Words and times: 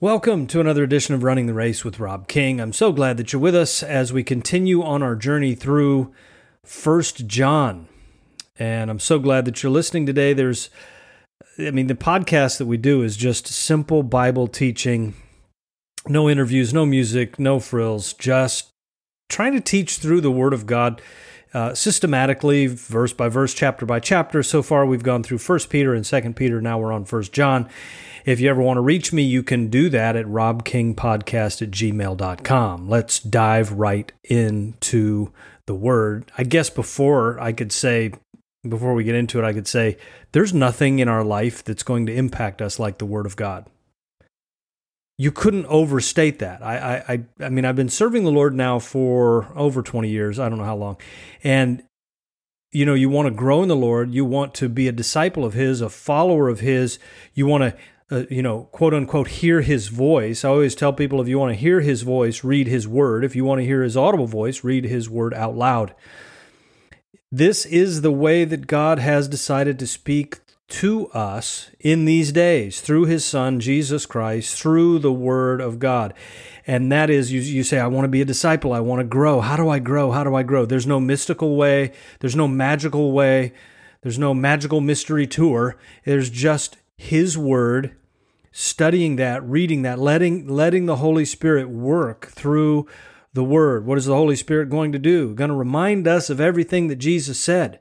Welcome 0.00 0.48
to 0.48 0.58
another 0.58 0.82
edition 0.82 1.14
of 1.14 1.22
Running 1.22 1.46
the 1.46 1.54
Race 1.54 1.84
with 1.84 2.00
Rob 2.00 2.26
King. 2.26 2.60
I'm 2.60 2.72
so 2.72 2.90
glad 2.90 3.16
that 3.16 3.32
you're 3.32 3.40
with 3.40 3.54
us 3.54 3.80
as 3.80 4.12
we 4.12 4.24
continue 4.24 4.82
on 4.82 5.04
our 5.04 5.14
journey 5.14 5.54
through 5.54 6.12
First 6.64 7.28
John. 7.28 7.86
And 8.56 8.90
I'm 8.90 8.98
so 8.98 9.20
glad 9.20 9.44
that 9.44 9.62
you're 9.62 9.70
listening 9.70 10.04
today. 10.04 10.32
There's 10.32 10.68
I 11.60 11.70
mean 11.70 11.86
the 11.86 11.94
podcast 11.94 12.58
that 12.58 12.66
we 12.66 12.76
do 12.76 13.02
is 13.02 13.16
just 13.16 13.46
simple 13.46 14.02
Bible 14.02 14.48
teaching. 14.48 15.14
No 16.08 16.28
interviews, 16.28 16.74
no 16.74 16.84
music, 16.84 17.38
no 17.38 17.60
frills, 17.60 18.14
just 18.14 18.70
trying 19.28 19.52
to 19.52 19.60
teach 19.60 19.98
through 19.98 20.22
the 20.22 20.30
word 20.30 20.52
of 20.52 20.66
God 20.66 21.00
uh, 21.54 21.72
systematically, 21.72 22.66
verse 22.66 23.12
by 23.12 23.28
verse, 23.28 23.54
chapter 23.54 23.86
by 23.86 24.00
chapter. 24.00 24.42
So 24.42 24.60
far, 24.60 24.84
we've 24.84 25.04
gone 25.04 25.22
through 25.22 25.38
First 25.38 25.70
Peter 25.70 25.94
and 25.94 26.04
Second 26.04 26.34
Peter. 26.34 26.60
Now 26.60 26.80
we're 26.80 26.92
on 26.92 27.04
First 27.04 27.32
John. 27.32 27.70
If 28.24 28.40
you 28.40 28.48
ever 28.48 28.62
want 28.62 28.78
to 28.78 28.82
reach 28.82 29.12
me, 29.12 29.22
you 29.22 29.42
can 29.42 29.68
do 29.68 29.88
that 29.90 30.16
at 30.16 30.26
robkingpodcast 30.26 31.62
at 31.62 31.70
gmail.com. 31.70 32.88
Let's 32.88 33.20
dive 33.20 33.72
right 33.72 34.12
into 34.24 35.32
the 35.66 35.74
word. 35.74 36.32
I 36.38 36.44
guess 36.44 36.70
before 36.70 37.38
I 37.40 37.52
could 37.52 37.72
say, 37.72 38.12
before 38.66 38.94
we 38.94 39.04
get 39.04 39.14
into 39.14 39.38
it, 39.38 39.44
I 39.44 39.52
could 39.52 39.68
say 39.68 39.98
there's 40.32 40.54
nothing 40.54 40.98
in 40.98 41.08
our 41.08 41.22
life 41.22 41.62
that's 41.62 41.82
going 41.82 42.06
to 42.06 42.14
impact 42.14 42.62
us 42.62 42.78
like 42.78 42.98
the 42.98 43.06
word 43.06 43.26
of 43.26 43.36
God 43.36 43.68
you 45.16 45.30
couldn't 45.30 45.66
overstate 45.66 46.40
that. 46.40 46.62
I, 46.62 47.04
I, 47.08 47.24
I 47.44 47.48
mean, 47.48 47.64
I've 47.64 47.76
been 47.76 47.88
serving 47.88 48.24
the 48.24 48.32
Lord 48.32 48.54
now 48.54 48.78
for 48.78 49.48
over 49.54 49.82
20 49.82 50.08
years. 50.08 50.38
I 50.38 50.48
don't 50.48 50.58
know 50.58 50.64
how 50.64 50.76
long. 50.76 50.96
And, 51.44 51.84
you 52.72 52.84
know, 52.84 52.94
you 52.94 53.08
want 53.08 53.26
to 53.26 53.34
grow 53.34 53.62
in 53.62 53.68
the 53.68 53.76
Lord. 53.76 54.12
You 54.12 54.24
want 54.24 54.54
to 54.54 54.68
be 54.68 54.88
a 54.88 54.92
disciple 54.92 55.44
of 55.44 55.54
His, 55.54 55.80
a 55.80 55.88
follower 55.88 56.48
of 56.48 56.60
His. 56.60 56.98
You 57.32 57.46
want 57.46 57.62
to, 57.62 57.76
uh, 58.10 58.24
you 58.30 58.42
know, 58.42 58.64
quote 58.72 58.94
unquote, 58.94 59.28
hear 59.28 59.60
His 59.60 59.88
voice. 59.88 60.44
I 60.44 60.48
always 60.48 60.74
tell 60.74 60.92
people 60.92 61.20
if 61.20 61.28
you 61.28 61.38
want 61.38 61.52
to 61.54 61.60
hear 61.60 61.80
His 61.80 62.02
voice, 62.02 62.44
read 62.44 62.66
His 62.66 62.86
word. 62.86 63.24
If 63.24 63.34
you 63.34 63.44
want 63.44 63.60
to 63.60 63.66
hear 63.66 63.82
His 63.82 63.96
audible 63.96 64.26
voice, 64.26 64.64
read 64.64 64.84
His 64.84 65.08
word 65.08 65.34
out 65.34 65.56
loud. 65.56 65.94
This 67.32 67.66
is 67.66 68.02
the 68.02 68.12
way 68.12 68.44
that 68.44 68.66
God 68.66 68.98
has 68.98 69.26
decided 69.26 69.78
to 69.78 69.86
speak 69.86 70.40
to 70.68 71.08
us 71.08 71.70
in 71.78 72.04
these 72.04 72.32
days 72.32 72.80
through 72.80 73.04
his 73.04 73.24
son 73.24 73.60
Jesus 73.60 74.06
Christ 74.06 74.58
through 74.58 74.98
the 74.98 75.12
word 75.12 75.60
of 75.60 75.78
God 75.78 76.14
and 76.66 76.90
that 76.90 77.10
is 77.10 77.30
you, 77.30 77.40
you 77.42 77.62
say 77.62 77.78
I 77.78 77.86
want 77.86 78.06
to 78.06 78.08
be 78.08 78.22
a 78.22 78.24
disciple 78.24 78.72
I 78.72 78.80
want 78.80 79.00
to 79.00 79.04
grow 79.04 79.40
how 79.40 79.56
do 79.56 79.68
I 79.68 79.78
grow 79.78 80.10
how 80.10 80.24
do 80.24 80.34
I 80.34 80.42
grow 80.42 80.64
there's 80.64 80.86
no 80.86 80.98
mystical 80.98 81.56
way 81.56 81.92
there's 82.20 82.34
no 82.34 82.48
magical 82.48 83.12
way 83.12 83.52
there's 84.00 84.18
no 84.18 84.32
magical 84.32 84.80
mystery 84.80 85.26
tour 85.26 85.76
there's 86.04 86.30
just 86.30 86.78
his 86.96 87.36
word 87.36 87.96
studying 88.52 89.16
that 89.16 89.42
reading 89.42 89.82
that 89.82 89.98
letting 89.98 90.46
letting 90.46 90.86
the 90.86 90.96
holy 90.96 91.24
spirit 91.24 91.68
work 91.68 92.26
through 92.28 92.86
the 93.32 93.44
word 93.44 93.84
what 93.84 93.98
is 93.98 94.06
the 94.06 94.14
holy 94.14 94.36
spirit 94.36 94.70
going 94.70 94.92
to 94.92 94.98
do 94.98 95.34
going 95.34 95.50
to 95.50 95.56
remind 95.56 96.06
us 96.06 96.30
of 96.30 96.40
everything 96.40 96.88
that 96.88 96.96
Jesus 96.96 97.38
said 97.38 97.80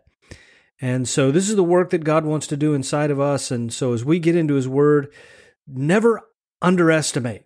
and 0.83 1.07
so 1.07 1.31
this 1.31 1.49
is 1.49 1.55
the 1.55 1.63
work 1.63 1.91
that 1.91 2.03
God 2.03 2.25
wants 2.25 2.45
to 2.47 2.57
do 2.57 2.73
inside 2.73 3.09
of 3.09 3.17
us. 3.17 3.51
And 3.51 3.71
so 3.71 3.93
as 3.93 4.03
we 4.03 4.19
get 4.19 4.35
into 4.35 4.55
His 4.55 4.67
Word, 4.67 5.13
never 5.65 6.21
underestimate 6.61 7.43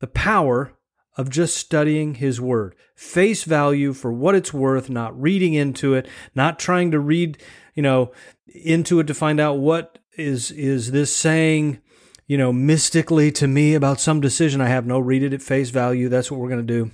the 0.00 0.06
power 0.06 0.76
of 1.16 1.30
just 1.30 1.56
studying 1.56 2.16
His 2.16 2.38
Word. 2.38 2.74
Face 2.94 3.44
value 3.44 3.94
for 3.94 4.12
what 4.12 4.34
it's 4.34 4.52
worth, 4.52 4.90
not 4.90 5.18
reading 5.18 5.54
into 5.54 5.94
it, 5.94 6.06
not 6.34 6.58
trying 6.58 6.90
to 6.90 7.00
read, 7.00 7.42
you 7.74 7.82
know, 7.82 8.12
into 8.46 9.00
it 9.00 9.06
to 9.06 9.14
find 9.14 9.40
out 9.40 9.54
what 9.54 9.98
is 10.16 10.50
is 10.50 10.90
this 10.90 11.14
saying, 11.14 11.80
you 12.26 12.36
know, 12.36 12.52
mystically 12.52 13.30
to 13.32 13.46
me 13.46 13.74
about 13.74 14.00
some 14.00 14.20
decision 14.20 14.60
I 14.60 14.68
have. 14.68 14.86
No, 14.86 14.98
read 14.98 15.22
it 15.22 15.32
at 15.32 15.42
face 15.42 15.70
value. 15.70 16.08
That's 16.08 16.30
what 16.30 16.40
we're 16.40 16.48
going 16.48 16.66
to 16.66 16.84
do 16.84 16.90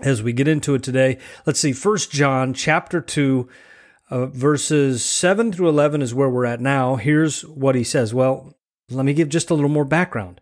as 0.00 0.22
we 0.22 0.32
get 0.32 0.48
into 0.48 0.74
it 0.74 0.82
today. 0.82 1.18
Let's 1.46 1.60
see, 1.60 1.72
First 1.72 2.10
John 2.10 2.54
chapter 2.54 3.00
2 3.00 3.48
uh, 4.10 4.26
verses 4.26 5.04
7 5.04 5.52
through 5.52 5.68
11 5.68 6.02
is 6.02 6.14
where 6.14 6.28
we're 6.28 6.44
at 6.44 6.60
now. 6.60 6.96
Here's 6.96 7.42
what 7.46 7.74
he 7.74 7.84
says. 7.84 8.12
Well, 8.12 8.56
let 8.90 9.06
me 9.06 9.14
give 9.14 9.28
just 9.28 9.50
a 9.50 9.54
little 9.54 9.70
more 9.70 9.84
background. 9.84 10.40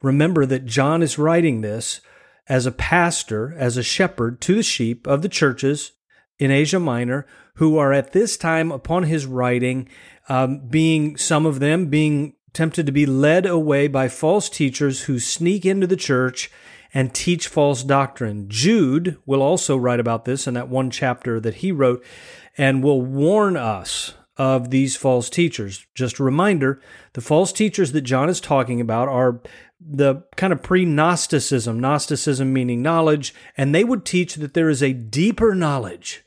Remember 0.00 0.46
that 0.46 0.64
John 0.64 1.02
is 1.02 1.18
writing 1.18 1.60
this 1.60 2.00
as 2.48 2.64
a 2.66 2.72
pastor, 2.72 3.54
as 3.58 3.76
a 3.76 3.82
shepherd 3.82 4.40
to 4.42 4.54
the 4.54 4.62
sheep 4.62 5.06
of 5.06 5.22
the 5.22 5.28
churches 5.28 5.92
in 6.38 6.50
Asia 6.50 6.80
Minor 6.80 7.26
who 7.60 7.76
are 7.76 7.92
at 7.92 8.12
this 8.12 8.38
time 8.38 8.72
upon 8.72 9.02
his 9.02 9.26
writing, 9.26 9.86
um, 10.30 10.60
being 10.68 11.16
some 11.16 11.44
of 11.44 11.58
them 11.58 11.86
being 11.86 12.34
tempted 12.52 12.86
to 12.86 12.92
be 12.92 13.04
led 13.04 13.44
away 13.44 13.88
by 13.88 14.08
false 14.08 14.48
teachers 14.48 15.02
who 15.02 15.18
sneak 15.18 15.66
into 15.66 15.88
the 15.88 15.96
church 15.96 16.50
and 16.94 17.12
teach 17.12 17.48
false 17.48 17.82
doctrine. 17.82 18.48
Jude 18.48 19.18
will 19.26 19.42
also 19.42 19.76
write 19.76 20.00
about 20.00 20.24
this 20.24 20.46
in 20.46 20.54
that 20.54 20.68
one 20.68 20.88
chapter 20.88 21.40
that 21.40 21.56
he 21.56 21.72
wrote 21.72 22.04
and 22.56 22.82
will 22.82 23.02
warn 23.02 23.56
us 23.56 24.14
of 24.36 24.70
these 24.70 24.96
false 24.96 25.28
teachers. 25.28 25.84
Just 25.94 26.20
a 26.20 26.24
reminder 26.24 26.80
the 27.12 27.20
false 27.20 27.52
teachers 27.52 27.90
that 27.92 28.02
John 28.02 28.28
is 28.28 28.40
talking 28.40 28.80
about 28.80 29.08
are 29.08 29.40
the 29.80 30.22
kind 30.36 30.52
of 30.52 30.62
pre 30.62 30.84
Gnosticism, 30.84 31.80
Gnosticism 31.80 32.52
meaning 32.52 32.82
knowledge, 32.82 33.34
and 33.56 33.74
they 33.74 33.82
would 33.82 34.04
teach 34.04 34.36
that 34.36 34.54
there 34.54 34.70
is 34.70 34.82
a 34.82 34.92
deeper 34.92 35.56
knowledge. 35.56 36.24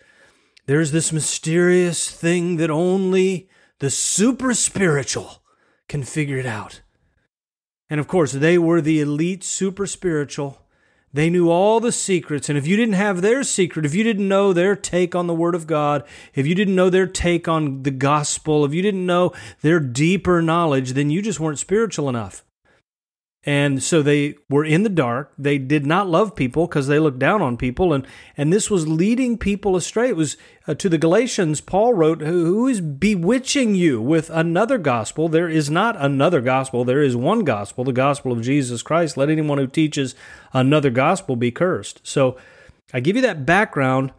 There's 0.65 0.91
this 0.91 1.13
mysterious 1.13 2.09
thing 2.09 2.57
that 2.57 2.69
only 2.69 3.49
the 3.83 3.89
super 3.89 4.53
spiritual 4.53 5.43
can 5.89 6.03
figure 6.03 6.37
it 6.37 6.45
out. 6.45 6.79
And 7.89 7.99
of 7.99 8.07
course, 8.07 8.31
they 8.31 8.57
were 8.57 8.79
the 8.79 9.01
elite 9.01 9.43
super 9.43 9.85
spiritual 9.85 10.63
they 11.13 11.29
knew 11.29 11.51
all 11.51 11.79
the 11.79 11.91
secrets. 11.91 12.49
And 12.49 12.57
if 12.57 12.65
you 12.65 12.75
didn't 12.75 12.95
have 12.95 13.21
their 13.21 13.43
secret, 13.43 13.85
if 13.85 13.93
you 13.93 14.03
didn't 14.03 14.27
know 14.27 14.51
their 14.51 14.75
take 14.75 15.13
on 15.13 15.27
the 15.27 15.35
Word 15.35 15.53
of 15.53 15.67
God, 15.67 16.03
if 16.33 16.47
you 16.47 16.55
didn't 16.55 16.75
know 16.75 16.89
their 16.89 17.05
take 17.05 17.47
on 17.47 17.83
the 17.83 17.91
gospel, 17.91 18.65
if 18.65 18.73
you 18.73 18.81
didn't 18.81 19.05
know 19.05 19.31
their 19.61 19.79
deeper 19.79 20.41
knowledge, 20.41 20.93
then 20.93 21.11
you 21.11 21.21
just 21.21 21.39
weren't 21.39 21.59
spiritual 21.59 22.09
enough. 22.09 22.43
And 23.45 23.83
so 23.83 24.01
they 24.01 24.35
were 24.49 24.63
in 24.63 24.83
the 24.83 24.89
dark. 24.89 25.33
They 25.37 25.57
did 25.57 25.85
not 25.85 26.07
love 26.07 26.33
people 26.33 26.65
because 26.65 26.87
they 26.87 26.99
looked 26.99 27.19
down 27.19 27.41
on 27.41 27.57
people. 27.57 27.91
And, 27.91 28.07
and 28.37 28.53
this 28.53 28.69
was 28.69 28.87
leading 28.87 29.37
people 29.37 29.75
astray. 29.75 30.07
It 30.07 30.15
was 30.15 30.37
uh, 30.65 30.75
to 30.75 30.87
the 30.87 30.97
Galatians, 30.97 31.59
Paul 31.59 31.93
wrote, 31.93 32.21
Who 32.21 32.67
is 32.67 32.79
bewitching 32.79 33.75
you 33.75 34.01
with 34.01 34.29
another 34.29 34.77
gospel? 34.77 35.27
There 35.27 35.49
is 35.49 35.69
not 35.69 35.99
another 35.99 36.39
gospel. 36.39 36.85
There 36.85 37.03
is 37.03 37.17
one 37.17 37.43
gospel, 37.43 37.83
the 37.83 37.91
gospel 37.91 38.31
of 38.31 38.41
Jesus 38.41 38.81
Christ. 38.81 39.17
Let 39.17 39.29
anyone 39.29 39.57
who 39.57 39.67
teaches 39.67 40.15
another 40.53 40.89
gospel 40.89 41.35
be 41.35 41.51
cursed. 41.51 41.99
So 42.03 42.37
I 42.93 43.01
give 43.01 43.17
you 43.17 43.21
that 43.23 43.45
background 43.45 44.13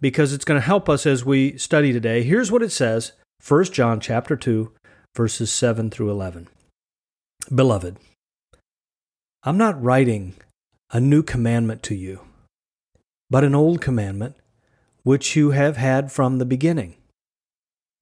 because 0.00 0.32
it's 0.32 0.44
going 0.44 0.60
to 0.60 0.66
help 0.66 0.88
us 0.88 1.04
as 1.04 1.24
we 1.24 1.58
study 1.58 1.92
today. 1.92 2.22
Here's 2.22 2.52
what 2.52 2.62
it 2.62 2.70
says 2.70 3.12
1 3.46 3.64
John 3.64 3.98
chapter 3.98 4.36
2, 4.36 4.72
verses 5.16 5.50
7 5.50 5.90
through 5.90 6.10
11. 6.10 6.48
Beloved, 7.52 7.96
I'm 9.44 9.56
not 9.56 9.80
writing 9.80 10.34
a 10.90 11.00
new 11.00 11.22
commandment 11.22 11.84
to 11.84 11.94
you, 11.94 12.22
but 13.30 13.44
an 13.44 13.54
old 13.54 13.80
commandment 13.80 14.34
which 15.04 15.36
you 15.36 15.50
have 15.50 15.76
had 15.76 16.10
from 16.10 16.38
the 16.38 16.44
beginning. 16.44 16.96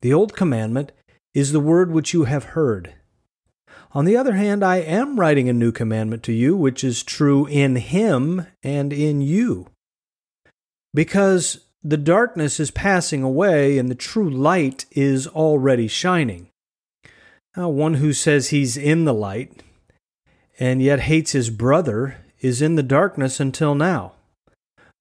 The 0.01 0.15
old 0.15 0.35
commandment 0.35 0.93
is 1.35 1.53
the 1.53 1.61
word 1.61 1.91
which 1.91 2.15
you 2.15 2.25
have 2.25 2.45
heard. 2.45 2.95
On 3.93 4.07
the 4.07 4.17
other 4.17 4.33
hand, 4.33 4.65
I 4.65 4.77
am 4.77 5.21
writing 5.21 5.49
a 5.49 5.53
new 5.53 5.73
commandment 5.73 6.23
to 6.25 6.33
you, 6.33 6.57
which 6.57 6.83
is 6.83 7.03
true 7.03 7.47
in 7.47 7.77
him 7.77 8.47
and 8.63 8.91
in 8.91 9.21
you. 9.21 9.69
Because 10.95 11.67
the 11.83 11.99
darkness 11.99 12.59
is 12.59 12.71
passing 12.71 13.23
away 13.23 13.77
and 13.77 13.91
the 13.91 13.95
true 13.95 14.29
light 14.29 14.87
is 14.91 15.27
already 15.27 15.87
shining. 15.87 16.49
Now, 17.55 17.69
one 17.69 17.95
who 17.95 18.15
says 18.15 18.49
he's 18.49 18.79
in 18.79 19.05
the 19.05 19.15
light 19.15 19.63
and 20.59 20.83
yet 20.83 21.01
hates 21.01 21.33
his 21.33 21.51
brother 21.51 22.19
is 22.41 22.63
in 22.63 22.77
the 22.77 22.83
darkness 22.83 23.41
until 23.41 23.75
now. 23.75 24.13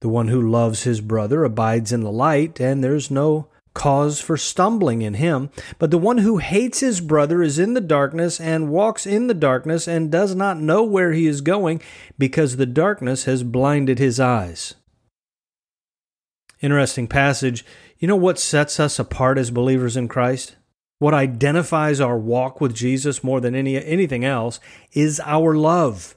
The 0.01 0.09
one 0.09 0.27
who 0.27 0.41
loves 0.41 0.83
his 0.83 1.01
brother 1.01 1.44
abides 1.44 1.91
in 1.91 2.01
the 2.01 2.12
light, 2.12 2.59
and 2.59 2.83
there's 2.83 3.09
no 3.09 3.47
cause 3.74 4.21
for 4.21 4.38
stumbling 4.38 5.01
in 5.01 5.15
him. 5.15 5.50
But 5.77 5.91
the 5.91 5.97
one 5.97 6.19
who 6.19 6.38
hates 6.38 6.79
his 6.79 7.01
brother 7.01 7.44
is 7.44 7.59
in 7.59 7.74
the 7.74 7.81
darkness 7.81 8.39
and 8.39 8.69
walks 8.69 9.06
in 9.06 9.27
the 9.27 9.33
darkness 9.33 9.88
and 9.88 10.12
does 10.12 10.33
not 10.33 10.59
know 10.59 10.83
where 10.83 11.12
he 11.12 11.27
is 11.27 11.41
going 11.41 11.81
because 12.18 12.56
the 12.57 12.65
darkness 12.65 13.25
has 13.25 13.44
blinded 13.44 14.00
his 14.00 14.19
eyes. 14.19 14.75
Interesting 16.62 17.07
passage. 17.07 17.65
You 18.00 18.07
know 18.07 18.15
what 18.15 18.39
sets 18.39 18.79
us 18.79 18.97
apart 18.97 19.38
as 19.38 19.51
believers 19.51 19.95
in 19.95 20.07
Christ? 20.07 20.56
What 21.00 21.13
identifies 21.13 22.00
our 22.00 22.18
walk 22.18 22.62
with 22.62 22.74
Jesus 22.74 23.24
more 23.24 23.42
than 23.42 23.56
any, 23.56 23.83
anything 23.83 24.24
else 24.24 24.59
is 24.94 25.19
our 25.25 25.56
love. 25.56 26.15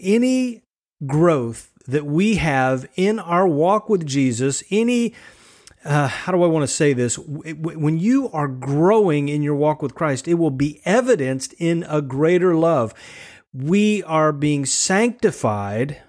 Any 0.00 0.62
growth 1.06 1.72
that 1.86 2.06
we 2.06 2.36
have 2.36 2.88
in 2.94 3.18
our 3.18 3.46
walk 3.46 3.88
with 3.88 4.06
Jesus, 4.06 4.62
any, 4.70 5.14
uh, 5.84 6.06
how 6.06 6.30
do 6.30 6.42
I 6.42 6.46
want 6.46 6.62
to 6.62 6.72
say 6.72 6.92
this? 6.92 7.18
When 7.18 7.98
you 7.98 8.30
are 8.30 8.46
growing 8.46 9.28
in 9.28 9.42
your 9.42 9.56
walk 9.56 9.82
with 9.82 9.94
Christ, 9.94 10.28
it 10.28 10.34
will 10.34 10.50
be 10.50 10.80
evidenced 10.84 11.54
in 11.58 11.84
a 11.88 12.00
greater 12.00 12.54
love. 12.54 12.94
we 13.52 14.02
are 14.04 14.32
being 14.32 14.64
sanctified. 14.64 16.00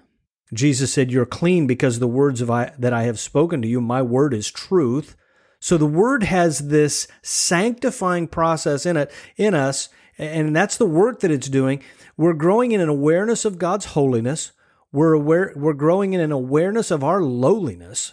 Jesus 0.54 0.92
said, 0.92 1.10
You're 1.10 1.26
clean 1.26 1.66
because 1.66 1.98
the 1.98 2.06
words 2.06 2.40
of 2.40 2.50
I, 2.50 2.72
that 2.78 2.92
I 2.92 3.02
have 3.02 3.18
spoken 3.20 3.60
to 3.60 3.68
you, 3.68 3.80
my 3.80 4.00
word 4.00 4.32
is 4.32 4.50
truth. 4.50 5.16
So 5.64 5.78
the 5.78 5.86
word 5.86 6.24
has 6.24 6.68
this 6.68 7.08
sanctifying 7.22 8.28
process 8.28 8.84
in 8.84 8.98
it, 8.98 9.10
in 9.38 9.54
us, 9.54 9.88
and 10.18 10.54
that's 10.54 10.76
the 10.76 10.84
work 10.84 11.20
that 11.20 11.30
it's 11.30 11.48
doing. 11.48 11.82
We're 12.18 12.34
growing 12.34 12.72
in 12.72 12.82
an 12.82 12.90
awareness 12.90 13.46
of 13.46 13.56
God's 13.56 13.86
holiness. 13.86 14.52
We're 14.92 15.14
aware, 15.14 15.54
we're 15.56 15.72
growing 15.72 16.12
in 16.12 16.20
an 16.20 16.32
awareness 16.32 16.90
of 16.90 17.02
our 17.02 17.22
lowliness. 17.22 18.12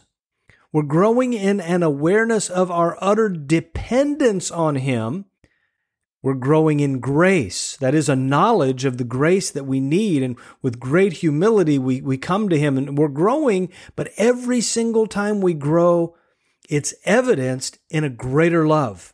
We're 0.71 0.83
growing 0.83 1.33
in 1.33 1.59
an 1.59 1.83
awareness 1.83 2.49
of 2.49 2.71
our 2.71 2.97
utter 3.01 3.27
dependence 3.27 4.49
on 4.49 4.77
Him. 4.77 5.25
We're 6.21 6.35
growing 6.35 6.79
in 6.79 7.01
grace. 7.01 7.75
That 7.75 7.93
is 7.93 8.07
a 8.07 8.15
knowledge 8.15 8.85
of 8.85 8.97
the 8.97 9.03
grace 9.03 9.51
that 9.51 9.65
we 9.65 9.81
need. 9.81 10.23
And 10.23 10.37
with 10.61 10.79
great 10.79 11.11
humility, 11.17 11.77
we, 11.77 11.99
we 11.99 12.17
come 12.17 12.47
to 12.47 12.57
Him 12.57 12.77
and 12.77 12.97
we're 12.97 13.09
growing. 13.09 13.67
But 13.97 14.11
every 14.15 14.61
single 14.61 15.05
time 15.05 15.41
we 15.41 15.53
grow, 15.53 16.15
it's 16.71 16.93
evidenced 17.03 17.79
in 17.89 18.05
a 18.05 18.09
greater 18.09 18.65
love, 18.65 19.13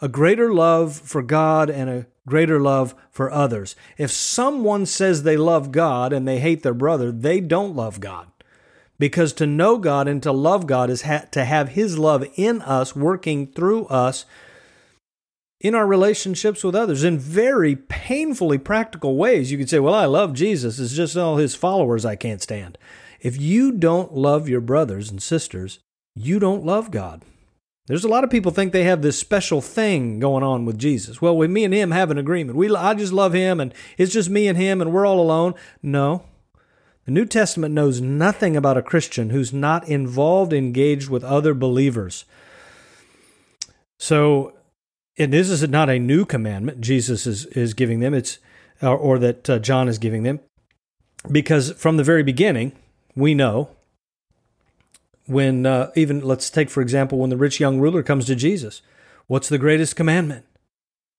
a 0.00 0.08
greater 0.08 0.50
love 0.50 0.96
for 0.96 1.20
God 1.20 1.68
and 1.68 1.90
a 1.90 2.06
greater 2.26 2.58
love 2.58 2.94
for 3.10 3.30
others. 3.30 3.76
If 3.98 4.10
someone 4.10 4.86
says 4.86 5.22
they 5.22 5.36
love 5.36 5.72
God 5.72 6.14
and 6.14 6.26
they 6.26 6.38
hate 6.40 6.62
their 6.62 6.72
brother, 6.72 7.12
they 7.12 7.38
don't 7.40 7.76
love 7.76 8.00
God. 8.00 8.28
Because 8.98 9.34
to 9.34 9.46
know 9.46 9.76
God 9.76 10.08
and 10.08 10.22
to 10.22 10.32
love 10.32 10.66
God 10.66 10.88
is 10.88 11.02
ha- 11.02 11.26
to 11.32 11.44
have 11.44 11.70
His 11.70 11.98
love 11.98 12.24
in 12.34 12.62
us, 12.62 12.96
working 12.96 13.48
through 13.48 13.84
us 13.86 14.24
in 15.60 15.74
our 15.74 15.86
relationships 15.86 16.64
with 16.64 16.74
others 16.74 17.04
in 17.04 17.18
very 17.18 17.76
painfully 17.76 18.56
practical 18.56 19.16
ways. 19.16 19.52
You 19.52 19.58
could 19.58 19.68
say, 19.68 19.80
Well, 19.80 19.94
I 19.94 20.06
love 20.06 20.32
Jesus. 20.32 20.78
It's 20.78 20.94
just 20.94 21.16
all 21.16 21.36
His 21.36 21.54
followers 21.54 22.06
I 22.06 22.16
can't 22.16 22.40
stand. 22.40 22.78
If 23.20 23.38
you 23.38 23.70
don't 23.70 24.14
love 24.14 24.48
your 24.48 24.62
brothers 24.62 25.10
and 25.10 25.22
sisters, 25.22 25.80
you 26.14 26.38
don't 26.38 26.64
love 26.64 26.90
God. 26.90 27.22
There's 27.86 28.04
a 28.04 28.08
lot 28.08 28.24
of 28.24 28.30
people 28.30 28.50
think 28.50 28.72
they 28.72 28.84
have 28.84 29.02
this 29.02 29.18
special 29.18 29.60
thing 29.60 30.18
going 30.18 30.42
on 30.42 30.64
with 30.64 30.78
Jesus. 30.78 31.20
Well, 31.20 31.36
we, 31.36 31.48
me 31.48 31.64
and 31.64 31.74
him 31.74 31.90
have 31.90 32.10
an 32.10 32.16
agreement. 32.16 32.56
We, 32.56 32.74
I 32.74 32.94
just 32.94 33.12
love 33.12 33.34
him, 33.34 33.60
and 33.60 33.74
it's 33.98 34.12
just 34.12 34.30
me 34.30 34.48
and 34.48 34.56
him, 34.56 34.80
and 34.80 34.90
we're 34.90 35.06
all 35.06 35.20
alone. 35.20 35.54
No, 35.82 36.24
the 37.04 37.10
New 37.10 37.26
Testament 37.26 37.74
knows 37.74 38.00
nothing 38.00 38.56
about 38.56 38.78
a 38.78 38.82
Christian 38.82 39.30
who's 39.30 39.52
not 39.52 39.86
involved, 39.86 40.54
engaged 40.54 41.10
with 41.10 41.22
other 41.22 41.52
believers. 41.52 42.24
So, 43.98 44.54
and 45.18 45.32
this 45.32 45.50
is 45.50 45.68
not 45.68 45.90
a 45.90 45.98
new 45.98 46.24
commandment 46.24 46.80
Jesus 46.80 47.26
is, 47.26 47.44
is 47.46 47.74
giving 47.74 48.00
them, 48.00 48.14
it's 48.14 48.38
or, 48.80 48.96
or 48.96 49.18
that 49.18 49.50
uh, 49.50 49.58
John 49.58 49.88
is 49.88 49.98
giving 49.98 50.22
them, 50.22 50.40
because 51.30 51.72
from 51.72 51.98
the 51.98 52.04
very 52.04 52.22
beginning, 52.22 52.72
we 53.14 53.34
know 53.34 53.68
when 55.26 55.66
uh, 55.66 55.90
even 55.94 56.20
let's 56.20 56.50
take 56.50 56.70
for 56.70 56.80
example 56.80 57.18
when 57.18 57.30
the 57.30 57.36
rich 57.36 57.60
young 57.60 57.80
ruler 57.80 58.02
comes 58.02 58.26
to 58.26 58.34
Jesus, 58.34 58.82
what's 59.26 59.48
the 59.48 59.58
greatest 59.58 59.96
commandment? 59.96 60.44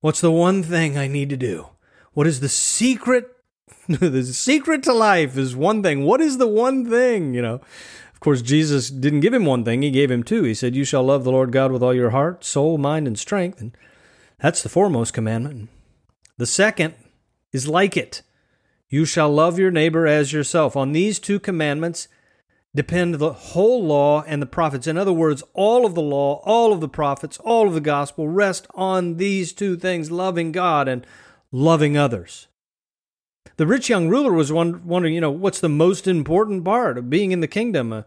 What's 0.02 0.22
the 0.22 0.32
one 0.32 0.64
thing 0.64 0.98
I 0.98 1.08
need 1.08 1.30
to 1.30 1.38
do? 1.38 1.68
What 2.14 2.28
is 2.28 2.40
the 2.40 2.50
secret 2.50 3.36
the 3.88 4.24
secret 4.24 4.84
to 4.84 4.94
life 4.94 5.38
is 5.38 5.56
one 5.56 5.84
thing. 5.84 6.04
What 6.04 6.22
is 6.22 6.38
the 6.38 6.48
one 6.48 6.90
thing? 6.90 7.34
You 7.34 7.42
know, 7.42 7.54
of 7.56 8.20
course, 8.20 8.42
Jesus 8.42 8.90
didn't 8.90 9.20
give 9.20 9.34
him 9.34 9.46
one 9.46 9.64
thing, 9.64 9.82
he 9.82 9.92
gave 9.92 10.12
him 10.12 10.24
two. 10.24 10.44
He 10.44 10.54
said, 10.54 10.76
You 10.76 10.84
shall 10.84 11.04
love 11.04 11.24
the 11.24 11.32
Lord 11.32 11.52
God 11.52 11.72
with 11.72 11.84
all 11.84 11.94
your 11.94 12.12
heart, 12.12 12.44
soul, 12.44 12.78
mind, 12.78 13.08
and 13.08 13.18
strength. 13.18 13.62
And 13.62 13.76
that's 14.40 14.64
the 14.64 14.70
foremost 14.70 15.14
commandment. 15.14 15.70
The 16.38 16.46
second 16.46 16.96
is 17.52 17.68
like 17.68 17.96
it 17.96 18.22
you 18.90 19.06
shall 19.06 19.30
love 19.30 19.58
your 19.60 19.72
neighbor 19.72 20.08
as 20.08 20.32
yourself. 20.32 20.76
On 20.76 20.92
these 20.92 21.20
two 21.20 21.40
commandments 21.40 22.08
depend 22.76 23.16
the 23.16 23.34
whole 23.34 23.84
law 23.84 24.22
and 24.28 24.42
the 24.42 24.46
prophets. 24.46 24.86
In 24.86 24.98
other 24.98 25.14
words, 25.14 25.42
all 25.54 25.86
of 25.86 25.96
the 25.96 26.02
law, 26.02 26.42
all 26.44 26.74
of 26.74 26.82
the 26.82 26.90
prophets, 26.90 27.38
all 27.40 27.68
of 27.68 27.74
the 27.74 27.82
gospel 27.82 28.28
rest 28.28 28.68
on 28.76 29.16
these 29.16 29.54
two 29.54 29.78
things 29.78 30.12
loving 30.12 30.52
God 30.52 30.90
and 30.90 31.08
loving 31.52 31.98
others. 31.98 32.48
The 33.58 33.66
rich 33.66 33.90
young 33.90 34.10
ruler 34.10 34.34
was 34.34 34.52
wondering, 34.52 35.14
you 35.14 35.22
know, 35.22 35.32
what's 35.32 35.62
the 35.62 35.70
most 35.70 36.06
important 36.06 36.66
part 36.66 36.98
of 36.98 37.10
being 37.10 37.32
in 37.32 37.40
the 37.40 37.48
kingdom? 37.48 37.94
Uh, 37.94 38.02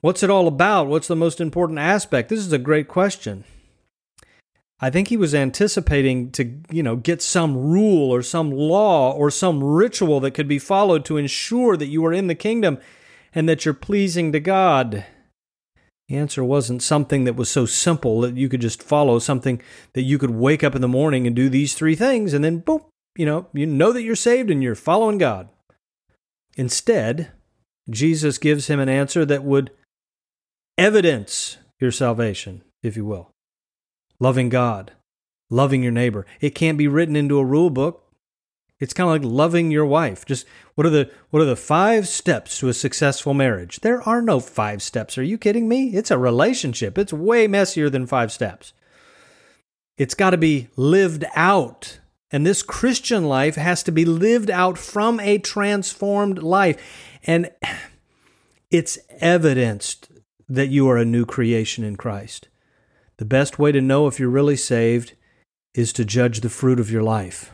what's 0.00 0.24
it 0.24 0.30
all 0.30 0.48
about? 0.48 0.88
What's 0.88 1.06
the 1.06 1.14
most 1.14 1.40
important 1.40 1.78
aspect? 1.78 2.28
This 2.28 2.40
is 2.40 2.52
a 2.52 2.58
great 2.58 2.88
question. 2.88 3.44
I 4.80 4.90
think 4.90 5.06
he 5.06 5.16
was 5.16 5.32
anticipating 5.32 6.32
to, 6.32 6.58
you 6.72 6.82
know, 6.82 6.96
get 6.96 7.22
some 7.22 7.56
rule 7.56 8.10
or 8.10 8.20
some 8.22 8.50
law 8.50 9.12
or 9.12 9.30
some 9.30 9.62
ritual 9.62 10.18
that 10.18 10.32
could 10.32 10.48
be 10.48 10.58
followed 10.58 11.04
to 11.04 11.16
ensure 11.16 11.76
that 11.76 11.86
you 11.86 12.04
are 12.04 12.12
in 12.12 12.26
the 12.26 12.34
kingdom 12.34 12.78
and 13.34 13.48
that 13.48 13.64
you're 13.64 13.74
pleasing 13.74 14.32
to 14.32 14.40
God. 14.40 15.04
The 16.08 16.16
answer 16.16 16.44
wasn't 16.44 16.82
something 16.82 17.24
that 17.24 17.36
was 17.36 17.48
so 17.48 17.64
simple 17.64 18.20
that 18.20 18.36
you 18.36 18.48
could 18.48 18.60
just 18.60 18.82
follow, 18.82 19.18
something 19.18 19.62
that 19.94 20.02
you 20.02 20.18
could 20.18 20.30
wake 20.30 20.62
up 20.62 20.74
in 20.74 20.82
the 20.82 20.88
morning 20.88 21.26
and 21.26 21.34
do 21.34 21.48
these 21.48 21.74
three 21.74 21.94
things 21.94 22.34
and 22.34 22.44
then 22.44 22.58
boom, 22.58 22.82
you 23.16 23.24
know, 23.24 23.46
you 23.52 23.66
know 23.66 23.92
that 23.92 24.02
you're 24.02 24.16
saved 24.16 24.50
and 24.50 24.62
you're 24.62 24.74
following 24.74 25.18
God. 25.18 25.48
Instead, 26.56 27.32
Jesus 27.88 28.38
gives 28.38 28.66
him 28.66 28.78
an 28.78 28.88
answer 28.88 29.24
that 29.24 29.44
would 29.44 29.70
evidence 30.76 31.56
your 31.80 31.90
salvation, 31.90 32.62
if 32.82 32.96
you 32.96 33.04
will. 33.04 33.30
Loving 34.20 34.48
God, 34.48 34.92
loving 35.50 35.82
your 35.82 35.92
neighbor. 35.92 36.26
It 36.40 36.54
can't 36.54 36.78
be 36.78 36.88
written 36.88 37.16
into 37.16 37.38
a 37.38 37.44
rule 37.44 37.70
book. 37.70 38.01
It's 38.82 38.92
kind 38.92 39.08
of 39.08 39.22
like 39.22 39.32
loving 39.32 39.70
your 39.70 39.86
wife. 39.86 40.26
Just 40.26 40.44
what 40.74 40.84
are 40.84 40.90
the 40.90 41.08
what 41.30 41.40
are 41.40 41.46
the 41.46 41.54
five 41.54 42.08
steps 42.08 42.58
to 42.58 42.68
a 42.68 42.74
successful 42.74 43.32
marriage? 43.32 43.78
There 43.78 44.02
are 44.02 44.20
no 44.20 44.40
five 44.40 44.82
steps. 44.82 45.16
Are 45.16 45.22
you 45.22 45.38
kidding 45.38 45.68
me? 45.68 45.90
It's 45.94 46.10
a 46.10 46.18
relationship. 46.18 46.98
It's 46.98 47.12
way 47.12 47.46
messier 47.46 47.88
than 47.88 48.08
five 48.08 48.32
steps. 48.32 48.72
It's 49.96 50.14
got 50.14 50.30
to 50.30 50.36
be 50.36 50.66
lived 50.74 51.24
out 51.36 52.00
and 52.32 52.44
this 52.44 52.64
Christian 52.64 53.26
life 53.26 53.54
has 53.54 53.84
to 53.84 53.92
be 53.92 54.04
lived 54.04 54.50
out 54.50 54.76
from 54.76 55.20
a 55.20 55.38
transformed 55.38 56.42
life. 56.42 57.08
And 57.22 57.50
it's 58.72 58.98
evidenced 59.20 60.10
that 60.48 60.70
you 60.70 60.88
are 60.88 60.96
a 60.96 61.04
new 61.04 61.24
creation 61.24 61.84
in 61.84 61.94
Christ. 61.94 62.48
The 63.18 63.24
best 63.26 63.60
way 63.60 63.70
to 63.70 63.80
know 63.80 64.08
if 64.08 64.18
you're 64.18 64.28
really 64.28 64.56
saved 64.56 65.12
is 65.72 65.92
to 65.92 66.04
judge 66.04 66.40
the 66.40 66.48
fruit 66.48 66.80
of 66.80 66.90
your 66.90 67.04
life. 67.04 67.52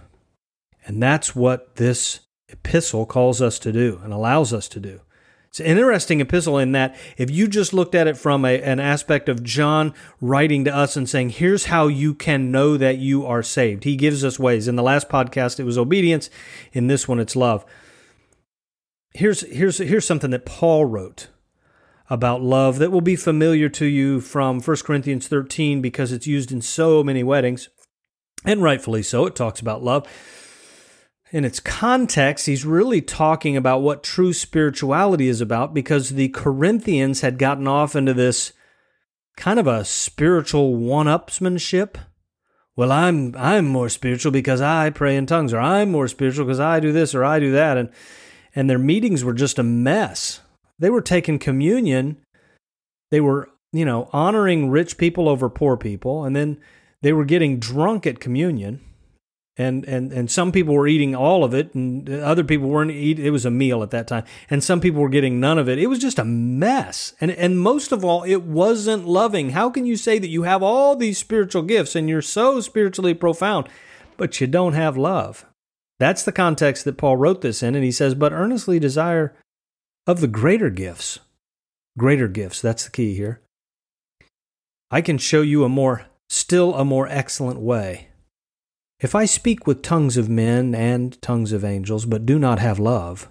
And 0.89 1.03
that's 1.03 1.37
what 1.37 1.77
this 1.77 2.21
epistle 2.49 3.05
calls 3.05 3.43
us 3.43 3.59
to 3.59 3.71
do 3.71 4.01
and 4.03 4.11
allows 4.11 4.55
us 4.55 4.69
to 4.69 4.81
do. 4.81 5.03
It's 5.49 5.61
an 5.61 5.67
interesting 5.67 6.23
epistle 6.23 6.59
in 6.59 6.73
that 6.73 6.97
if 7.19 7.31
you 7.31 7.47
just 7.47 7.75
looked 7.75 7.95
at 7.95 8.07
it 8.07 8.17
from 8.17 8.45
a, 8.47 8.61
an 8.63 8.81
aspect 8.81 9.29
of 9.29 9.43
John 9.43 9.93
writing 10.21 10.65
to 10.65 10.75
us 10.75 10.97
and 10.97 11.07
saying, 11.07 11.31
here's 11.31 11.67
how 11.67 11.89
you 11.89 12.15
can 12.15 12.51
know 12.51 12.79
that 12.79 12.97
you 12.97 13.27
are 13.27 13.43
saved. 13.43 13.85
He 13.85 13.97
gives 13.97 14.25
us 14.25 14.39
ways. 14.39 14.67
In 14.67 14.77
the 14.77 14.83
last 14.83 15.11
podcast, 15.11 15.61
it 15.61 15.65
was 15.65 15.77
obedience. 15.77 16.31
In 16.73 16.87
this 16.87 17.07
one, 17.07 17.21
it's 17.21 17.37
love. 17.37 17.67
Here's, 19.13 19.43
here's, 19.43 19.77
here's 19.79 20.07
something 20.07 20.31
that 20.31 20.47
Paul 20.47 20.87
wrote 20.87 21.29
about 22.09 22.41
love 22.41 22.79
that 22.79 22.93
will 22.93 23.03
be 23.03 23.17
familiar 23.17 23.69
to 23.69 23.85
you 23.85 24.23
from 24.23 24.61
1 24.63 24.77
Corinthians 24.85 25.29
13 25.29 25.83
because 25.83 26.13
it's 26.13 26.27
used 26.27 26.51
in 26.51 26.63
so 26.63 27.05
many 27.05 27.23
weddings, 27.23 27.69
and 28.45 28.63
rightfully 28.63 29.03
so. 29.03 29.27
It 29.27 29.37
talks 29.37 29.61
about 29.61 29.83
love 29.83 30.07
in 31.31 31.45
its 31.45 31.61
context, 31.61 32.47
he's 32.47 32.65
really 32.65 33.01
talking 33.01 33.57
about 33.57 33.83
what 33.83 34.03
true 34.03 34.33
spirituality 34.33 35.29
is 35.29 35.41
about 35.41 35.75
because 35.75 36.11
the 36.11 36.29
Corinthians 36.29 37.21
had 37.21 37.39
gotten 37.39 37.69
off 37.69 37.95
into 37.95 38.15
this 38.15 38.53
kind 39.37 39.61
of 39.61 39.67
a 39.67 39.85
spiritual 39.85 40.75
one-upsmanship. 40.75 41.97
Well, 42.77 42.93
I'm 42.93 43.35
I'm 43.37 43.67
more 43.67 43.89
spiritual 43.89 44.33
because 44.33 44.61
I 44.61 44.91
pray 44.91 45.17
in 45.17 45.27
tongues, 45.27 45.53
or 45.53 45.61
I'm 45.61 45.91
more 45.91 46.09
spiritual 46.09 46.47
because 46.47 46.61
I 46.61 46.81
do 46.81 46.93
this 46.93 47.15
or 47.15 47.25
I 47.25 47.41
do 47.41 47.53
that, 47.53 47.77
and 47.77 47.91
and 48.55 48.71
their 48.71 48.79
meetings 48.79 49.25
were 49.25 49.35
just 49.35 49.59
a 49.59 49.65
mess. 49.65 50.41
They 50.79 50.89
were 50.89 51.03
taking 51.03 51.41
communion, 51.41 52.19
they 53.11 53.21
were 53.21 53.51
you 53.73 53.85
know 53.85 54.09
honoring 54.13 54.71
rich 54.71 54.97
people 54.97 55.29
over 55.29 55.51
poor 55.51 55.77
people, 55.77 56.25
and 56.25 56.37
then 56.37 56.59
they 57.03 57.13
were 57.13 57.25
getting 57.25 57.59
drunk 57.59 58.07
at 58.07 58.21
communion 58.21 58.81
and 59.59 59.85
and 59.87 60.13
and 60.13 60.31
some 60.31 60.53
people 60.53 60.73
were 60.73 60.87
eating 60.87 61.17
all 61.17 61.43
of 61.43 61.53
it 61.53 61.75
and 61.75 62.09
other 62.09 62.45
people 62.45 62.69
weren't 62.69 62.93
eating 62.93 63.27
it 63.27 63.31
was 63.31 63.45
a 63.45 63.51
meal 63.51 63.83
at 63.83 63.91
that 63.91 64.07
time. 64.07 64.25
And 64.49 64.63
some 64.63 64.81
people 64.81 65.03
were 65.03 65.09
getting 65.09 65.41
none 65.41 65.59
of 65.59 65.69
it. 65.69 65.79
It 65.79 65.89
was 65.89 65.99
just 65.99 66.21
a 66.21 66.25
mess. 66.25 67.13
And 67.21 67.33
and 67.33 67.59
most 67.59 67.91
of 67.91 68.05
all 68.05 68.23
it 68.23 68.43
wasn't 68.43 69.07
loving. 69.07 69.51
How 69.51 69.69
can 69.69 69.85
you 69.85 69.97
say 69.97 70.21
that 70.21 70.29
you 70.29 70.45
have 70.45 70.63
all 70.63 70.95
these 70.95 71.19
spiritual 71.19 71.63
gifts 71.63 71.97
and 71.97 72.09
you're 72.09 72.23
so 72.23 72.61
spiritually 72.61 73.15
profound 73.15 73.69
but 74.17 74.41
you 74.41 74.47
don't 74.47 74.75
have 74.75 74.97
love? 74.97 75.45
That's 75.99 76.23
the 76.23 76.33
context 76.33 76.85
that 76.85 76.97
Paul 76.97 77.17
wrote 77.17 77.41
this 77.41 77.63
in 77.63 77.75
and 77.75 77.85
he 77.85 77.93
says 77.93 78.15
but 78.15 78.33
earnestly 78.33 78.79
desire 78.79 79.35
of 80.07 80.21
the 80.21 80.29
greater 80.29 80.71
gifts. 80.71 81.19
Greater 81.99 82.29
gifts 82.29 82.63
that's 82.63 82.85
the 82.85 82.93
key 82.93 83.15
here. 83.15 83.41
I 84.89 85.01
can 85.01 85.19
show 85.19 85.43
you 85.43 85.65
a 85.65 85.69
more 85.69 86.07
still 86.29 86.77
a 86.77 86.85
more 86.85 87.09
excellent 87.09 87.59
way 87.59 88.08
If 89.01 89.15
I 89.15 89.27
speak 89.27 89.65
with 89.65 89.83
tongues 89.83 90.17
of 90.17 90.29
men 90.29 90.75
and 90.75 91.21
tongues 91.23 91.53
of 91.53 91.65
angels, 91.65 92.05
but 92.05 92.27
do 92.27 92.37
not 92.37 92.59
have 92.59 92.81
love, 92.81 93.31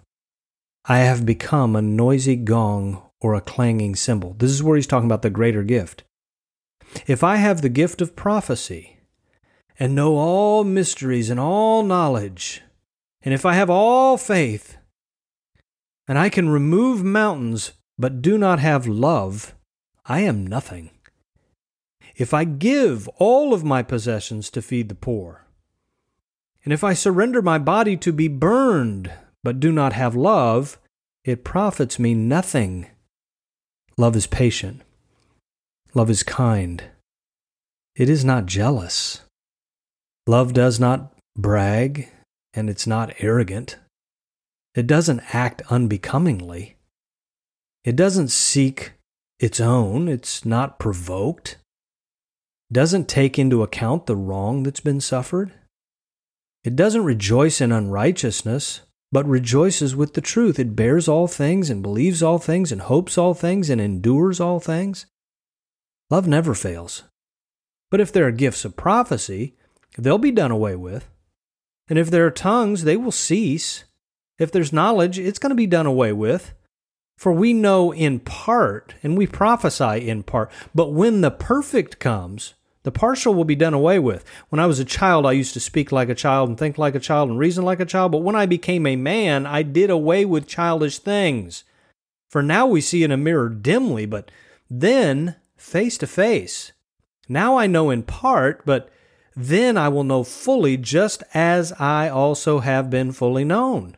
I 0.86 1.00
have 1.00 1.26
become 1.26 1.76
a 1.76 1.82
noisy 1.82 2.38
gong 2.38 3.04
or 3.20 3.34
a 3.34 3.42
clanging 3.42 3.96
cymbal. 3.96 4.34
This 4.38 4.52
is 4.52 4.64
where 4.64 4.78
he's 4.78 4.88
talking 4.88 5.08
about 5.08 5.24
the 5.24 5.30
greater 5.30 5.64
gift. 5.64 6.04
If 7.06 7.22
I 7.22 7.36
have 7.36 7.62
the 7.62 7.70
gift 7.70 8.02
of 8.02 8.16
prophecy 8.16 8.98
and 9.78 9.94
know 9.94 10.16
all 10.16 10.64
mysteries 10.64 11.30
and 11.30 11.40
all 11.40 11.84
knowledge, 11.84 12.62
and 13.22 13.34
if 13.34 13.46
I 13.46 13.56
have 13.56 13.70
all 13.70 14.18
faith, 14.18 14.78
and 16.08 16.18
I 16.18 16.30
can 16.30 16.48
remove 16.48 17.04
mountains 17.04 17.74
but 17.98 18.22
do 18.22 18.38
not 18.38 18.60
have 18.60 18.88
love, 18.88 19.54
I 20.06 20.22
am 20.22 20.48
nothing. 20.48 20.92
If 22.16 22.34
I 22.34 22.46
give 22.46 23.10
all 23.18 23.54
of 23.54 23.66
my 23.66 23.84
possessions 23.84 24.50
to 24.52 24.62
feed 24.62 24.88
the 24.88 24.96
poor, 24.96 25.47
and 26.68 26.74
if 26.74 26.84
I 26.84 26.94
surrender 26.96 27.42
my 27.42 27.58
body 27.60 27.96
to 27.96 28.12
be 28.12 28.28
burned, 28.28 29.10
but 29.42 29.62
do 29.62 29.72
not 29.72 29.94
have 29.94 30.18
love, 30.18 30.78
it 31.24 31.46
profits 31.46 31.98
me 31.98 32.14
nothing. 32.14 32.88
Love 33.98 34.18
is 34.18 34.28
patient. 34.28 34.82
Love 35.94 36.10
is 36.10 36.24
kind. 36.24 36.84
It 37.96 38.10
is 38.10 38.26
not 38.26 38.48
jealous. 38.48 39.22
Love 40.28 40.52
does 40.52 40.78
not 40.78 41.14
brag, 41.38 42.10
and 42.54 42.70
it's 42.70 42.86
not 42.86 43.16
arrogant. 43.20 43.78
It 44.76 44.88
doesn't 44.88 45.34
act 45.34 45.62
unbecomingly. 45.70 46.76
It 47.86 47.96
doesn't 47.96 48.28
seek 48.28 48.92
its 49.40 49.62
own. 49.62 50.10
It's 50.10 50.44
not 50.44 50.80
provoked. 50.80 51.60
Doesn't 52.70 53.08
take 53.08 53.40
into 53.40 53.64
account 53.64 54.06
the 54.06 54.18
wrong 54.18 54.64
that's 54.64 54.82
been 54.82 55.00
suffered. 55.00 55.54
It 56.68 56.76
doesn't 56.76 57.06
rejoice 57.06 57.62
in 57.62 57.72
unrighteousness, 57.72 58.82
but 59.10 59.26
rejoices 59.26 59.96
with 59.96 60.16
the 60.16 60.20
truth. 60.20 60.60
It 60.60 60.76
bears 60.76 61.08
all 61.08 61.26
things 61.26 61.70
and 61.70 61.82
believes 61.82 62.22
all 62.22 62.40
things 62.40 62.74
and 62.74 62.82
hopes 62.82 63.18
all 63.18 63.34
things 63.34 63.70
and 63.70 63.80
endures 63.80 64.42
all 64.42 64.60
things. 64.60 65.06
Love 66.10 66.28
never 66.28 66.54
fails. 66.54 67.04
But 67.90 68.02
if 68.02 68.12
there 68.12 68.28
are 68.28 68.32
gifts 68.32 68.66
of 68.66 68.76
prophecy, 68.76 69.56
they'll 69.98 70.18
be 70.18 70.30
done 70.30 70.52
away 70.52 70.76
with. 70.76 71.08
And 71.88 71.98
if 71.98 72.12
there 72.12 72.26
are 72.26 72.32
tongues, 72.32 72.84
they 72.84 72.98
will 72.98 73.14
cease. 73.14 73.86
If 74.38 74.52
there's 74.52 74.74
knowledge, 74.74 75.18
it's 75.18 75.40
going 75.40 75.52
to 75.52 75.56
be 75.56 75.68
done 75.68 75.86
away 75.86 76.12
with. 76.12 76.54
For 77.18 77.32
we 77.32 77.54
know 77.54 77.94
in 77.94 78.20
part, 78.20 78.94
and 79.02 79.18
we 79.18 79.26
prophesy 79.26 80.10
in 80.10 80.24
part. 80.24 80.52
But 80.76 80.92
when 80.92 81.22
the 81.22 81.32
perfect 81.32 81.98
comes, 82.00 82.56
the 82.88 82.92
partial 82.94 83.34
will 83.34 83.44
be 83.44 83.54
done 83.54 83.74
away 83.74 84.00
with. 84.00 84.24
When 84.48 84.62
I 84.62 84.66
was 84.66 84.80
a 84.80 84.86
child, 84.86 85.26
I 85.26 85.34
used 85.34 85.54
to 85.56 85.60
speak 85.60 85.92
like 85.92 86.08
a 86.08 86.16
child 86.16 86.48
and 86.48 86.58
think 86.58 86.78
like 86.78 86.96
a 86.96 87.02
child 87.02 87.30
and 87.30 87.38
reason 87.38 87.66
like 87.66 87.82
a 87.82 87.86
child. 87.86 88.14
But 88.14 88.22
when 88.22 88.34
I 88.34 88.46
became 88.46 88.88
a 88.88 88.96
man, 88.96 89.46
I 89.46 89.62
did 89.62 89.90
away 89.90 90.24
with 90.24 90.48
childish 90.48 91.00
things. 91.00 91.66
For 92.30 92.42
now 92.42 92.66
we 92.66 92.80
see 92.80 93.04
in 93.04 93.12
a 93.12 93.18
mirror 93.18 93.50
dimly, 93.50 94.06
but 94.06 94.32
then 94.70 95.36
face 95.58 95.98
to 95.98 96.08
face. 96.08 96.72
Now 97.28 97.58
I 97.58 97.68
know 97.68 97.90
in 97.90 98.04
part, 98.04 98.66
but 98.66 98.90
then 99.36 99.76
I 99.76 99.90
will 99.90 100.06
know 100.06 100.24
fully, 100.24 100.78
just 100.78 101.24
as 101.34 101.74
I 101.74 102.08
also 102.08 102.60
have 102.60 102.90
been 102.90 103.12
fully 103.12 103.44
known. 103.44 103.98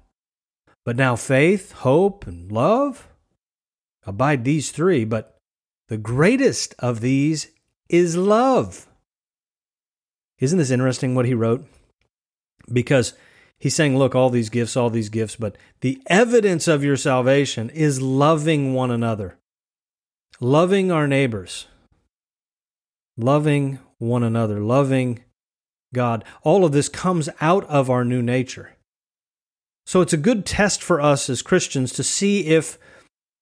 But 0.83 0.95
now 0.95 1.15
faith, 1.15 1.73
hope, 1.73 2.25
and 2.25 2.51
love 2.51 3.07
abide 4.07 4.45
these 4.45 4.71
three, 4.71 5.05
but 5.05 5.37
the 5.89 5.97
greatest 5.99 6.73
of 6.79 7.01
these 7.01 7.51
is 7.89 8.15
love. 8.15 8.87
Isn't 10.39 10.57
this 10.57 10.71
interesting 10.71 11.15
what 11.15 11.25
he 11.25 11.33
wrote? 11.33 11.65
Because 12.71 13.13
he's 13.57 13.75
saying, 13.75 13.97
look, 13.97 14.15
all 14.15 14.29
these 14.29 14.49
gifts, 14.49 14.77
all 14.77 14.89
these 14.89 15.09
gifts, 15.09 15.35
but 15.35 15.57
the 15.81 16.01
evidence 16.07 16.67
of 16.67 16.83
your 16.83 16.95
salvation 16.95 17.69
is 17.71 18.01
loving 18.01 18.73
one 18.73 18.91
another, 18.91 19.37
loving 20.39 20.91
our 20.91 21.07
neighbors, 21.07 21.67
loving 23.17 23.79
one 23.97 24.23
another, 24.23 24.61
loving 24.61 25.23
God. 25.93 26.23
All 26.43 26.63
of 26.63 26.71
this 26.71 26.87
comes 26.87 27.27
out 27.41 27.65
of 27.65 27.89
our 27.89 28.05
new 28.05 28.21
nature. 28.21 28.75
So 29.85 30.01
it's 30.01 30.13
a 30.13 30.17
good 30.17 30.45
test 30.45 30.83
for 30.83 31.01
us 31.01 31.29
as 31.29 31.41
Christians 31.41 31.91
to 31.93 32.03
see 32.03 32.45
if 32.45 32.77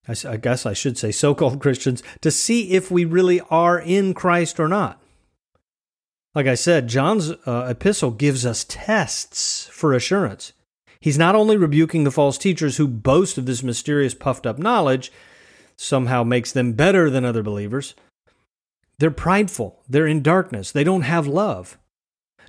I 0.08 0.38
guess 0.38 0.66
I 0.66 0.74
should 0.74 0.98
say 0.98 1.12
so 1.12 1.36
called 1.36 1.60
Christians, 1.62 2.02
to 2.22 2.32
see 2.32 2.72
if 2.72 2.90
we 2.90 3.06
really 3.06 3.42
are 3.50 3.80
in 3.80 4.14
Christ 4.14 4.60
or 4.60 4.68
not. 4.68 5.02
Like 6.34 6.48
I 6.48 6.56
said, 6.56 6.88
John's 6.88 7.32
uh, 7.32 7.68
epistle 7.70 8.12
gives 8.12 8.46
us 8.46 8.66
tests 8.68 9.68
for 9.68 9.94
assurance. 9.94 10.54
He's 11.00 11.18
not 11.18 11.36
only 11.36 11.58
rebuking 11.58 12.04
the 12.04 12.12
false 12.12 12.38
teachers 12.38 12.78
who 12.78 12.88
boast 12.88 13.38
of 13.38 13.46
this 13.46 13.64
mysterious 13.64 14.14
puffed 14.14 14.46
up 14.46 14.58
knowledge, 14.58 15.12
somehow 15.76 16.24
makes 16.24 16.52
them 16.52 16.74
better 16.74 17.10
than 17.10 17.26
other 17.26 17.44
believers. 17.44 17.96
They're 19.00 19.12
prideful, 19.12 19.82
they're 19.88 20.08
in 20.08 20.24
darkness, 20.24 20.72
they 20.72 20.84
don't 20.84 21.04
have 21.04 21.28
love. 21.28 21.78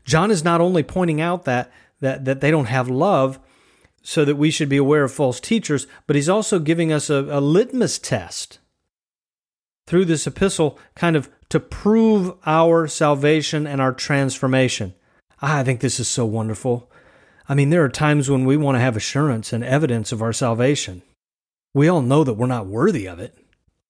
John 0.05 0.31
is 0.31 0.45
not 0.45 0.61
only 0.61 0.83
pointing 0.83 1.21
out 1.21 1.45
that, 1.45 1.71
that, 2.01 2.25
that 2.25 2.41
they 2.41 2.51
don't 2.51 2.67
have 2.67 2.89
love, 2.89 3.39
so 4.09 4.25
that 4.25 4.37
we 4.37 4.51
should 4.51 4.71
be 4.71 4.79
aware 4.79 5.05
of 5.05 5.13
false 5.13 5.39
teachers, 5.39 5.87
but 6.07 6.17
he's 6.17 6.31
also 6.31 6.59
giving 6.59 6.91
us 6.91 7.11
a, 7.11 7.27
a 7.29 7.43
litmus 7.43 7.99
test 7.99 8.59
through 9.87 10.07
this 10.07 10.27
epistle, 10.27 10.79
kind 10.95 11.15
of 11.15 11.29
to 11.51 11.61
prove 11.61 12.33
our 12.47 12.89
salvation 12.89 13.67
and 13.67 13.83
our 13.83 13.93
transformation. 13.93 14.95
Ah, 15.43 15.59
I 15.59 15.63
think 15.63 15.81
this 15.81 16.01
is 16.01 16.09
so 16.09 16.25
wonderful. 16.25 16.91
I 17.51 17.55
mean, 17.55 17.69
there 17.69 17.85
are 17.85 17.91
times 17.91 18.31
when 18.31 18.47
we 18.47 18.57
want 18.57 18.77
to 18.77 18.81
have 18.81 18.97
assurance 18.97 19.53
and 19.53 19.63
evidence 19.63 20.11
of 20.11 20.23
our 20.23 20.33
salvation. 20.33 21.03
We 21.75 21.87
all 21.87 22.01
know 22.01 22.25
that 22.25 22.33
we're 22.33 22.47
not 22.47 22.65
worthy 22.65 23.07
of 23.07 23.19
it. 23.19 23.37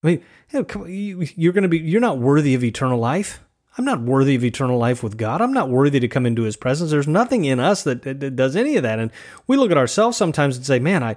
I 0.02 0.06
mean, 0.08 0.25
you're 0.50 1.52
going 1.52 1.62
to 1.62 1.68
be, 1.68 1.78
you're 1.78 2.00
not 2.00 2.18
worthy 2.18 2.56
of 2.56 2.64
eternal 2.64 2.98
life. 2.98 3.40
I'm 3.78 3.85
not 3.85 4.00
worthy 4.00 4.35
of 4.35 4.44
eternal 4.44 4.76
life 4.76 5.04
with 5.04 5.16
God. 5.16 5.40
I'm 5.40 5.52
not 5.52 5.70
worthy 5.70 6.00
to 6.00 6.08
come 6.08 6.26
into 6.26 6.42
His 6.42 6.56
presence. 6.56 6.90
There's 6.90 7.06
nothing 7.06 7.44
in 7.44 7.61
us 7.61 7.85
that, 7.85 8.02
that 8.02 8.35
does 8.35 8.56
any 8.56 8.76
of 8.76 8.82
that. 8.82 8.99
And 8.99 9.12
we 9.47 9.56
look 9.56 9.70
at 9.70 9.78
ourselves 9.78 10.16
sometimes 10.16 10.56
and 10.56 10.66
say, 10.66 10.80
"Man, 10.80 11.04
I, 11.04 11.14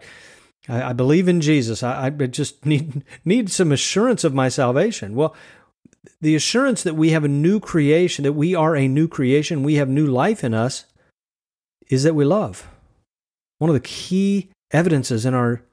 I, 0.69 0.89
I 0.89 0.93
believe 0.93 1.27
in 1.27 1.41
Jesus. 1.41 1.81
I, 1.81 2.05
I 2.05 2.09
just 2.09 2.63
need 2.65 3.03
need 3.25 3.49
some 3.49 3.71
assurance 3.71 4.23
of 4.23 4.35
my 4.35 4.47
salvation." 4.47 5.15
Well, 5.15 5.35
the 6.21 6.35
assurance 6.35 6.83
that 6.83 6.95
we 6.95 7.09
have 7.09 7.23
a 7.23 7.27
new 7.27 7.59
creation, 7.59 8.23
that 8.23 8.33
we 8.33 8.53
are 8.53 8.75
a 8.75 8.87
new 8.87 9.07
creation, 9.07 9.63
we 9.63 9.75
have 9.75 9.89
new 9.89 10.05
life 10.05 10.43
in 10.43 10.53
us, 10.53 10.85
is 11.89 12.03
that 12.03 12.15
we 12.15 12.25
love. 12.25 12.69
One 13.57 13.69
of 13.69 13.75
the 13.75 13.79
key 13.79 14.49
evidences 14.71 15.25
in 15.25 15.33
our 15.33 15.63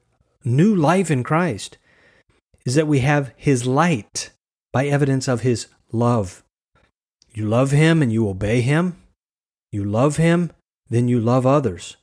new 0.42 0.74
life 0.74 1.10
in 1.10 1.22
Christ 1.22 1.76
is 2.64 2.74
that 2.76 2.88
we 2.88 3.00
have 3.00 3.32
His 3.36 3.66
light 3.66 4.30
by 4.72 4.86
evidence 4.86 5.28
of 5.28 5.42
His 5.42 5.66
love. 5.92 6.42
You 7.38 7.46
love 7.46 7.70
Him 7.70 8.02
and 8.02 8.12
you 8.12 8.28
obey 8.28 8.62
Him. 8.62 9.00
You 9.70 9.84
love 9.84 10.16
Him, 10.16 10.50
then 10.90 11.06
you 11.06 11.20
love 11.20 11.46
others. 11.46 11.96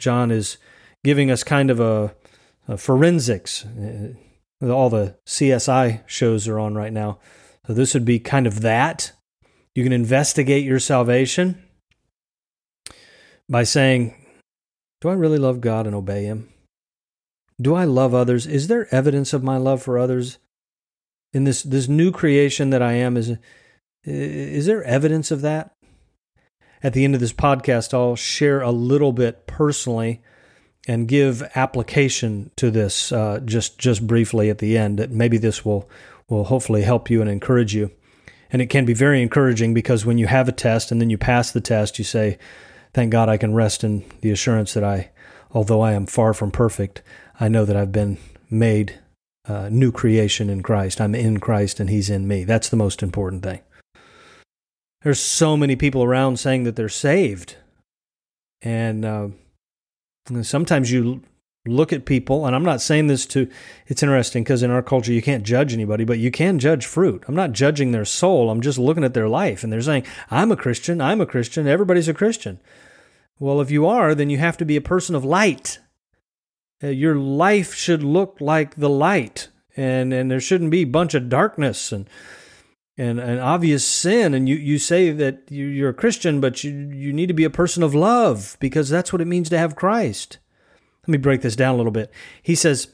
John 0.00 0.32
is 0.32 0.56
giving 1.04 1.30
us 1.30 1.44
kind 1.44 1.70
of 1.70 1.78
a, 1.78 2.12
a 2.66 2.76
forensics. 2.76 3.64
Uh, 3.64 4.14
all 4.62 4.90
the 4.90 5.16
CSI 5.28 6.02
shows 6.08 6.48
are 6.48 6.58
on 6.58 6.74
right 6.74 6.92
now. 6.92 7.20
So 7.68 7.72
this 7.72 7.94
would 7.94 8.04
be 8.04 8.18
kind 8.18 8.48
of 8.48 8.62
that. 8.62 9.12
You 9.76 9.84
can 9.84 9.92
investigate 9.92 10.64
your 10.64 10.80
salvation 10.80 11.62
by 13.48 13.62
saying, 13.62 14.16
Do 15.02 15.08
I 15.08 15.12
really 15.12 15.38
love 15.38 15.60
God 15.60 15.86
and 15.86 15.94
obey 15.94 16.24
Him? 16.24 16.48
Do 17.62 17.76
I 17.76 17.84
love 17.84 18.12
others? 18.12 18.44
Is 18.44 18.66
there 18.66 18.92
evidence 18.92 19.32
of 19.32 19.44
my 19.44 19.56
love 19.56 19.84
for 19.84 20.00
others? 20.00 20.38
In 21.32 21.44
this, 21.44 21.62
this 21.62 21.86
new 21.86 22.10
creation 22.10 22.70
that 22.70 22.82
I 22.82 22.94
am, 22.94 23.16
is, 23.16 23.36
is 24.04 24.66
there 24.66 24.82
evidence 24.84 25.30
of 25.30 25.40
that? 25.42 25.74
At 26.82 26.92
the 26.92 27.04
end 27.04 27.14
of 27.14 27.20
this 27.20 27.32
podcast, 27.32 27.94
I'll 27.94 28.16
share 28.16 28.60
a 28.60 28.70
little 28.70 29.12
bit 29.12 29.46
personally 29.46 30.20
and 30.86 31.08
give 31.08 31.42
application 31.54 32.50
to 32.56 32.70
this 32.70 33.10
uh, 33.10 33.40
just 33.44 33.78
just 33.78 34.06
briefly 34.06 34.50
at 34.50 34.58
the 34.58 34.76
end. 34.76 34.98
That 34.98 35.10
Maybe 35.10 35.38
this 35.38 35.64
will 35.64 35.88
will 36.28 36.44
hopefully 36.44 36.82
help 36.82 37.08
you 37.08 37.20
and 37.20 37.30
encourage 37.30 37.74
you. 37.74 37.90
And 38.50 38.60
it 38.60 38.66
can 38.66 38.84
be 38.84 38.94
very 38.94 39.22
encouraging 39.22 39.74
because 39.74 40.06
when 40.06 40.18
you 40.18 40.26
have 40.26 40.48
a 40.48 40.52
test 40.52 40.92
and 40.92 41.00
then 41.00 41.10
you 41.10 41.18
pass 41.18 41.50
the 41.50 41.60
test, 41.60 41.98
you 41.98 42.04
say, 42.04 42.38
"Thank 42.92 43.10
God 43.10 43.28
I 43.30 43.38
can 43.38 43.54
rest 43.54 43.82
in 43.82 44.04
the 44.20 44.30
assurance 44.30 44.74
that 44.74 44.84
I, 44.84 45.10
although 45.52 45.80
I 45.80 45.92
am 45.92 46.06
far 46.06 46.34
from 46.34 46.50
perfect, 46.50 47.02
I 47.40 47.48
know 47.48 47.64
that 47.64 47.76
I've 47.76 47.92
been 47.92 48.18
made 48.50 49.00
uh, 49.46 49.68
new 49.70 49.90
creation 49.90 50.50
in 50.50 50.62
Christ. 50.62 51.00
I'm 51.00 51.14
in 51.14 51.40
Christ 51.40 51.80
and 51.80 51.88
He's 51.88 52.10
in 52.10 52.28
me. 52.28 52.44
That's 52.44 52.68
the 52.68 52.76
most 52.76 53.02
important 53.02 53.42
thing." 53.42 53.60
There's 55.04 55.20
so 55.20 55.56
many 55.56 55.76
people 55.76 56.02
around 56.02 56.40
saying 56.40 56.64
that 56.64 56.76
they're 56.76 56.88
saved, 56.88 57.56
and 58.62 59.04
uh, 59.04 59.28
sometimes 60.42 60.90
you 60.90 61.20
look 61.66 61.92
at 61.92 62.06
people, 62.06 62.46
and 62.46 62.56
I'm 62.56 62.64
not 62.64 62.80
saying 62.80 63.06
this 63.06 63.26
to, 63.26 63.48
it's 63.86 64.02
interesting 64.02 64.42
because 64.42 64.62
in 64.62 64.70
our 64.70 64.82
culture 64.82 65.12
you 65.12 65.22
can't 65.22 65.44
judge 65.44 65.74
anybody, 65.74 66.04
but 66.04 66.18
you 66.18 66.30
can 66.30 66.58
judge 66.58 66.84
fruit. 66.86 67.24
I'm 67.28 67.34
not 67.34 67.52
judging 67.52 67.92
their 67.92 68.06
soul, 68.06 68.50
I'm 68.50 68.62
just 68.62 68.78
looking 68.78 69.04
at 69.04 69.14
their 69.14 69.28
life, 69.28 69.62
and 69.62 69.70
they're 69.70 69.82
saying, 69.82 70.06
I'm 70.30 70.50
a 70.50 70.56
Christian, 70.56 71.02
I'm 71.02 71.20
a 71.20 71.26
Christian, 71.26 71.68
everybody's 71.68 72.08
a 72.08 72.14
Christian. 72.14 72.58
Well, 73.38 73.60
if 73.60 73.70
you 73.70 73.86
are, 73.86 74.14
then 74.14 74.30
you 74.30 74.38
have 74.38 74.56
to 74.56 74.64
be 74.64 74.76
a 74.76 74.80
person 74.80 75.14
of 75.14 75.24
light. 75.24 75.80
Uh, 76.82 76.88
your 76.88 77.16
life 77.16 77.74
should 77.74 78.02
look 78.02 78.38
like 78.40 78.76
the 78.76 78.90
light, 78.90 79.48
and, 79.76 80.14
and 80.14 80.30
there 80.30 80.40
shouldn't 80.40 80.70
be 80.70 80.82
a 80.82 80.84
bunch 80.84 81.12
of 81.12 81.28
darkness 81.28 81.92
and 81.92 82.08
and 82.96 83.18
an 83.18 83.38
obvious 83.38 83.84
sin 83.84 84.34
and 84.34 84.48
you, 84.48 84.56
you 84.56 84.78
say 84.78 85.10
that 85.10 85.42
you're 85.50 85.90
a 85.90 85.94
christian 85.94 86.40
but 86.40 86.62
you, 86.62 86.70
you 86.70 87.12
need 87.12 87.26
to 87.26 87.34
be 87.34 87.44
a 87.44 87.50
person 87.50 87.82
of 87.82 87.94
love 87.94 88.56
because 88.60 88.88
that's 88.88 89.12
what 89.12 89.20
it 89.20 89.26
means 89.26 89.48
to 89.48 89.58
have 89.58 89.74
christ 89.74 90.38
let 91.06 91.12
me 91.12 91.18
break 91.18 91.42
this 91.42 91.56
down 91.56 91.74
a 91.74 91.76
little 91.76 91.92
bit. 91.92 92.10
He 92.42 92.54
says, 92.54 92.88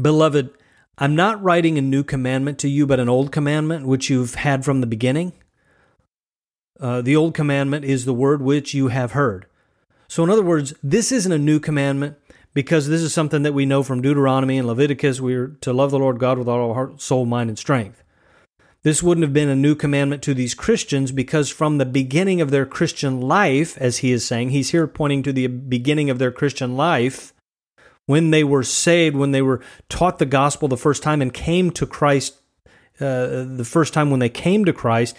Beloved, 0.00 0.50
I'm 0.98 1.14
not 1.14 1.42
writing 1.42 1.78
a 1.78 1.82
new 1.82 2.02
commandment 2.02 2.58
to 2.60 2.68
you, 2.68 2.86
but 2.86 2.98
an 2.98 3.08
old 3.08 3.30
commandment 3.30 3.86
which 3.86 4.10
you've 4.10 4.34
had 4.34 4.64
from 4.64 4.80
the 4.80 4.86
beginning. 4.86 5.32
Uh, 6.80 7.02
the 7.02 7.14
old 7.14 7.34
commandment 7.34 7.84
is 7.84 8.04
the 8.04 8.14
word 8.14 8.42
which 8.42 8.74
you 8.74 8.88
have 8.88 9.12
heard. 9.12 9.46
So, 10.08 10.24
in 10.24 10.30
other 10.30 10.42
words, 10.42 10.74
this 10.82 11.12
isn't 11.12 11.30
a 11.30 11.38
new 11.38 11.60
commandment 11.60 12.16
because 12.52 12.88
this 12.88 13.00
is 13.00 13.14
something 13.14 13.42
that 13.42 13.54
we 13.54 13.64
know 13.64 13.84
from 13.84 14.02
Deuteronomy 14.02 14.58
and 14.58 14.66
Leviticus. 14.66 15.20
We're 15.20 15.56
to 15.60 15.72
love 15.72 15.92
the 15.92 16.00
Lord 16.00 16.18
God 16.18 16.36
with 16.36 16.48
all 16.48 16.68
our 16.68 16.74
heart, 16.74 17.00
soul, 17.00 17.26
mind, 17.26 17.48
and 17.48 17.58
strength. 17.58 18.02
This 18.84 19.02
wouldn't 19.02 19.24
have 19.24 19.32
been 19.32 19.48
a 19.48 19.56
new 19.56 19.74
commandment 19.74 20.22
to 20.22 20.34
these 20.34 20.54
Christians 20.54 21.10
because 21.10 21.48
from 21.48 21.78
the 21.78 21.86
beginning 21.86 22.42
of 22.42 22.50
their 22.50 22.66
Christian 22.66 23.20
life, 23.20 23.78
as 23.78 23.98
he 23.98 24.12
is 24.12 24.26
saying, 24.26 24.50
he's 24.50 24.70
here 24.70 24.86
pointing 24.86 25.22
to 25.22 25.32
the 25.32 25.46
beginning 25.46 26.10
of 26.10 26.18
their 26.18 26.30
Christian 26.30 26.76
life, 26.76 27.32
when 28.06 28.30
they 28.30 28.44
were 28.44 28.62
saved, 28.62 29.16
when 29.16 29.32
they 29.32 29.40
were 29.40 29.62
taught 29.88 30.18
the 30.18 30.26
gospel 30.26 30.68
the 30.68 30.76
first 30.76 31.02
time 31.02 31.22
and 31.22 31.32
came 31.32 31.70
to 31.72 31.86
Christ 31.86 32.34
uh, 33.00 33.44
the 33.44 33.66
first 33.66 33.92
time 33.92 34.10
when 34.10 34.20
they 34.20 34.28
came 34.28 34.64
to 34.66 34.72
Christ, 34.72 35.16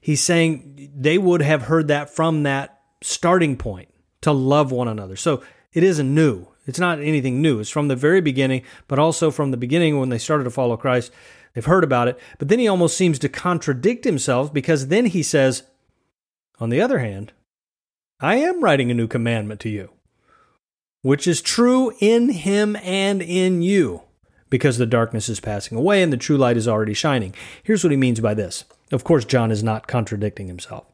he's 0.00 0.22
saying 0.22 0.90
they 0.94 1.16
would 1.16 1.40
have 1.40 1.62
heard 1.62 1.88
that 1.88 2.10
from 2.10 2.42
that 2.42 2.80
starting 3.00 3.56
point 3.56 3.88
to 4.20 4.32
love 4.32 4.72
one 4.72 4.88
another. 4.88 5.16
So 5.16 5.42
it 5.72 5.82
isn't 5.82 6.14
new. 6.14 6.48
It's 6.66 6.78
not 6.78 7.00
anything 7.00 7.40
new. 7.40 7.60
It's 7.60 7.70
from 7.70 7.88
the 7.88 7.96
very 7.96 8.20
beginning, 8.20 8.62
but 8.88 8.98
also 8.98 9.30
from 9.30 9.52
the 9.52 9.56
beginning 9.56 9.98
when 9.98 10.10
they 10.10 10.18
started 10.18 10.44
to 10.44 10.50
follow 10.50 10.76
Christ 10.76 11.12
They've 11.54 11.64
heard 11.64 11.84
about 11.84 12.08
it. 12.08 12.18
But 12.38 12.48
then 12.48 12.58
he 12.58 12.68
almost 12.68 12.96
seems 12.96 13.18
to 13.20 13.28
contradict 13.28 14.04
himself 14.04 14.52
because 14.52 14.88
then 14.88 15.06
he 15.06 15.22
says, 15.22 15.62
on 16.58 16.70
the 16.70 16.80
other 16.80 16.98
hand, 16.98 17.32
I 18.20 18.36
am 18.36 18.62
writing 18.62 18.90
a 18.90 18.94
new 18.94 19.06
commandment 19.06 19.60
to 19.60 19.68
you, 19.68 19.90
which 21.02 21.26
is 21.26 21.40
true 21.40 21.92
in 22.00 22.30
him 22.30 22.76
and 22.76 23.22
in 23.22 23.62
you, 23.62 24.02
because 24.50 24.78
the 24.78 24.86
darkness 24.86 25.28
is 25.28 25.40
passing 25.40 25.76
away 25.76 26.02
and 26.02 26.12
the 26.12 26.16
true 26.16 26.36
light 26.36 26.56
is 26.56 26.68
already 26.68 26.94
shining. 26.94 27.34
Here's 27.62 27.84
what 27.84 27.90
he 27.90 27.96
means 27.96 28.20
by 28.20 28.34
this. 28.34 28.64
Of 28.92 29.04
course, 29.04 29.24
John 29.24 29.50
is 29.50 29.62
not 29.62 29.86
contradicting 29.86 30.46
himself. 30.46 30.86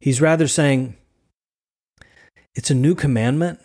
He's 0.00 0.20
rather 0.20 0.48
saying, 0.48 0.96
it's 2.54 2.70
a 2.70 2.74
new 2.74 2.94
commandment 2.94 3.60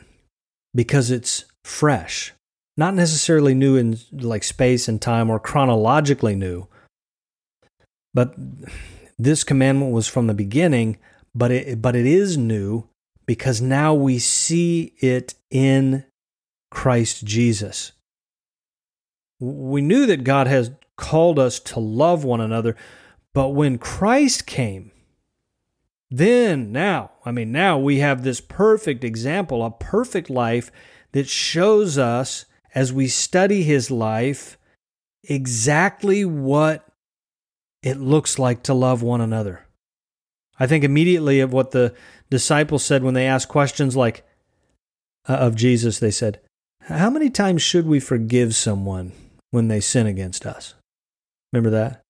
because 0.73 1.11
it's 1.11 1.45
fresh 1.63 2.33
not 2.79 2.95
necessarily 2.95 3.53
new 3.53 3.75
in 3.75 3.99
like 4.11 4.43
space 4.43 4.87
and 4.87 5.01
time 5.01 5.29
or 5.29 5.39
chronologically 5.39 6.35
new, 6.35 6.67
but 8.13 8.33
this 9.19 9.43
commandment 9.43 9.91
was 9.91 10.07
from 10.07 10.27
the 10.27 10.33
beginning, 10.33 10.97
but 11.35 11.51
it, 11.51 11.81
but 11.81 11.95
it 11.95 12.05
is 12.05 12.37
new 12.37 12.87
because 13.25 13.61
now 13.61 13.93
we 13.93 14.17
see 14.17 14.93
it 14.99 15.35
in 15.51 16.05
Christ 16.71 17.25
Jesus. 17.25 17.91
We 19.39 19.81
knew 19.81 20.05
that 20.05 20.23
God 20.23 20.47
has 20.47 20.71
called 20.95 21.37
us 21.37 21.59
to 21.59 21.79
love 21.79 22.23
one 22.23 22.41
another, 22.41 22.75
but 23.33 23.49
when 23.49 23.77
Christ 23.77 24.47
came, 24.47 24.91
then 26.09 26.71
now, 26.71 27.11
I 27.25 27.31
mean, 27.31 27.51
now 27.51 27.77
we 27.77 27.99
have 27.99 28.23
this 28.23 28.41
perfect 28.41 29.03
example, 29.03 29.63
a 29.63 29.69
perfect 29.69 30.29
life 30.29 30.71
that 31.11 31.27
shows 31.27 31.97
us 31.97 32.45
as 32.73 32.93
we 32.93 33.07
study 33.07 33.63
his 33.63 33.89
life 33.89 34.57
exactly 35.23 36.25
what 36.25 36.85
it 37.81 37.97
looks 37.97 38.37
like 38.37 38.63
to 38.63 38.73
love 38.73 39.01
one 39.01 39.21
another. 39.21 39.65
I 40.59 40.67
think 40.67 40.83
immediately 40.83 41.39
of 41.39 41.53
what 41.53 41.71
the 41.71 41.93
disciples 42.29 42.83
said 42.83 43.03
when 43.03 43.13
they 43.13 43.25
asked 43.25 43.47
questions 43.47 43.95
like 43.95 44.25
uh, 45.27 45.33
of 45.33 45.55
Jesus, 45.55 45.99
they 45.99 46.11
said, 46.11 46.41
How 46.81 47.09
many 47.09 47.29
times 47.29 47.61
should 47.61 47.85
we 47.85 47.99
forgive 47.99 48.55
someone 48.55 49.13
when 49.51 49.67
they 49.67 49.79
sin 49.79 50.07
against 50.07 50.45
us? 50.45 50.73
Remember 51.53 51.69
that? 51.69 52.01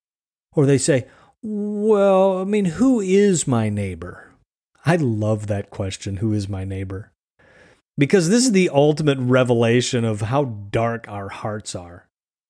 Or 0.53 0.65
they 0.65 0.77
say, 0.79 1.07
Well, 1.43 2.39
I 2.39 2.43
mean, 2.45 2.65
who 2.65 2.99
is 2.99 3.47
my 3.47 3.69
neighbor? 3.69 4.31
I 4.85 4.95
love 4.95 5.47
that 5.47 5.69
question, 5.69 6.17
Who 6.17 6.33
is 6.33 6.49
my 6.49 6.63
neighbor? 6.63 7.11
Because 7.99 8.29
this 8.29 8.45
is 8.45 8.53
the 8.53 8.69
ultimate 8.69 9.17
revelation 9.19 10.05
of 10.05 10.21
how 10.21 10.45
dark 10.45 11.05
our 11.09 11.29
hearts 11.29 11.75
are. 11.75 12.07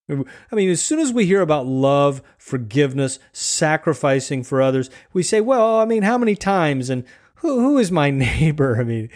I 0.10 0.56
mean, 0.56 0.70
as 0.70 0.82
soon 0.82 1.00
as 1.00 1.12
we 1.12 1.26
hear 1.26 1.42
about 1.42 1.66
love, 1.66 2.22
forgiveness, 2.38 3.20
sacrificing 3.32 4.44
for 4.44 4.62
others, 4.62 4.90
we 5.14 5.24
say, 5.24 5.42
well, 5.42 5.80
I 5.80 5.86
mean, 5.86 6.04
how 6.04 6.18
many 6.18 6.36
times 6.36 6.90
and 6.90 7.04
who, 7.36 7.60
who 7.60 7.78
is 7.78 7.92
my 7.92 8.10
neighbor? 8.12 8.80
I 8.80 8.84
mean, 8.84 9.10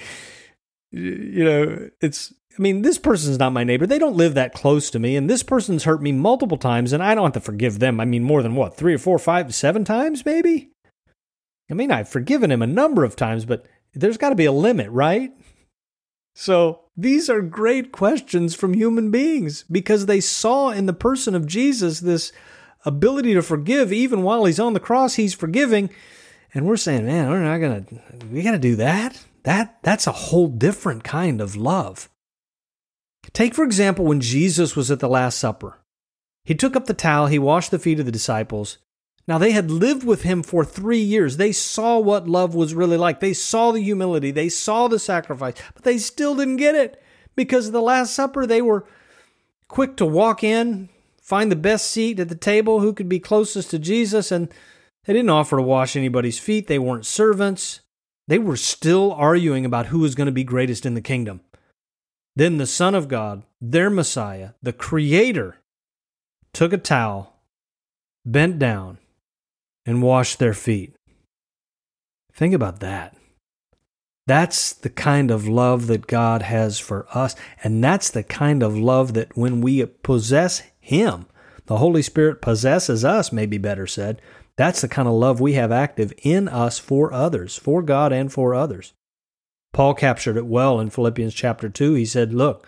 you 0.92 1.44
know, 1.44 1.90
it's, 2.02 2.34
I 2.58 2.62
mean, 2.62 2.84
this 2.84 3.00
person's 3.00 3.40
not 3.40 3.54
my 3.54 3.64
neighbor. 3.64 3.88
They 3.88 4.00
don't 4.00 4.18
live 4.18 4.36
that 4.36 4.54
close 4.54 4.92
to 4.92 5.00
me. 5.00 5.16
And 5.16 5.30
this 5.30 5.42
person's 5.42 5.86
hurt 5.86 6.02
me 6.02 6.12
multiple 6.12 6.58
times 6.58 6.94
and 6.94 7.02
I 7.02 7.16
don't 7.16 7.26
have 7.26 7.34
to 7.34 7.40
forgive 7.40 7.80
them. 7.80 8.00
I 8.00 8.06
mean, 8.06 8.24
more 8.24 8.44
than 8.44 8.56
what, 8.56 8.76
three 8.76 8.94
or 8.94 9.00
four, 9.00 9.18
five, 9.18 9.54
seven 9.56 9.84
times 9.84 10.26
maybe? 10.26 10.72
I 11.72 11.74
mean, 11.74 11.92
I've 11.92 12.10
forgiven 12.10 12.52
him 12.52 12.62
a 12.62 12.68
number 12.68 13.04
of 13.04 13.16
times, 13.16 13.46
but 13.46 13.66
there's 13.94 14.18
got 14.18 14.30
to 14.30 14.36
be 14.36 14.46
a 14.46 14.52
limit, 14.52 14.90
right? 14.92 15.32
So 16.34 16.82
these 16.98 17.30
are 17.30 17.42
great 17.42 17.92
questions 17.92 18.56
from 18.56 18.74
human 18.74 19.12
beings 19.12 19.64
because 19.72 20.06
they 20.06 20.20
saw 20.20 20.70
in 20.70 20.86
the 20.86 20.94
person 20.94 21.36
of 21.36 21.48
Jesus 21.48 22.00
this 22.00 22.32
ability 22.86 23.34
to 23.34 23.42
forgive 23.42 23.94
even 23.94 24.24
while 24.24 24.46
he's 24.46 24.60
on 24.60 24.74
the 24.74 24.80
cross 24.80 25.16
he's 25.16 25.34
forgiving. 25.34 25.90
And 26.54 26.66
we're 26.66 26.78
saying 26.78 27.06
man 27.06 27.30
we're 27.30 27.40
not 27.40 27.58
to 27.58 28.02
we 28.32 28.42
got 28.42 28.52
to 28.52 28.60
do 28.60 28.76
that. 28.78 29.24
That 29.44 29.80
that's 29.84 30.08
a 30.08 30.12
whole 30.12 30.48
different 30.48 31.04
kind 31.04 31.42
of 31.42 31.56
love. 31.56 32.10
Take 33.32 33.56
for 33.56 33.64
example 33.64 34.06
when 34.06 34.22
Jesus 34.22 34.76
was 34.76 34.92
at 34.92 35.00
the 35.00 35.10
last 35.10 35.38
supper. 35.38 35.80
He 36.46 36.56
took 36.56 36.76
up 36.76 36.86
the 36.86 36.94
towel 36.94 37.28
he 37.28 37.40
washed 37.40 37.72
the 37.72 37.80
feet 37.80 38.00
of 38.00 38.06
the 38.06 38.12
disciples 38.12 38.80
now, 39.26 39.38
they 39.38 39.52
had 39.52 39.72
lived 39.72 40.04
with 40.04 40.24
him 40.24 40.44
for 40.44 40.66
three 40.66 41.00
years. 41.00 41.38
They 41.38 41.54
saw 41.54 41.98
what 41.98 42.28
love 42.28 42.54
was 42.54 42.74
really 42.74 42.98
like. 42.98 43.22
They 43.22 43.34
saw 43.34 43.72
the 43.72 43.82
humility. 43.82 44.32
They 44.32 44.50
saw 44.50 44.90
the 44.90 45.00
sacrifice, 45.00 45.56
but 45.74 45.84
they 45.84 45.98
still 45.98 46.36
didn't 46.36 46.58
get 46.58 46.76
it 46.76 47.02
because 47.36 47.68
of 47.68 47.74
the 47.74 47.82
Last 47.82 48.14
Supper. 48.14 48.46
They 48.46 48.62
were 48.62 48.86
quick 49.70 49.96
to 49.98 50.06
walk 50.06 50.44
in, 50.44 50.90
find 51.22 51.50
the 51.50 51.56
best 51.56 51.90
seat 51.90 52.20
at 52.20 52.28
the 52.28 52.36
table, 52.36 52.82
who 52.82 52.92
could 52.92 53.08
be 53.08 53.20
closest 53.20 53.72
to 53.72 53.80
Jesus, 53.80 54.30
and 54.30 54.50
they 55.06 55.14
didn't 55.14 55.30
offer 55.30 55.56
to 55.56 55.64
wash 55.64 55.96
anybody's 55.96 56.40
feet. 56.40 56.68
They 56.68 56.80
weren't 56.80 57.06
servants. 57.06 57.80
They 58.28 58.40
were 58.40 58.58
still 58.58 59.14
arguing 59.14 59.66
about 59.66 59.88
who 59.88 60.00
was 60.00 60.16
going 60.16 60.28
to 60.28 60.34
be 60.34 60.44
greatest 60.44 60.86
in 60.86 60.96
the 60.96 61.02
kingdom. 61.02 61.40
Then 62.36 62.58
the 62.58 62.66
Son 62.66 62.94
of 62.94 63.08
God, 63.08 63.44
their 63.62 63.90
Messiah, 63.90 64.50
the 64.62 64.74
Creator, 64.74 65.58
took 66.54 66.74
a 66.74 66.78
towel, 66.78 67.38
bent 68.26 68.60
down, 68.60 68.98
and 69.86 70.02
wash 70.02 70.36
their 70.36 70.54
feet. 70.54 70.96
Think 72.34 72.54
about 72.54 72.80
that. 72.80 73.16
That's 74.26 74.72
the 74.74 74.90
kind 74.90 75.32
of 75.32 75.48
love 75.48 75.88
that 75.88 76.08
God 76.08 76.44
has 76.44 76.80
for 76.80 77.06
us. 77.14 77.36
And 77.64 77.84
that's 77.84 78.10
the 78.10 78.24
kind 78.24 78.64
of 78.64 78.78
love 78.78 79.14
that 79.14 79.36
when 79.36 79.62
we 79.62 79.86
possess 79.86 80.64
Him, 80.80 81.26
the 81.66 81.78
Holy 81.78 82.02
Spirit 82.02 82.42
possesses 82.42 83.04
us, 83.04 83.32
maybe 83.32 83.58
better 83.58 83.88
said. 83.88 84.22
That's 84.56 84.82
the 84.82 84.88
kind 84.88 85.08
of 85.08 85.16
love 85.16 85.42
we 85.42 85.54
have 85.54 85.72
active 85.72 86.14
in 86.22 86.48
us 86.48 86.80
for 86.80 87.12
others, 87.12 87.58
for 87.58 87.82
God 87.82 88.14
and 88.14 88.32
for 88.32 88.54
others. 88.54 88.94
Paul 89.74 89.96
captured 89.96 90.38
it 90.38 90.46
well 90.46 90.80
in 90.80 90.90
Philippians 90.90 91.34
chapter 91.34 91.68
2. 91.68 91.96
He 91.96 92.06
said, 92.06 92.34
Look, 92.34 92.68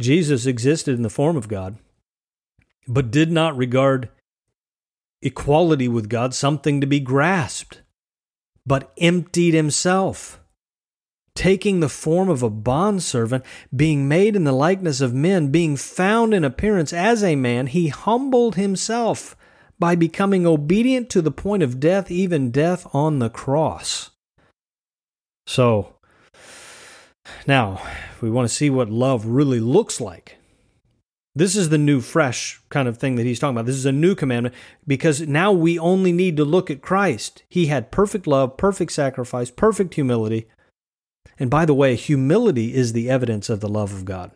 Jesus 0.00 0.46
existed 0.46 0.96
in 0.96 1.02
the 1.02 1.08
form 1.10 1.36
of 1.36 1.48
God, 1.48 1.78
but 2.88 3.10
did 3.10 3.30
not 3.30 3.56
regard 3.56 4.08
equality 5.22 5.88
with 5.88 6.08
God 6.08 6.34
something 6.34 6.80
to 6.80 6.86
be 6.86 7.00
grasped, 7.00 7.82
but 8.66 8.92
emptied 8.98 9.54
himself, 9.54 10.40
taking 11.34 11.80
the 11.80 11.88
form 11.88 12.28
of 12.28 12.42
a 12.42 12.50
bondservant, 12.50 13.44
being 13.74 14.08
made 14.08 14.36
in 14.36 14.44
the 14.44 14.52
likeness 14.52 15.00
of 15.00 15.14
men, 15.14 15.50
being 15.50 15.76
found 15.76 16.34
in 16.34 16.44
appearance 16.44 16.92
as 16.92 17.22
a 17.22 17.36
man, 17.36 17.66
he 17.66 17.88
humbled 17.88 18.56
himself 18.56 19.36
by 19.78 19.94
becoming 19.94 20.46
obedient 20.46 21.08
to 21.08 21.22
the 21.22 21.30
point 21.30 21.62
of 21.62 21.80
death, 21.80 22.10
even 22.10 22.50
death 22.50 22.86
on 22.94 23.18
the 23.18 23.30
cross. 23.30 24.10
So, 25.46 25.96
Now, 27.46 27.80
if 28.12 28.22
we 28.22 28.30
want 28.30 28.48
to 28.48 28.54
see 28.54 28.70
what 28.70 28.90
love 28.90 29.24
really 29.26 29.60
looks 29.60 30.00
like, 30.00 30.36
this 31.34 31.54
is 31.54 31.68
the 31.68 31.78
new, 31.78 32.00
fresh 32.00 32.60
kind 32.70 32.88
of 32.88 32.98
thing 32.98 33.14
that 33.16 33.26
he's 33.26 33.38
talking 33.38 33.56
about. 33.56 33.66
This 33.66 33.76
is 33.76 33.86
a 33.86 33.92
new 33.92 34.14
commandment 34.14 34.54
because 34.86 35.20
now 35.20 35.52
we 35.52 35.78
only 35.78 36.12
need 36.12 36.36
to 36.36 36.44
look 36.44 36.70
at 36.70 36.82
Christ. 36.82 37.44
He 37.48 37.66
had 37.66 37.92
perfect 37.92 38.26
love, 38.26 38.56
perfect 38.56 38.92
sacrifice, 38.92 39.50
perfect 39.50 39.94
humility. 39.94 40.46
And 41.38 41.48
by 41.48 41.64
the 41.64 41.74
way, 41.74 41.94
humility 41.94 42.74
is 42.74 42.92
the 42.92 43.08
evidence 43.08 43.48
of 43.48 43.60
the 43.60 43.68
love 43.68 43.92
of 43.92 44.04
God. 44.04 44.32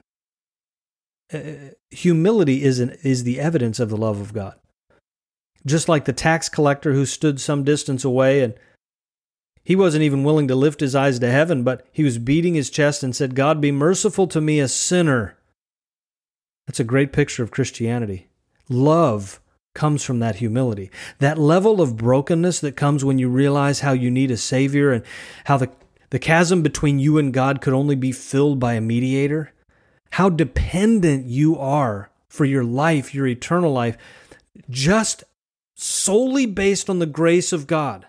Uh, 1.32 1.72
humility 1.90 2.62
is, 2.62 2.78
an, 2.78 2.96
is 3.02 3.24
the 3.24 3.40
evidence 3.40 3.80
of 3.80 3.90
the 3.90 3.96
love 3.96 4.20
of 4.20 4.32
God. 4.32 4.54
Just 5.66 5.88
like 5.88 6.04
the 6.04 6.12
tax 6.12 6.48
collector 6.48 6.92
who 6.92 7.06
stood 7.06 7.40
some 7.40 7.64
distance 7.64 8.04
away 8.04 8.42
and 8.42 8.54
he 9.64 9.74
wasn't 9.74 10.04
even 10.04 10.24
willing 10.24 10.46
to 10.48 10.54
lift 10.54 10.80
his 10.80 10.94
eyes 10.94 11.18
to 11.18 11.30
heaven, 11.30 11.64
but 11.64 11.86
he 11.90 12.04
was 12.04 12.18
beating 12.18 12.54
his 12.54 12.70
chest 12.70 13.02
and 13.02 13.16
said, 13.16 13.34
God, 13.34 13.60
be 13.60 13.72
merciful 13.72 14.26
to 14.28 14.40
me, 14.40 14.60
a 14.60 14.68
sinner. 14.68 15.36
That's 16.66 16.80
a 16.80 16.84
great 16.84 17.12
picture 17.12 17.42
of 17.42 17.50
Christianity. 17.50 18.28
Love 18.68 19.40
comes 19.74 20.04
from 20.04 20.20
that 20.20 20.36
humility. 20.36 20.90
That 21.18 21.38
level 21.38 21.80
of 21.80 21.96
brokenness 21.96 22.60
that 22.60 22.76
comes 22.76 23.04
when 23.04 23.18
you 23.18 23.28
realize 23.28 23.80
how 23.80 23.92
you 23.92 24.10
need 24.10 24.30
a 24.30 24.36
Savior 24.36 24.92
and 24.92 25.04
how 25.44 25.56
the, 25.56 25.70
the 26.10 26.18
chasm 26.18 26.62
between 26.62 26.98
you 26.98 27.18
and 27.18 27.32
God 27.32 27.60
could 27.60 27.72
only 27.72 27.96
be 27.96 28.12
filled 28.12 28.60
by 28.60 28.74
a 28.74 28.80
mediator. 28.80 29.52
How 30.12 30.28
dependent 30.28 31.26
you 31.26 31.58
are 31.58 32.10
for 32.28 32.44
your 32.44 32.64
life, 32.64 33.14
your 33.14 33.26
eternal 33.26 33.72
life, 33.72 33.98
just 34.70 35.24
solely 35.74 36.46
based 36.46 36.88
on 36.88 37.00
the 37.00 37.06
grace 37.06 37.52
of 37.52 37.66
God. 37.66 38.06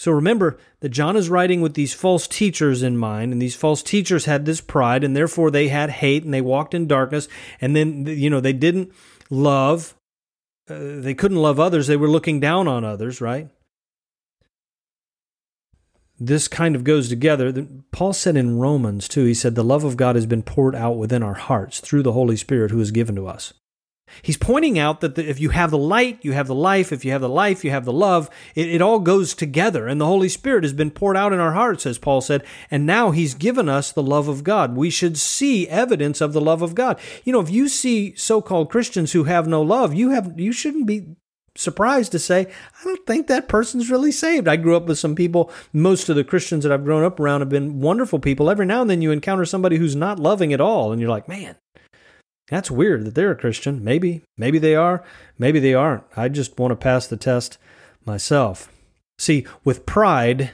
So 0.00 0.12
remember 0.12 0.56
that 0.80 0.88
John 0.88 1.14
is 1.14 1.28
writing 1.28 1.60
with 1.60 1.74
these 1.74 1.92
false 1.92 2.26
teachers 2.26 2.82
in 2.82 2.96
mind, 2.96 3.32
and 3.32 3.42
these 3.42 3.54
false 3.54 3.82
teachers 3.82 4.24
had 4.24 4.46
this 4.46 4.62
pride, 4.62 5.04
and 5.04 5.14
therefore 5.14 5.50
they 5.50 5.68
had 5.68 5.90
hate, 5.90 6.24
and 6.24 6.32
they 6.32 6.40
walked 6.40 6.72
in 6.72 6.86
darkness, 6.86 7.28
and 7.60 7.76
then, 7.76 8.06
you 8.06 8.30
know, 8.30 8.40
they 8.40 8.54
didn't 8.54 8.94
love, 9.28 9.94
uh, 10.70 10.78
they 10.78 11.12
couldn't 11.12 11.36
love 11.36 11.60
others, 11.60 11.86
they 11.86 11.98
were 11.98 12.08
looking 12.08 12.40
down 12.40 12.66
on 12.66 12.82
others, 12.82 13.20
right? 13.20 13.50
This 16.18 16.48
kind 16.48 16.74
of 16.74 16.82
goes 16.82 17.10
together. 17.10 17.52
Paul 17.92 18.14
said 18.14 18.38
in 18.38 18.58
Romans, 18.58 19.06
too, 19.06 19.26
he 19.26 19.34
said, 19.34 19.54
The 19.54 19.62
love 19.62 19.84
of 19.84 19.98
God 19.98 20.16
has 20.16 20.24
been 20.24 20.42
poured 20.42 20.74
out 20.74 20.96
within 20.96 21.22
our 21.22 21.34
hearts 21.34 21.78
through 21.78 22.04
the 22.04 22.12
Holy 22.12 22.38
Spirit 22.38 22.70
who 22.70 22.80
is 22.80 22.90
given 22.90 23.16
to 23.16 23.26
us. 23.26 23.52
He's 24.22 24.36
pointing 24.36 24.78
out 24.78 25.00
that 25.00 25.14
the, 25.14 25.28
if 25.28 25.40
you 25.40 25.50
have 25.50 25.70
the 25.70 25.78
light, 25.78 26.18
you 26.22 26.32
have 26.32 26.46
the 26.46 26.54
life. 26.54 26.92
If 26.92 27.04
you 27.04 27.12
have 27.12 27.20
the 27.20 27.28
life, 27.28 27.64
you 27.64 27.70
have 27.70 27.84
the 27.84 27.92
love. 27.92 28.30
It, 28.54 28.68
it, 28.68 28.82
all 28.82 28.98
goes 28.98 29.34
together. 29.34 29.86
And 29.86 30.00
the 30.00 30.06
Holy 30.06 30.28
Spirit 30.28 30.64
has 30.64 30.72
been 30.72 30.90
poured 30.90 31.16
out 31.16 31.32
in 31.32 31.40
our 31.40 31.52
hearts, 31.52 31.86
as 31.86 31.98
Paul 31.98 32.20
said. 32.20 32.44
And 32.70 32.86
now 32.86 33.10
He's 33.10 33.34
given 33.34 33.68
us 33.68 33.92
the 33.92 34.02
love 34.02 34.28
of 34.28 34.44
God. 34.44 34.76
We 34.76 34.90
should 34.90 35.18
see 35.18 35.68
evidence 35.68 36.20
of 36.20 36.32
the 36.32 36.40
love 36.40 36.62
of 36.62 36.74
God. 36.74 36.98
You 37.24 37.32
know, 37.32 37.40
if 37.40 37.50
you 37.50 37.68
see 37.68 38.14
so 38.16 38.40
called 38.40 38.70
Christians 38.70 39.12
who 39.12 39.24
have 39.24 39.46
no 39.46 39.62
love, 39.62 39.94
you, 39.94 40.10
have, 40.10 40.38
you 40.38 40.52
shouldn't 40.52 40.86
be 40.86 41.16
surprised 41.56 42.12
to 42.12 42.18
say, 42.18 42.46
I 42.80 42.84
don't 42.84 43.06
think 43.06 43.26
that 43.26 43.48
person's 43.48 43.90
really 43.90 44.12
saved. 44.12 44.48
I 44.48 44.56
grew 44.56 44.76
up 44.76 44.86
with 44.86 44.98
some 44.98 45.14
people, 45.14 45.50
most 45.72 46.08
of 46.08 46.16
the 46.16 46.24
Christians 46.24 46.64
that 46.64 46.72
I've 46.72 46.84
grown 46.84 47.04
up 47.04 47.20
around 47.20 47.40
have 47.40 47.48
been 47.48 47.80
wonderful 47.80 48.18
people. 48.18 48.50
Every 48.50 48.66
now 48.66 48.80
and 48.80 48.90
then 48.90 49.02
you 49.02 49.10
encounter 49.10 49.44
somebody 49.44 49.76
who's 49.76 49.96
not 49.96 50.18
loving 50.18 50.52
at 50.52 50.60
all, 50.60 50.92
and 50.92 51.00
you're 51.00 51.10
like, 51.10 51.28
man, 51.28 51.56
that's 52.50 52.70
weird 52.70 53.04
that 53.04 53.14
they're 53.14 53.30
a 53.30 53.36
Christian. 53.36 53.82
Maybe, 53.82 54.22
maybe 54.36 54.58
they 54.58 54.74
are, 54.74 55.04
maybe 55.38 55.60
they 55.60 55.72
aren't. 55.72 56.04
I 56.16 56.28
just 56.28 56.58
want 56.58 56.72
to 56.72 56.76
pass 56.76 57.06
the 57.06 57.16
test 57.16 57.56
myself. 58.04 58.70
See, 59.18 59.46
with 59.64 59.86
pride, 59.86 60.50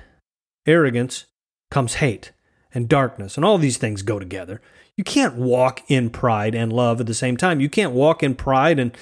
arrogance 0.67 1.25
comes 1.71 1.95
hate 1.95 2.33
and 2.75 2.89
darkness, 2.89 3.37
and 3.37 3.45
all 3.45 3.57
these 3.57 3.79
things 3.79 4.03
go 4.03 4.19
together. 4.19 4.61
You 4.97 5.05
can't 5.05 5.37
walk 5.37 5.83
in 5.89 6.11
pride 6.11 6.55
and 6.55 6.73
love 6.73 7.01
at 7.01 7.07
the 7.07 7.15
same 7.15 7.37
time. 7.37 7.61
You 7.61 7.71
can't 7.71 7.93
walk 7.93 8.23
in 8.23 8.35
pride 8.35 8.79
and 8.79 8.97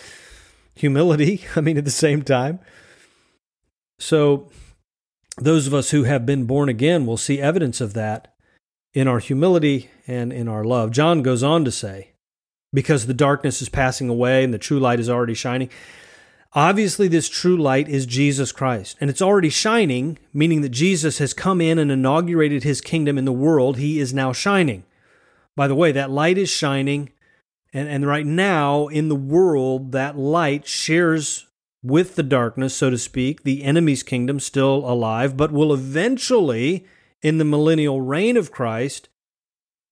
humility, 0.74 1.44
I 1.56 1.60
mean, 1.60 1.76
at 1.76 1.84
the 1.84 1.90
same 1.90 2.22
time. 2.22 2.60
So, 3.98 4.50
those 5.36 5.66
of 5.66 5.74
us 5.74 5.90
who 5.90 6.04
have 6.04 6.24
been 6.24 6.44
born 6.44 6.68
again 6.68 7.06
will 7.06 7.16
see 7.16 7.40
evidence 7.40 7.80
of 7.80 7.92
that 7.94 8.34
in 8.92 9.08
our 9.08 9.18
humility 9.18 9.90
and 10.06 10.32
in 10.32 10.46
our 10.46 10.62
love. 10.62 10.92
John 10.92 11.22
goes 11.22 11.42
on 11.42 11.64
to 11.64 11.72
say, 11.72 12.13
because 12.74 13.06
the 13.06 13.14
darkness 13.14 13.62
is 13.62 13.68
passing 13.68 14.08
away 14.08 14.44
and 14.44 14.52
the 14.52 14.58
true 14.58 14.80
light 14.80 15.00
is 15.00 15.08
already 15.08 15.34
shining. 15.34 15.70
Obviously, 16.52 17.08
this 17.08 17.28
true 17.28 17.56
light 17.56 17.88
is 17.88 18.06
Jesus 18.06 18.52
Christ, 18.52 18.96
and 19.00 19.10
it's 19.10 19.22
already 19.22 19.48
shining, 19.48 20.18
meaning 20.32 20.60
that 20.60 20.68
Jesus 20.68 21.18
has 21.18 21.34
come 21.34 21.60
in 21.60 21.80
and 21.80 21.90
inaugurated 21.90 22.62
his 22.62 22.80
kingdom 22.80 23.18
in 23.18 23.24
the 23.24 23.32
world. 23.32 23.76
He 23.76 23.98
is 23.98 24.14
now 24.14 24.32
shining. 24.32 24.84
By 25.56 25.66
the 25.66 25.74
way, 25.74 25.90
that 25.92 26.10
light 26.10 26.38
is 26.38 26.50
shining, 26.50 27.10
and, 27.72 27.88
and 27.88 28.06
right 28.06 28.26
now 28.26 28.86
in 28.86 29.08
the 29.08 29.16
world, 29.16 29.90
that 29.92 30.16
light 30.16 30.66
shares 30.66 31.46
with 31.82 32.14
the 32.14 32.22
darkness, 32.22 32.74
so 32.74 32.88
to 32.88 32.98
speak, 32.98 33.42
the 33.42 33.64
enemy's 33.64 34.04
kingdom 34.04 34.38
still 34.38 34.88
alive, 34.88 35.36
but 35.36 35.52
will 35.52 35.74
eventually, 35.74 36.86
in 37.20 37.38
the 37.38 37.44
millennial 37.44 38.00
reign 38.00 38.36
of 38.36 38.52
Christ, 38.52 39.08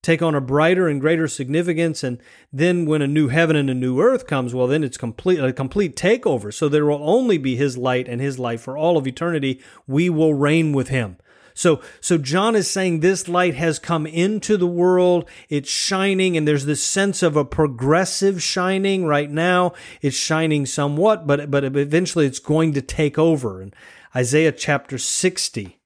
take 0.03 0.21
on 0.21 0.35
a 0.35 0.41
brighter 0.41 0.87
and 0.87 1.01
greater 1.01 1.27
significance 1.27 2.03
and 2.03 2.19
then 2.51 2.85
when 2.85 3.01
a 3.01 3.07
new 3.07 3.29
heaven 3.29 3.55
and 3.55 3.69
a 3.69 3.73
new 3.73 3.99
earth 3.99 4.27
comes 4.27 4.53
well 4.53 4.67
then 4.67 4.83
it's 4.83 4.97
complete 4.97 5.39
a 5.39 5.51
complete 5.51 5.95
takeover. 5.95 6.53
So 6.53 6.69
there 6.69 6.85
will 6.85 7.01
only 7.01 7.39
be 7.39 7.55
his 7.55 7.77
light 7.77 8.07
and 8.07 8.21
his 8.21 8.37
life 8.37 8.61
for 8.61 8.77
all 8.77 8.97
of 8.97 9.07
eternity. 9.07 9.61
We 9.87 10.09
will 10.09 10.35
reign 10.35 10.73
with 10.73 10.89
him. 10.89 11.17
So 11.55 11.81
so 12.01 12.17
John 12.17 12.55
is 12.55 12.69
saying 12.69 12.99
this 12.99 13.27
light 13.27 13.55
has 13.55 13.79
come 13.79 14.05
into 14.05 14.57
the 14.57 14.67
world. 14.67 15.27
It's 15.49 15.69
shining 15.69 16.35
and 16.35 16.47
there's 16.47 16.65
this 16.65 16.83
sense 16.83 17.23
of 17.23 17.37
a 17.37 17.45
progressive 17.45 18.43
shining 18.43 19.05
right 19.05 19.31
now. 19.31 19.73
It's 20.01 20.17
shining 20.17 20.65
somewhat 20.65 21.25
but 21.25 21.49
but 21.49 21.63
eventually 21.63 22.25
it's 22.25 22.39
going 22.39 22.73
to 22.73 22.81
take 22.81 23.17
over. 23.17 23.61
And 23.61 23.73
Isaiah 24.15 24.51
chapter 24.51 24.97
60 24.97 25.79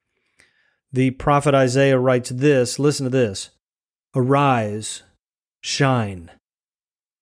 the 0.91 1.11
prophet 1.11 1.53
Isaiah 1.53 1.99
writes 1.99 2.29
this 2.29 2.79
listen 2.79 3.03
to 3.03 3.09
this 3.11 3.51
Arise, 4.15 5.03
shine, 5.61 6.31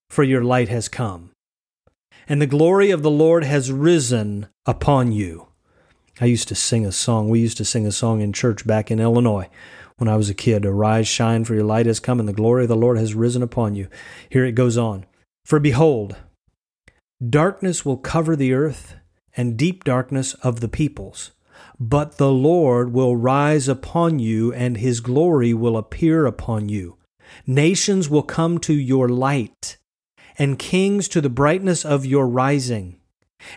for 0.10 0.24
your 0.24 0.43
light 0.43 0.69
has 0.69 0.88
come, 0.88 1.32
and 2.30 2.41
the 2.41 2.48
glory 2.48 2.91
of 2.91 3.02
the 3.02 3.12
Lord 3.12 3.43
has 3.43 3.71
risen 3.71 4.48
upon 4.65 5.12
you. 5.12 5.48
I 6.21 6.26
used 6.26 6.48
to 6.48 6.56
sing 6.56 6.86
a 6.86 6.91
song. 6.91 7.30
We 7.30 7.41
used 7.41 7.58
to 7.58 7.65
sing 7.65 7.86
a 7.86 7.91
song 7.91 8.21
in 8.21 8.32
church 8.32 8.65
back 8.65 8.89
in 8.89 9.02
Illinois 9.02 9.50
when 9.98 10.08
I 10.08 10.15
was 10.15 10.30
a 10.30 10.34
kid. 10.34 10.65
Arise, 10.65 11.08
shine, 11.08 11.43
for 11.43 11.56
your 11.56 11.65
light 11.65 11.88
has 11.88 12.00
come, 12.00 12.19
and 12.19 12.30
the 12.30 12.34
glory 12.34 12.63
of 12.63 12.69
the 12.69 12.76
Lord 12.76 12.98
has 12.98 13.13
risen 13.13 13.41
upon 13.41 13.76
you. 13.76 13.89
Here 14.30 14.45
it 14.45 14.54
goes 14.54 14.78
on. 14.78 15.06
For 15.43 15.60
behold, 15.60 16.15
darkness 17.28 17.84
will 17.84 17.98
cover 17.98 18.36
the 18.36 18.54
earth, 18.54 18.95
and 19.36 19.58
deep 19.58 19.84
darkness 19.84 20.34
of 20.36 20.62
the 20.62 20.69
peoples. 20.69 21.32
But 21.80 22.18
the 22.18 22.32
Lord 22.32 22.94
will 22.94 23.16
rise 23.16 23.68
upon 23.68 24.20
you, 24.20 24.54
and 24.54 24.78
his 24.78 25.02
glory 25.02 25.54
will 25.54 25.76
appear 25.76 26.26
upon 26.26 26.70
you. 26.70 26.98
Nations 27.46 28.10
will 28.10 28.24
come 28.24 28.60
to 28.60 28.74
your 28.74 29.10
light, 29.10 29.78
and 30.38 30.60
kings 30.60 31.08
to 31.10 31.22
the 31.22 31.30
brightness 31.30 31.84
of 31.84 32.06
your 32.06 32.28
rising. 32.28 33.00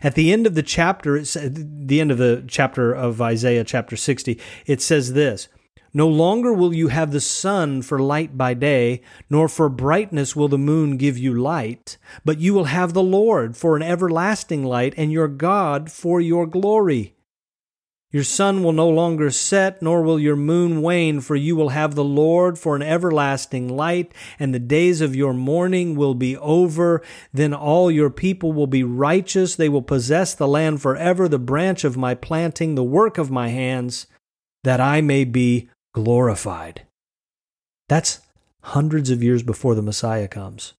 At 0.03 0.15
the 0.15 0.33
end 0.33 0.47
of 0.47 0.55
the 0.55 0.63
chapter, 0.63 1.17
it's 1.17 1.35
the 1.35 2.01
end 2.01 2.11
of 2.11 2.19
the 2.19 2.45
chapter 2.49 2.93
of 2.93 3.23
Isaiah, 3.23 3.65
chapter 3.65 3.97
60, 3.97 4.39
it 4.67 4.83
says 4.83 5.13
this 5.13 5.49
No 5.95 6.09
longer 6.09 6.53
will 6.53 6.75
you 6.75 6.89
have 6.89 7.13
the 7.13 7.21
sun 7.21 7.83
for 7.83 8.01
light 8.01 8.37
by 8.37 8.55
day, 8.55 9.01
nor 9.31 9.49
for 9.49 9.69
brightness 9.69 10.35
will 10.35 10.49
the 10.49 10.59
moon 10.59 10.97
give 10.97 11.17
you 11.17 11.35
light, 11.35 11.99
but 12.25 12.41
you 12.41 12.53
will 12.53 12.65
have 12.65 12.93
the 12.93 13.03
Lord 13.03 13.57
for 13.57 13.77
an 13.77 13.83
everlasting 13.83 14.65
light, 14.65 14.95
and 14.97 15.13
your 15.13 15.29
God 15.29 15.91
for 15.93 16.21
your 16.21 16.47
glory. 16.47 17.15
Your 18.11 18.25
sun 18.25 18.63
will 18.63 18.73
no 18.73 18.89
longer 18.89 19.31
set, 19.31 19.83
nor 19.83 20.03
will 20.03 20.19
your 20.19 20.37
moon 20.37 20.81
wane, 20.81 21.21
for 21.21 21.37
you 21.37 21.55
will 21.55 21.69
have 21.71 21.95
the 21.95 22.05
Lord 22.05 22.59
for 22.59 22.75
an 22.75 22.81
everlasting 22.81 23.69
light, 23.69 24.13
and 24.39 24.55
the 24.55 24.59
days 24.59 25.03
of 25.03 25.15
your 25.15 25.35
mourning 25.35 25.95
will 25.95 26.15
be 26.15 26.35
over. 26.39 27.03
Then 27.35 27.53
all 27.53 27.91
your 27.91 28.09
people 28.09 28.53
will 28.55 28.67
be 28.67 28.83
righteous. 28.83 29.57
They 29.57 29.69
will 29.69 29.83
possess 29.83 30.35
the 30.35 30.49
land 30.49 30.81
forever, 30.81 31.29
the 31.29 31.39
branch 31.39 31.85
of 31.85 31.99
my 31.99 32.15
planting, 32.15 32.77
the 32.77 32.83
work 32.83 33.19
of 33.19 33.31
my 33.31 33.49
hands, 33.49 34.07
that 34.65 34.81
I 34.81 35.03
may 35.03 35.25
be 35.25 35.69
glorified. 35.93 36.87
That's 37.91 38.21
hundreds 38.63 39.11
of 39.11 39.23
years 39.23 39.43
before 39.43 39.75
the 39.75 39.83
Messiah 39.83 40.29
comes. 40.29 40.73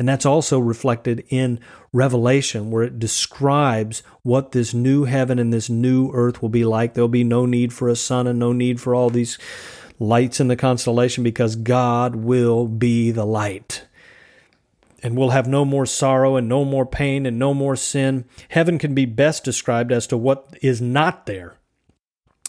And 0.00 0.08
that's 0.08 0.24
also 0.24 0.58
reflected 0.58 1.26
in 1.28 1.60
Revelation, 1.92 2.70
where 2.70 2.84
it 2.84 2.98
describes 2.98 4.02
what 4.22 4.52
this 4.52 4.72
new 4.72 5.04
heaven 5.04 5.38
and 5.38 5.52
this 5.52 5.68
new 5.68 6.10
earth 6.14 6.40
will 6.40 6.48
be 6.48 6.64
like. 6.64 6.94
There'll 6.94 7.06
be 7.06 7.22
no 7.22 7.44
need 7.44 7.74
for 7.74 7.86
a 7.86 7.94
sun 7.94 8.26
and 8.26 8.38
no 8.38 8.54
need 8.54 8.80
for 8.80 8.94
all 8.94 9.10
these 9.10 9.36
lights 9.98 10.40
in 10.40 10.48
the 10.48 10.56
constellation 10.56 11.22
because 11.22 11.54
God 11.54 12.16
will 12.16 12.66
be 12.66 13.10
the 13.10 13.26
light. 13.26 13.84
And 15.02 15.18
we'll 15.18 15.30
have 15.30 15.46
no 15.46 15.66
more 15.66 15.84
sorrow 15.84 16.34
and 16.36 16.48
no 16.48 16.64
more 16.64 16.86
pain 16.86 17.26
and 17.26 17.38
no 17.38 17.52
more 17.52 17.76
sin. 17.76 18.24
Heaven 18.48 18.78
can 18.78 18.94
be 18.94 19.04
best 19.04 19.44
described 19.44 19.92
as 19.92 20.06
to 20.06 20.16
what 20.16 20.56
is 20.62 20.80
not 20.80 21.26
there. 21.26 21.58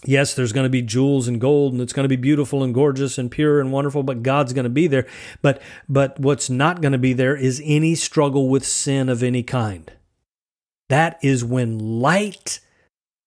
Yes, 0.04 0.34
there's 0.34 0.52
going 0.52 0.66
to 0.66 0.70
be 0.70 0.82
jewels 0.82 1.28
and 1.28 1.40
gold 1.40 1.74
and 1.74 1.82
it's 1.82 1.94
going 1.94 2.06
to 2.06 2.10
be 2.10 2.16
beautiful 2.16 2.64
and 2.64 2.74
gorgeous 2.74 3.18
and 3.18 3.30
pure 3.30 3.60
and 3.60 3.72
wonderful, 3.72 4.02
but 4.02 4.24
God's 4.24 4.54
going 4.54 4.64
to 4.64 4.70
be 4.70 4.88
there. 4.88 5.06
But 5.42 5.62
but 5.88 6.20
what's 6.20 6.50
not 6.50 6.82
going 6.82 6.94
to 6.94 6.98
be 6.98 7.14
there 7.14 7.36
is 7.36 7.62
any 7.64 7.94
struggle 7.96 8.50
with 8.50 8.66
sin 8.66 9.10
of 9.10 9.22
any 9.22 9.44
kind. 9.44 9.92
That 10.90 11.20
is 11.22 11.46
when 11.46 11.78
light 11.78 12.60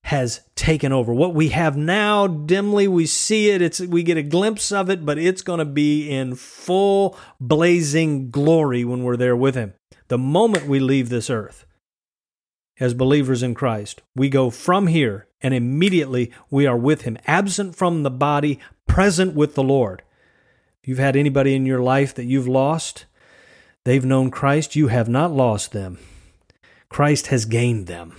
has 0.05 0.43
taken 0.55 0.93
over. 0.93 1.15
What 1.15 1.35
we 1.35 1.49
have 1.49 1.77
now, 1.77 2.27
dimly 2.27 2.87
we 2.87 3.07
see 3.07 3.51
it, 3.51 3.63
it's 3.63 3.81
we 3.81 4.03
get 4.03 4.19
a 4.19 4.23
glimpse 4.23 4.71
of 4.71 4.91
it, 4.91 5.07
but 5.07 5.17
it's 5.17 5.41
going 5.43 5.61
to 5.61 5.65
be 5.65 6.11
in 6.11 6.35
full 6.35 7.17
blazing 7.41 8.31
glory 8.31 8.85
when 8.85 9.03
we're 9.03 9.17
there 9.17 9.37
with 9.37 9.55
him. 9.55 9.73
The 10.09 10.19
moment 10.19 10.67
we 10.67 10.79
leave 10.79 11.09
this 11.09 11.31
earth 11.31 11.64
as 12.81 12.95
believers 12.95 13.43
in 13.43 13.55
Christ, 13.55 14.03
we 14.15 14.29
go 14.29 14.51
from 14.51 14.89
here 14.89 15.27
and 15.41 15.55
immediately 15.55 16.33
we 16.51 16.67
are 16.67 16.77
with 16.77 17.03
him, 17.03 17.19
absent 17.27 17.77
from 17.77 18.03
the 18.03 18.11
body, 18.11 18.59
present 18.87 19.35
with 19.35 19.55
the 19.55 19.63
Lord. 19.63 20.03
If 20.83 20.89
you've 20.89 20.99
had 20.99 21.17
anybody 21.17 21.55
in 21.55 21.67
your 21.67 21.81
life 21.81 22.15
that 22.15 22.25
you've 22.25 22.49
lost, 22.49 23.07
they've 23.85 24.05
known 24.05 24.31
Christ, 24.31 24.75
you 24.75 24.89
have 24.89 25.09
not 25.09 25.33
lost 25.33 25.73
them. 25.73 25.99
Christ 26.89 27.29
has 27.29 27.45
gained 27.45 27.87
them, 27.87 28.17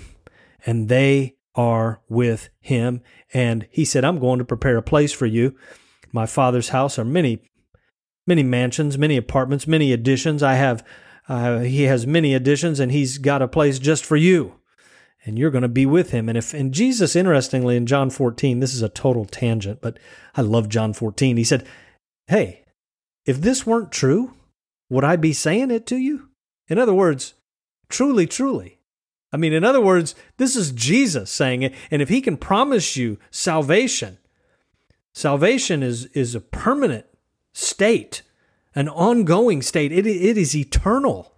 and 0.65 0.89
they 0.89 1.36
are 1.56 2.02
with 2.10 2.50
him. 2.60 3.02
And 3.34 3.68
he 3.72 3.86
said, 3.86 4.04
I'm 4.04 4.20
going 4.20 4.39
to 4.39 4.46
prepare 4.46 4.78
a 4.78 4.84
place 4.84 5.13
for 5.13 5.26
you. 5.26 5.56
My 6.12 6.26
father's 6.26 6.70
house 6.70 7.00
are 7.00 7.06
many, 7.06 7.39
many 8.28 8.44
mansions, 8.44 8.98
many 8.98 9.18
apartments, 9.18 9.68
many 9.68 9.91
additions. 9.94 10.44
I 10.44 10.56
have, 10.56 10.84
uh, 11.28 11.60
he 11.60 11.84
has 11.84 12.06
many 12.06 12.34
additions, 12.34 12.80
and 12.80 12.92
he's 12.92 13.18
got 13.18 13.42
a 13.42 13.48
place 13.48 13.80
just 13.80 14.06
for 14.06 14.16
you. 14.16 14.56
And 15.26 15.40
you're 15.40 15.52
going 15.52 15.64
to 15.64 15.68
be 15.68 15.88
with 15.88 16.12
him. 16.12 16.30
And 16.30 16.38
if, 16.38 16.54
and 16.54 16.72
Jesus, 16.72 17.16
interestingly, 17.16 17.76
in 17.76 17.88
John 17.88 18.12
14, 18.12 18.60
this 18.60 18.76
is 18.76 18.84
a 18.84 18.90
total 18.90 19.26
tangent, 19.26 19.82
but 19.82 19.98
I 20.36 20.42
love 20.42 20.70
John 20.70 20.94
14. 20.94 21.38
He 21.38 21.44
said, 21.44 21.66
Hey, 22.28 22.64
if 23.26 23.42
this 23.42 23.66
weren't 23.66 23.92
true, 23.92 24.34
would 24.90 25.04
I 25.04 25.16
be 25.16 25.34
saying 25.34 25.72
it 25.72 25.88
to 25.88 25.98
you? 25.98 26.30
In 26.68 26.78
other 26.78 26.94
words, 26.94 27.34
truly, 27.90 28.28
truly, 28.28 28.76
I 29.36 29.38
mean, 29.38 29.52
in 29.52 29.66
other 29.66 29.82
words, 29.82 30.16
this 30.38 30.56
is 30.56 30.72
Jesus 30.72 31.30
saying 31.30 31.62
it. 31.62 31.74
And 31.92 32.02
if 32.02 32.08
he 32.08 32.22
can 32.22 32.38
promise 32.38 32.96
you 32.96 33.20
salvation, 33.32 34.18
salvation 35.14 35.84
is, 35.84 36.06
is 36.14 36.36
a 36.36 36.40
permanent 36.40 37.06
state, 37.54 38.22
an 38.76 38.90
ongoing 38.90 39.62
state, 39.62 39.92
it, 39.92 40.06
it 40.06 40.38
is 40.38 40.56
eternal. 40.56 41.34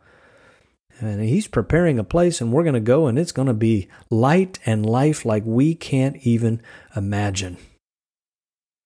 And 1.00 1.22
he's 1.22 1.48
preparing 1.48 2.00
a 2.00 2.04
place, 2.04 2.42
and 2.42 2.52
we're 2.52 2.64
going 2.64 2.74
to 2.74 2.80
go, 2.80 3.06
and 3.06 3.20
it's 3.20 3.32
going 3.32 3.48
to 3.48 3.54
be 3.54 3.88
light 4.10 4.58
and 4.66 4.86
life 4.86 5.26
like 5.26 5.44
we 5.46 5.76
can't 5.76 6.18
even 6.26 6.62
imagine. 6.96 7.58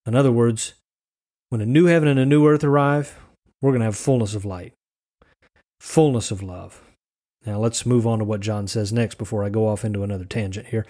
In 0.04 0.14
other 0.14 0.32
words, 0.32 0.74
when 1.48 1.62
a 1.62 1.66
new 1.66 1.86
heaven 1.86 2.08
and 2.08 2.20
a 2.20 2.26
new 2.26 2.46
earth 2.46 2.64
arrive, 2.64 3.18
we're 3.62 3.70
going 3.70 3.80
to 3.80 3.86
have 3.86 3.96
fullness 3.96 4.34
of 4.34 4.44
light, 4.44 4.74
fullness 5.80 6.30
of 6.30 6.42
love, 6.42 6.82
now 7.44 7.58
let's 7.58 7.86
move 7.86 8.06
on 8.06 8.20
to 8.20 8.24
what 8.24 8.40
John 8.40 8.68
says 8.68 8.92
next 8.92 9.16
before 9.16 9.44
I 9.44 9.48
go 9.48 9.66
off 9.66 9.84
into 9.84 10.02
another 10.02 10.24
tangent 10.24 10.68
here. 10.68 10.86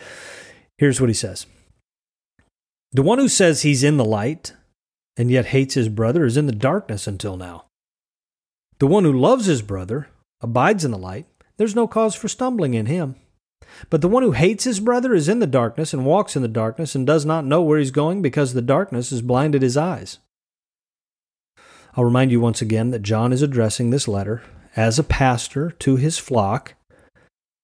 Here's 0.79 1.01
what 1.01 1.11
he 1.11 1.14
says 1.14 1.46
The 2.92 3.03
one 3.03 3.18
who 3.18 3.29
says 3.29 3.62
he's 3.62 3.83
in 3.83 3.96
the 3.96 4.05
light 4.05 4.55
and 5.16 5.31
yet 5.31 5.46
hates 5.46 5.75
his 5.75 5.88
brother 5.88 6.25
is 6.25 6.37
in 6.37 6.46
the 6.46 6.53
darkness 6.53 7.07
until 7.07 7.37
now. 7.37 7.66
The 8.79 8.87
one 8.87 9.05
who 9.05 9.12
loves 9.12 9.46
his 9.46 9.62
brother 9.62 10.09
abides 10.40 10.85
in 10.85 10.90
the 10.90 10.98
light. 10.98 11.27
There's 11.57 11.77
no 11.77 11.87
cause 11.87 12.14
for 12.14 12.29
stumbling 12.29 12.75
in 12.75 12.87
him. 12.87 13.16
But 13.90 14.01
the 14.01 14.09
one 14.09 14.22
who 14.22 14.33
hates 14.33 14.64
his 14.64 14.81
brother 14.81 15.14
is 15.14 15.29
in 15.29 15.38
the 15.38 15.46
darkness 15.46 15.92
and 15.92 16.05
walks 16.05 16.37
in 16.37 16.42
the 16.42 16.48
darkness 16.48 16.94
and 16.94 17.07
does 17.07 17.25
not 17.25 17.44
know 17.44 17.62
where 17.62 17.79
he's 17.79 17.90
going 17.90 18.22
because 18.22 18.53
the 18.53 18.62
darkness 18.62 19.11
has 19.11 19.22
blinded 19.22 19.62
his 19.62 19.77
eyes. 19.77 20.18
I'll 21.94 22.05
remind 22.05 22.31
you 22.31 22.40
once 22.40 22.62
again 22.62 22.90
that 22.90 23.03
John 23.03 23.33
is 23.33 23.42
addressing 23.42 23.90
this 23.90 24.09
letter 24.09 24.42
as 24.75 24.98
a 24.98 25.05
pastor 25.05 25.70
to 25.81 25.96
his 25.96 26.18
flock. 26.18 26.75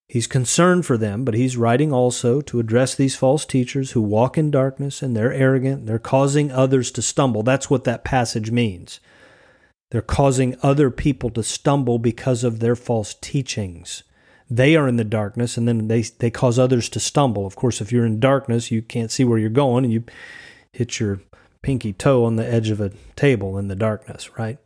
He's 0.09 0.27
concerned 0.27 0.87
for 0.87 0.97
them, 0.97 1.25
but 1.25 1.35
he's 1.35 1.59
writing 1.59 1.92
also 1.92 2.40
to 2.40 2.61
address 2.61 2.94
these 2.94 3.14
false 3.14 3.44
teachers 3.44 3.90
who 3.90 4.01
walk 4.01 4.38
in 4.38 4.51
darkness 4.51 5.03
and 5.03 5.14
they're 5.14 5.33
arrogant. 5.33 5.85
They're 5.85 5.99
causing 5.99 6.51
others 6.51 6.90
to 6.92 7.03
stumble. 7.03 7.42
That's 7.42 7.68
what 7.68 7.85
that 7.85 8.05
passage 8.05 8.51
means. 8.51 9.01
They're 9.90 10.01
causing 10.01 10.57
other 10.62 10.90
people 10.90 11.29
to 11.31 11.42
stumble 11.42 11.99
because 11.99 12.42
of 12.42 12.61
their 12.61 12.75
false 12.75 13.14
teachings. 13.21 14.03
They 14.51 14.77
are 14.77 14.88
in 14.88 14.97
the 14.97 15.05
darkness 15.05 15.59
and 15.59 15.68
then 15.68 15.88
they, 15.88 16.01
they 16.03 16.31
cause 16.31 16.59
others 16.59 16.88
to 16.90 17.01
stumble. 17.01 17.47
Of 17.47 17.57
course, 17.57 17.83
if 17.83 17.92
you're 17.92 18.07
in 18.07 18.18
darkness, 18.18 18.71
you 18.71 18.81
can't 18.81 19.11
see 19.11 19.25
where 19.25 19.38
you're 19.38 19.51
going 19.51 19.85
and 19.85 19.92
you 19.92 20.05
hit 20.73 21.01
your 21.01 21.21
pinky 21.61 21.92
toe 21.92 22.25
on 22.25 22.37
the 22.37 22.47
edge 22.47 22.71
of 22.71 22.81
a 22.81 22.92
table 23.14 23.59
in 23.59 23.68
the 23.68 23.77
darkness, 23.77 24.38
right? 24.38 24.57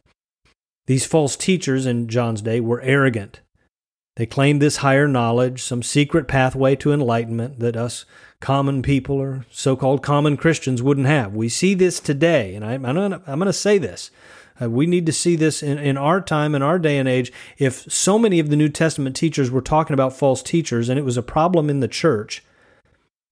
These 0.87 1.07
false 1.07 1.35
teachers 1.35 1.85
in 1.85 2.07
John's 2.07 2.42
day 2.42 2.61
were 2.61 2.81
arrogant. 2.83 3.40
They 4.16 4.27
claimed 4.27 4.61
this 4.61 4.79
higher 4.79 5.09
knowledge, 5.09 5.62
some 5.62 5.83
secret 5.83 6.29
pathway 6.29 6.77
to 6.77 6.92
enlightenment 6.92 7.61
that 7.61 7.77
us 7.77 8.05
common 8.40 8.83
people 8.83 9.16
or 9.16 9.46
so 9.51 9.75
called 9.75 10.03
common 10.03 10.37
Christians 10.37 10.83
wouldn't 10.83 11.07
have. 11.07 11.33
We 11.35 11.48
see 11.48 11.75
this 11.75 11.98
today, 11.98 12.55
and 12.55 12.64
I, 12.64 12.75
am 12.75 12.83
going 12.83 13.40
to 13.40 13.53
say 13.53 13.79
this. 13.79 14.11
Uh, 14.61 14.68
we 14.68 14.87
need 14.87 15.07
to 15.07 15.12
see 15.12 15.35
this 15.35 15.62
in, 15.62 15.79
in 15.79 15.96
our 15.96 16.20
time, 16.20 16.55
in 16.55 16.61
our 16.61 16.79
day 16.79 16.98
and 16.98 17.09
age. 17.09 17.33
If 17.57 17.90
so 17.90 18.18
many 18.18 18.38
of 18.38 18.51
the 18.51 18.57
New 18.57 18.68
Testament 18.68 19.16
teachers 19.16 19.51
were 19.51 19.62
talking 19.62 19.94
about 19.94 20.12
false 20.12 20.42
teachers 20.42 20.90
and 20.90 20.98
it 20.98 21.05
was 21.05 21.16
a 21.16 21.22
problem 21.22 21.70
in 21.70 21.81
the 21.81 21.88
church, 21.88 22.44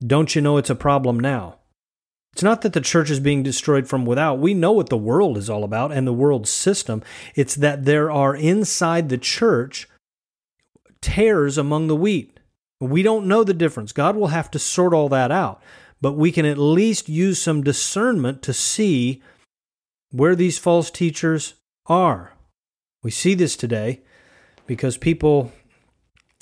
don't 0.05 0.35
you 0.35 0.40
know 0.40 0.57
it's 0.57 0.71
a 0.71 0.75
problem 0.75 1.21
now? 1.21 1.57
It's 2.33 2.43
not 2.43 2.62
that 2.62 2.73
the 2.73 2.81
church 2.81 3.11
is 3.11 3.21
being 3.21 3.43
destroyed 3.43 3.87
from 3.87 4.07
without. 4.07 4.38
We 4.38 4.55
know 4.55 4.73
what 4.73 4.88
the 4.88 4.97
world 4.97 5.37
is 5.37 5.51
all 5.51 5.64
about 5.64 5.93
and 5.93 6.07
the 6.07 6.12
world 6.12 6.49
system. 6.49 7.03
It's 7.35 7.57
that 7.57 7.85
there 7.85 8.11
are 8.11 8.35
inside 8.35 9.09
the 9.09 9.19
church 9.19 9.88
tares 11.03 11.59
among 11.59 11.87
the 11.87 11.97
wheat. 11.97 12.39
We 12.81 13.03
don't 13.03 13.27
know 13.27 13.45
the 13.45 13.55
difference. 13.55 13.93
God 13.93 14.17
will 14.17 14.29
have 14.29 14.51
to 14.53 14.59
sort 14.59 14.95
all 14.95 15.09
that 15.11 15.31
out. 15.31 15.63
But 16.01 16.13
we 16.13 16.33
can 16.33 16.47
at 16.47 16.59
least 16.59 17.09
use 17.09 17.41
some 17.41 17.63
discernment 17.63 18.43
to 18.43 18.55
see 18.55 19.23
where 20.11 20.35
these 20.35 20.59
false 20.59 20.91
teachers 20.91 21.55
are. 21.87 22.33
We 23.03 23.11
see 23.11 23.35
this 23.35 23.57
today 23.57 24.01
because 24.67 24.97
people 24.97 25.53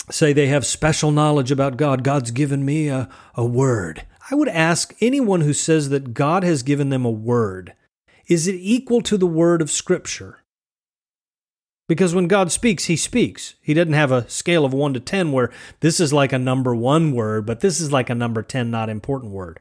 say 0.09 0.33
they 0.33 0.47
have 0.47 0.65
special 0.65 1.11
knowledge 1.11 1.51
about 1.51 1.77
God. 1.77 2.03
God's 2.03 2.31
given 2.31 2.65
me 2.65 2.87
a, 2.87 3.09
a 3.35 3.45
word. 3.45 4.05
I 4.31 4.35
would 4.35 4.47
ask 4.47 4.93
anyone 5.01 5.41
who 5.41 5.53
says 5.53 5.89
that 5.89 6.13
God 6.13 6.43
has 6.43 6.63
given 6.63 6.89
them 6.89 7.05
a 7.05 7.11
word, 7.11 7.73
is 8.27 8.47
it 8.47 8.55
equal 8.55 9.01
to 9.01 9.17
the 9.17 9.27
word 9.27 9.61
of 9.61 9.71
Scripture? 9.71 10.43
Because 11.89 12.13
when 12.13 12.27
God 12.27 12.51
speaks, 12.51 12.85
He 12.85 12.95
speaks. 12.95 13.55
He 13.61 13.73
doesn't 13.73 13.93
have 13.93 14.11
a 14.11 14.29
scale 14.29 14.63
of 14.63 14.73
1 14.73 14.93
to 14.93 14.99
10 14.99 15.31
where 15.31 15.51
this 15.79 15.99
is 15.99 16.13
like 16.13 16.31
a 16.31 16.37
number 16.37 16.75
one 16.75 17.13
word, 17.13 17.47
but 17.47 17.61
this 17.61 17.81
is 17.81 17.91
like 17.91 18.11
a 18.11 18.15
number 18.15 18.43
10 18.43 18.69
not 18.69 18.89
important 18.89 19.33
word. 19.33 19.59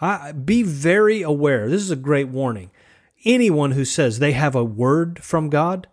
I, 0.00 0.32
be 0.32 0.62
very 0.62 1.20
aware. 1.20 1.68
This 1.68 1.82
is 1.82 1.90
a 1.90 1.96
great 1.96 2.28
warning. 2.28 2.70
Anyone 3.26 3.72
who 3.72 3.84
says 3.84 4.18
they 4.18 4.32
have 4.32 4.54
a 4.54 4.64
word 4.64 5.22
from 5.22 5.50
God, 5.50 5.86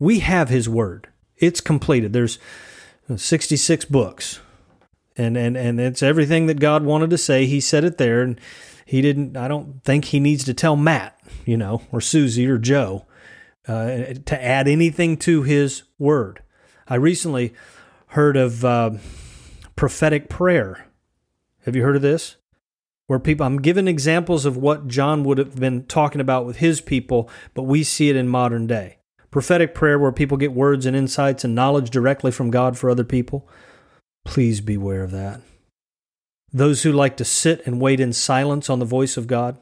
we 0.00 0.20
have 0.20 0.48
His 0.48 0.70
word. 0.70 1.08
It's 1.36 1.60
completed. 1.60 2.14
There's 2.14 2.38
66 3.14 3.84
books 3.84 4.40
and 5.18 5.36
and 5.36 5.56
and 5.56 5.80
it's 5.80 6.02
everything 6.02 6.46
that 6.46 6.60
God 6.60 6.84
wanted 6.84 7.10
to 7.10 7.18
say. 7.18 7.44
He 7.44 7.60
said 7.60 7.84
it 7.84 7.98
there, 7.98 8.22
and 8.22 8.40
he 8.86 9.02
didn't. 9.02 9.36
I 9.36 9.48
don't 9.48 9.82
think 9.84 10.06
he 10.06 10.20
needs 10.20 10.44
to 10.44 10.54
tell 10.54 10.76
Matt, 10.76 11.18
you 11.44 11.56
know, 11.56 11.82
or 11.90 12.00
Susie 12.00 12.46
or 12.46 12.56
Joe 12.56 13.04
uh, 13.68 14.14
to 14.24 14.42
add 14.44 14.66
anything 14.66 15.16
to 15.18 15.42
his 15.42 15.82
word. 15.98 16.42
I 16.88 16.94
recently 16.94 17.52
heard 18.08 18.36
of 18.36 18.64
uh, 18.64 18.92
prophetic 19.76 20.28
prayer. 20.28 20.86
Have 21.64 21.76
you 21.76 21.82
heard 21.82 21.96
of 21.96 22.02
this? 22.02 22.36
Where 23.06 23.18
people, 23.18 23.46
I'm 23.46 23.60
giving 23.60 23.88
examples 23.88 24.44
of 24.44 24.56
what 24.56 24.88
John 24.88 25.22
would 25.24 25.38
have 25.38 25.56
been 25.56 25.84
talking 25.84 26.20
about 26.20 26.46
with 26.46 26.56
his 26.56 26.80
people, 26.80 27.30
but 27.54 27.62
we 27.62 27.82
see 27.82 28.10
it 28.10 28.16
in 28.16 28.28
modern 28.28 28.66
day. 28.66 28.98
Prophetic 29.30 29.74
prayer, 29.74 29.98
where 29.98 30.12
people 30.12 30.36
get 30.38 30.52
words 30.52 30.86
and 30.86 30.96
insights 30.96 31.44
and 31.44 31.54
knowledge 31.54 31.90
directly 31.90 32.30
from 32.30 32.50
God 32.50 32.78
for 32.78 32.88
other 32.88 33.04
people. 33.04 33.48
Please 34.24 34.60
beware 34.60 35.02
of 35.02 35.10
that. 35.10 35.40
Those 36.52 36.82
who 36.82 36.92
like 36.92 37.16
to 37.18 37.24
sit 37.24 37.66
and 37.66 37.80
wait 37.80 38.00
in 38.00 38.12
silence 38.14 38.70
on 38.70 38.78
the 38.78 38.86
voice 38.86 39.18
of 39.18 39.26
God, 39.26 39.58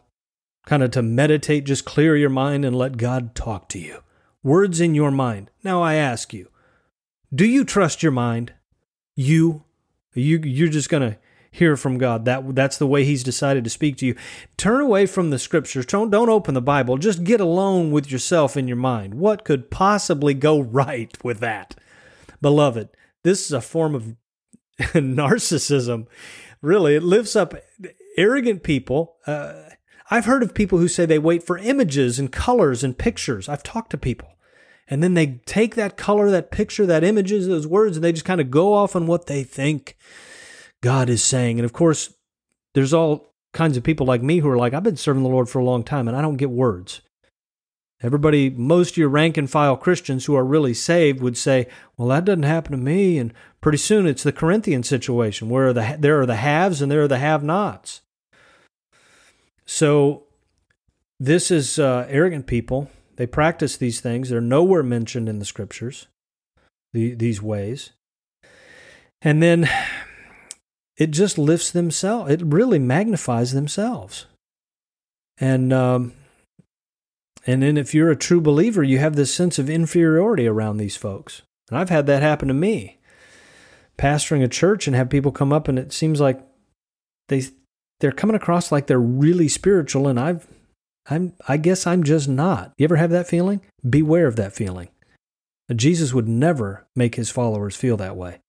kind 0.66 0.83
of 0.83 0.90
to 0.90 1.02
meditate, 1.02 1.64
just 1.64 1.87
clear 1.87 2.16
your 2.16 2.31
mind 2.31 2.64
and 2.64 2.76
let 2.76 2.98
God 2.98 3.35
talk 3.35 3.68
to 3.70 3.79
you. 3.79 4.02
Words 4.42 4.81
in 4.81 4.94
your 4.94 5.11
mind. 5.11 5.50
Now 5.64 5.83
I 5.83 5.94
ask 5.94 6.35
you, 6.35 6.50
do 7.35 7.46
you 7.46 7.64
trust 7.64 8.02
your 8.02 8.12
mind? 8.12 8.52
You, 9.14 9.64
you 10.12 10.38
you're 10.38 10.68
just 10.68 10.90
to 10.90 11.16
hear 11.50 11.76
from 11.76 11.98
God. 11.98 12.24
That 12.26 12.55
that's 12.55 12.79
the 12.79 12.87
way 12.87 13.05
he's 13.05 13.24
decided 13.24 13.64
to 13.64 13.70
speak 13.70 13.96
to 13.98 14.07
you. 14.07 14.14
Turn 14.57 14.81
away 14.81 15.07
from 15.07 15.31
the 15.31 15.38
scriptures. 15.38 15.87
Don't 15.87 16.11
don't 16.11 16.29
open 16.29 16.55
the 16.55 16.62
Bible. 16.62 16.98
Just 16.98 17.24
get 17.24 17.40
alone 17.40 17.90
with 17.90 18.11
yourself 18.11 18.57
in 18.57 18.68
your 18.68 18.76
mind. 18.76 19.14
What 19.14 19.44
could 19.44 19.70
possibly 19.70 20.35
go 20.35 20.61
right 20.61 21.16
with 21.24 21.40
that? 21.40 21.74
Beloved, 22.42 22.90
this 23.24 23.46
is 23.46 23.52
a 23.52 23.61
form 23.61 23.94
of 23.94 24.16
narcissism. 24.79 26.07
really, 26.61 26.96
it 26.96 27.02
lifts 27.02 27.35
up 27.35 27.55
arrogant 28.16 28.62
people. 28.62 29.16
Uh, 29.26 29.65
I've 30.10 30.24
heard 30.26 30.42
of 30.42 30.54
people 30.54 30.78
who 30.78 30.88
say 30.88 31.04
they 31.04 31.18
wait 31.18 31.42
for 31.42 31.58
images 31.58 32.18
and 32.18 32.30
colors 32.30 32.84
and 32.84 32.96
pictures. 32.96 33.48
I've 33.48 33.62
talked 33.62 33.90
to 33.90 33.98
people. 33.98 34.28
And 34.88 35.02
then 35.02 35.14
they 35.14 35.40
take 35.46 35.74
that 35.74 35.96
color, 35.96 36.30
that 36.30 36.52
picture, 36.52 36.86
that 36.86 37.02
images, 37.02 37.48
those 37.48 37.66
words, 37.66 37.96
and 37.96 38.04
they 38.04 38.12
just 38.12 38.24
kind 38.24 38.40
of 38.40 38.50
go 38.50 38.72
off 38.72 38.94
on 38.94 39.08
what 39.08 39.26
they 39.26 39.42
think 39.42 39.96
God 40.80 41.08
is 41.08 41.24
saying. 41.24 41.58
And 41.58 41.64
of 41.64 41.72
course, 41.72 42.14
there's 42.74 42.94
all 42.94 43.34
kinds 43.52 43.76
of 43.76 43.82
people 43.82 44.06
like 44.06 44.22
me 44.22 44.38
who 44.38 44.48
are 44.48 44.56
like, 44.56 44.74
I've 44.74 44.84
been 44.84 44.96
serving 44.96 45.24
the 45.24 45.28
Lord 45.28 45.48
for 45.48 45.58
a 45.58 45.64
long 45.64 45.82
time 45.82 46.06
and 46.06 46.16
I 46.16 46.22
don't 46.22 46.36
get 46.36 46.50
words. 46.50 47.00
Everybody, 48.02 48.50
most 48.50 48.90
of 48.90 48.96
your 48.98 49.08
rank 49.08 49.38
and 49.38 49.50
file 49.50 49.76
Christians 49.76 50.26
who 50.26 50.36
are 50.36 50.44
really 50.44 50.74
saved 50.74 51.20
would 51.20 51.38
say, 51.38 51.66
well, 51.96 52.08
that 52.08 52.26
doesn't 52.26 52.42
happen 52.42 52.72
to 52.72 52.78
me. 52.78 53.18
And 53.18 53.32
pretty 53.62 53.78
soon 53.78 54.06
it's 54.06 54.22
the 54.22 54.32
Corinthian 54.32 54.82
situation 54.82 55.48
where 55.48 55.72
the, 55.72 55.96
there 55.98 56.20
are 56.20 56.26
the 56.26 56.36
haves 56.36 56.82
and 56.82 56.92
there 56.92 57.02
are 57.02 57.08
the 57.08 57.18
have 57.18 57.42
nots. 57.42 58.02
So 59.66 60.24
this 61.18 61.50
is 61.50 61.79
uh, 61.79 62.07
arrogant 62.09 62.46
people. 62.46 62.90
They 63.16 63.26
practice 63.26 63.76
these 63.76 64.00
things. 64.00 64.29
They're 64.29 64.40
nowhere 64.40 64.83
mentioned 64.83 65.29
in 65.29 65.38
the 65.38 65.44
scriptures, 65.44 66.07
the, 66.92 67.14
these 67.14 67.42
ways. 67.42 67.92
And 69.22 69.42
then 69.42 69.68
it 70.96 71.11
just 71.11 71.38
lifts 71.38 71.70
themselves. 71.70 72.31
It 72.31 72.42
really 72.44 72.79
magnifies 72.79 73.52
themselves. 73.52 74.26
And 75.38 75.72
um, 75.72 76.12
and 77.46 77.62
then 77.62 77.76
if 77.76 77.94
you're 77.94 78.11
a 78.11 78.16
true 78.16 78.40
believer, 78.40 78.83
you 78.83 78.98
have 78.98 79.16
this 79.16 79.35
sense 79.35 79.59
of 79.59 79.70
inferiority 79.70 80.46
around 80.46 80.76
these 80.76 80.96
folks. 80.96 81.42
And 81.70 81.79
I've 81.79 81.90
had 81.90 82.07
that 82.07 82.22
happen 82.22 82.48
to 82.48 82.55
me. 82.55 82.98
Pastoring 83.98 84.42
a 84.42 84.48
church 84.48 84.87
and 84.87 84.96
have 84.96 85.09
people 85.09 85.33
come 85.33 85.52
up 85.52 85.68
and 85.68 85.79
it 85.79 85.92
seems 85.92 86.20
like 86.20 86.40
they 87.29 87.42
they're 88.00 88.12
coming 88.12 88.37
across 88.37 88.70
like 88.70 88.87
they're 88.87 88.98
really 88.98 89.48
spiritual 89.48 90.09
and 90.09 90.18
I've 90.18 90.46
I'm 91.09 91.35
I 91.46 91.56
guess 91.56 91.87
I'm 91.87 92.02
just 92.02 92.28
not. 92.28 92.72
You 92.76 92.85
ever 92.85 92.96
have 92.96 93.11
that 93.11 93.28
feeling? 93.28 93.61
Beware 93.88 94.26
of 94.26 94.37
that 94.37 94.54
feeling. 94.54 94.88
Jesus 95.74 96.12
would 96.12 96.28
never 96.28 96.87
make 96.94 97.16
his 97.16 97.30
followers 97.30 97.76
feel 97.76 97.96
that 97.96 98.16
way. 98.16 98.40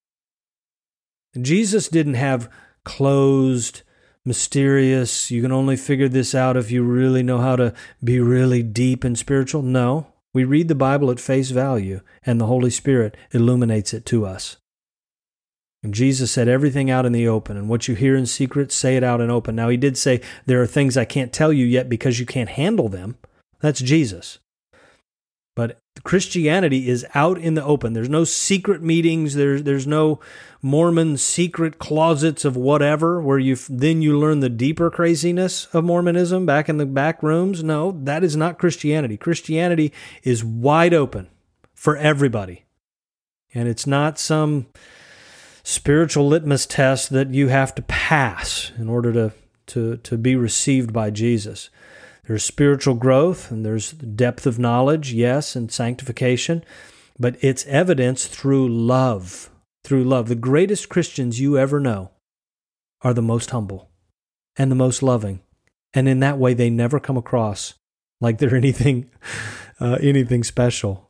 Jesus 1.39 1.88
didn't 1.88 2.15
have 2.15 2.49
closed, 2.83 3.81
mysterious, 4.25 5.31
you 5.31 5.41
can 5.41 5.51
only 5.51 5.75
figure 5.75 6.10
this 6.10 6.36
out 6.36 6.57
if 6.57 6.69
you 6.69 6.83
really 6.83 7.23
know 7.23 7.39
how 7.39 7.55
to 7.55 7.73
be 8.03 8.19
really 8.19 8.62
deep 8.62 9.03
and 9.03 9.17
spiritual. 9.17 9.62
No, 9.62 10.07
we 10.33 10.43
read 10.43 10.67
the 10.67 10.75
Bible 10.75 11.10
at 11.10 11.19
face 11.19 11.49
value, 11.51 12.01
and 12.23 12.39
the 12.39 12.45
Holy 12.45 12.69
Spirit 12.69 13.15
illuminates 13.31 13.93
it 13.93 14.05
to 14.07 14.25
us. 14.25 14.57
And 15.88 15.93
Jesus 15.93 16.32
said 16.32 16.50
everything 16.50 16.91
out 16.91 17.06
in 17.06 17.13
the 17.13 17.30
open, 17.30 17.56
and 17.56 17.69
what 17.69 17.88
you 17.88 17.95
hear 17.95 18.13
in 18.13 18.26
secret, 18.26 18.73
say 18.73 18.97
it 18.97 19.06
out 19.06 19.21
in 19.21 19.30
open. 19.30 19.56
Now, 19.56 19.69
he 19.69 19.78
did 19.78 19.97
say, 19.97 20.19
There 20.45 20.62
are 20.62 20.67
things 20.67 20.97
I 20.97 21.06
can't 21.06 21.32
tell 21.32 21.54
you 21.54 21.65
yet 21.65 21.88
because 21.88 22.19
you 22.19 22.26
can't 22.26 22.50
handle 22.50 22.89
them. 22.89 23.15
That's 23.62 23.80
Jesus. 23.80 24.39
But 25.56 25.80
Christianity 26.04 26.89
is 26.89 27.06
out 27.15 27.38
in 27.38 27.54
the 27.54 27.63
open. 27.63 27.93
There's 27.93 28.10
no 28.10 28.26
secret 28.26 28.84
meetings. 28.84 29.36
There's 29.36 29.63
there's 29.63 29.88
no 29.88 30.19
Mormon 30.62 31.15
secret 31.15 31.80
closets 31.80 32.43
of 32.43 32.58
whatever 32.58 33.21
where 33.21 33.39
you 33.39 33.56
then 33.69 34.02
you 34.02 34.19
learn 34.19 34.41
the 34.41 34.50
deeper 34.50 34.91
craziness 34.91 35.67
of 35.67 35.86
Mormonism 35.86 36.45
back 36.45 36.67
in 36.67 36.80
the 36.80 36.86
back 36.86 37.23
rooms. 37.23 37.63
No, 37.63 37.97
that 38.04 38.26
is 38.26 38.36
not 38.36 38.60
Christianity. 38.60 39.15
Christianity 39.15 39.93
is 40.21 40.43
wide 40.43 40.93
open 40.93 41.30
for 41.73 41.95
everybody, 41.95 42.65
and 43.54 43.69
it's 43.69 43.88
not 43.88 44.19
some 44.19 44.65
spiritual 45.67 46.25
litmus 46.25 46.65
test 46.65 47.10
that 47.10 47.34
you 47.34 47.49
have 47.49 47.75
to 47.75 47.82
pass 47.82 48.71
in 48.77 48.88
order 48.88 49.12
to 49.12 49.34
to 49.65 49.97
to 49.97 50.17
be 50.17 50.34
received 50.34 50.93
by 50.93 51.10
Jesus. 51.10 51.69
There's 52.25 52.43
spiritual 52.43 52.95
growth 52.95 53.51
and 53.51 53.65
there's 53.65 53.91
depth 53.91 54.45
of 54.45 54.58
knowledge, 54.58 55.12
yes, 55.12 55.58
and 55.58 55.69
sanctification, 55.69 56.63
but 57.19 57.36
it's 57.41 57.65
evidence 57.65 58.27
through 58.27 58.69
love. 58.69 59.49
Through 59.84 60.06
love. 60.06 60.30
The 60.30 60.36
greatest 60.36 60.88
Christians 60.88 61.41
you 61.41 61.58
ever 61.58 61.82
know 61.82 62.12
are 63.01 63.13
the 63.13 63.21
most 63.21 63.49
humble 63.49 63.89
and 64.56 64.71
the 64.71 64.75
most 64.75 65.03
loving. 65.03 65.41
And 65.93 66.08
in 66.08 66.21
that 66.21 66.38
way, 66.38 66.53
they 66.53 66.69
never 66.69 66.99
come 66.99 67.17
across 67.17 67.73
like 68.21 68.38
they're 68.38 68.56
anything, 68.63 69.10
uh, 69.82 69.97
anything 70.01 70.45
special. 70.45 71.06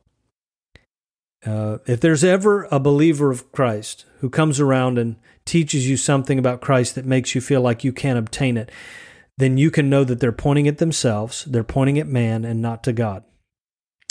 Uh, 1.46 1.78
if 1.86 2.00
there's 2.00 2.24
ever 2.24 2.66
a 2.70 2.80
believer 2.80 3.30
of 3.30 3.52
Christ 3.52 4.04
who 4.20 4.28
comes 4.28 4.58
around 4.58 4.98
and 4.98 5.16
teaches 5.44 5.88
you 5.88 5.96
something 5.96 6.38
about 6.38 6.60
Christ 6.60 6.94
that 6.94 7.06
makes 7.06 7.34
you 7.34 7.40
feel 7.40 7.60
like 7.60 7.84
you 7.84 7.92
can't 7.92 8.18
obtain 8.18 8.56
it, 8.56 8.70
then 9.36 9.56
you 9.56 9.70
can 9.70 9.88
know 9.88 10.02
that 10.04 10.18
they're 10.20 10.32
pointing 10.32 10.66
at 10.66 10.78
themselves, 10.78 11.44
they're 11.44 11.62
pointing 11.62 11.98
at 11.98 12.08
man 12.08 12.44
and 12.44 12.60
not 12.60 12.82
to 12.84 12.92
God. 12.92 13.22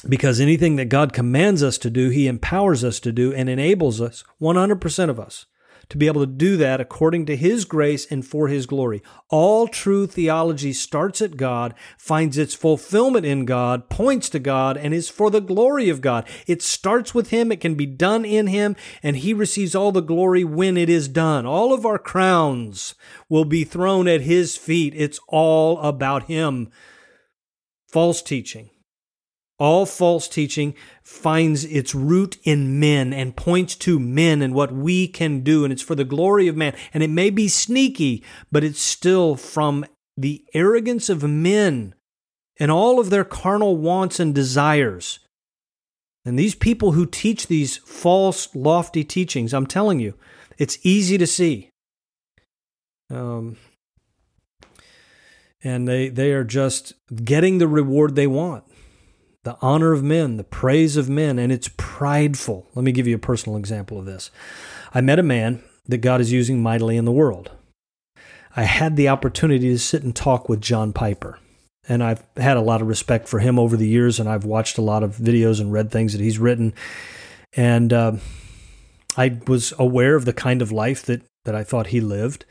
Because 0.08 0.40
anything 0.40 0.78
that 0.78 0.86
God 0.86 1.12
commands 1.12 1.62
us 1.62 1.78
to 1.80 1.90
do, 1.90 2.10
He 2.10 2.28
empowers 2.28 2.84
us 2.84 3.00
to 3.02 3.12
do 3.12 3.34
and 3.34 3.50
enables 3.50 4.00
us, 4.00 4.24
100% 4.42 5.10
of 5.10 5.20
us, 5.20 5.46
to 5.90 5.98
be 5.98 6.08
able 6.08 6.22
to 6.22 6.32
do 6.32 6.58
that 6.58 6.82
according 6.82 7.26
to 7.26 7.36
His 7.36 7.66
grace 7.66 8.06
and 8.12 8.26
for 8.26 8.48
His 8.48 8.66
glory. 8.66 9.02
All 9.30 9.68
true 9.68 10.08
theology 10.08 10.74
starts 10.74 11.22
at 11.22 11.38
God, 11.38 11.74
finds 11.98 12.38
its 12.38 12.54
fulfillment 12.54 13.26
in 13.26 13.46
God, 13.46 13.90
points 13.90 14.30
to 14.30 14.40
God, 14.40 14.78
and 14.78 14.94
is 14.94 15.10
for 15.10 15.30
the 15.30 15.42
glory 15.42 15.90
of 15.90 16.02
God. 16.02 16.28
It 16.46 16.62
starts 16.62 17.14
with 17.14 17.30
Him, 17.30 17.52
it 17.52 17.62
can 17.62 17.76
be 17.76 17.86
done 17.86 18.26
in 18.26 18.48
Him, 18.48 18.76
and 19.02 19.18
He 19.18 19.34
receives 19.34 19.76
all 19.76 19.92
the 19.92 20.02
glory 20.02 20.44
when 20.44 20.78
it 20.78 20.90
is 20.90 21.08
done. 21.08 21.46
All 21.46 21.74
of 21.74 21.86
our 21.86 22.00
crowns 22.00 22.96
will 23.30 23.46
be 23.46 23.64
thrown 23.64 24.08
at 24.08 24.22
His 24.22 24.58
feet. 24.58 24.94
It's 24.96 25.20
all 25.28 25.80
about 25.80 26.24
Him. 26.24 26.70
False 27.88 28.22
teaching 28.22 28.70
all 29.60 29.86
false 29.86 30.28
teaching 30.28 30.76
finds 31.04 31.66
its 31.66 31.96
root 31.96 32.38
in 32.44 32.80
men 32.80 33.12
and 33.12 33.36
points 33.36 33.76
to 33.76 34.00
men 34.00 34.42
and 34.42 34.54
what 34.54 34.72
we 34.72 35.08
can 35.08 35.42
do, 35.42 35.64
and 35.64 35.74
it's 35.74 35.82
for 35.82 35.96
the 35.96 36.04
glory 36.04 36.48
of 36.48 36.56
man. 36.56 36.76
And 36.94 37.02
it 37.02 37.10
may 37.10 37.30
be 37.30 37.48
sneaky, 37.48 38.24
but 38.52 38.64
it's 38.64 38.82
still 38.82 39.36
from 39.36 39.86
the 40.16 40.44
arrogance 40.54 41.10
of 41.10 41.24
men 41.24 41.96
and 42.60 42.72
all 42.72 43.00
of 43.00 43.10
their 43.10 43.24
carnal 43.24 43.78
wants 43.78 44.20
and 44.20 44.34
desires. 44.34 45.20
And 46.26 46.38
these 46.38 46.56
people 46.56 46.92
who 46.92 47.06
teach 47.06 47.48
these 47.48 47.78
false, 47.78 48.54
lofty 48.54 49.04
teachings, 49.04 49.54
I'm 49.54 49.68
telling 49.68 50.00
you, 50.00 50.16
it's 50.58 50.78
easy 50.84 51.18
to 51.18 51.28
see. 51.28 51.70
Um, 53.10 53.58
and 55.64 55.88
they, 55.88 56.10
they 56.10 56.34
are 56.34 56.44
just 56.44 56.94
getting 57.24 57.58
the 57.58 57.68
reward 57.68 58.16
they 58.16 58.28
want 58.28 58.66
the 59.48 59.58
honor 59.62 59.94
of 59.94 60.04
men, 60.04 60.36
the 60.36 60.44
praise 60.44 60.98
of 60.98 61.08
men, 61.08 61.40
and 61.40 61.54
it's 61.54 61.70
prideful. 61.78 62.68
Let 62.76 62.84
me 62.84 62.92
give 62.92 63.08
you 63.08 63.16
a 63.16 63.20
personal 63.20 63.58
example 63.58 63.98
of 63.98 64.04
this. 64.06 64.30
I 64.94 65.00
met 65.00 65.20
a 65.20 65.24
man 65.24 65.64
that 65.88 66.00
God 66.00 66.20
is 66.20 66.34
using 66.34 66.62
mightily 66.62 66.98
in 66.98 67.06
the 67.06 67.14
world. 67.14 67.52
I 68.58 68.64
had 68.64 68.98
the 68.98 69.08
opportunity 69.08 69.70
to 69.70 69.80
sit 69.80 70.04
and 70.04 70.14
talk 70.14 70.50
with 70.50 70.60
John 70.60 70.92
Piper. 70.92 71.40
And 71.88 72.04
I've 72.04 72.26
had 72.36 72.58
a 72.58 72.62
lot 72.62 72.82
of 72.82 72.90
respect 72.90 73.30
for 73.30 73.40
him 73.40 73.58
over 73.58 73.78
the 73.78 73.88
years, 73.88 74.20
and 74.20 74.28
I've 74.28 74.44
watched 74.44 74.78
a 74.78 74.82
lot 74.82 75.02
of 75.02 75.16
videos 75.16 75.62
and 75.62 75.72
read 75.72 75.92
things 75.92 76.12
that 76.12 76.20
he's 76.20 76.40
written. 76.40 76.74
And 77.54 77.94
uh, 77.94 78.14
I 79.16 79.40
was 79.48 79.74
aware 79.80 80.18
of 80.18 80.26
the 80.26 80.34
kind 80.34 80.62
of 80.62 80.74
life 80.74 81.04
that, 81.04 81.22
that 81.46 81.56
I 81.56 81.64
thought 81.64 81.88
he 81.88 82.02
lived. 82.02 82.44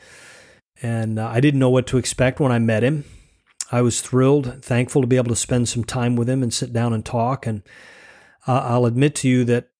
And 0.81 1.19
uh, 1.19 1.29
I 1.29 1.41
didn't 1.41 1.61
know 1.61 1.69
what 1.69 1.87
to 1.89 1.99
expect 1.99 2.41
when 2.41 2.53
I 2.53 2.59
met 2.59 2.83
him. 2.83 3.05
I 3.73 3.83
was 3.83 4.01
thrilled, 4.01 4.63
thankful 4.63 5.03
to 5.03 5.09
be 5.09 5.17
able 5.17 5.31
to 5.31 5.37
spend 5.37 5.69
some 5.69 5.85
time 5.85 6.17
with 6.17 6.29
him 6.29 6.43
and 6.43 6.53
sit 6.53 6.73
down 6.73 6.93
and 6.93 7.05
talk. 7.05 7.47
And 7.47 7.63
uh, 8.47 8.61
I'll 8.65 8.87
admit 8.87 9.15
to 9.17 9.29
you 9.29 9.45
that 9.45 9.71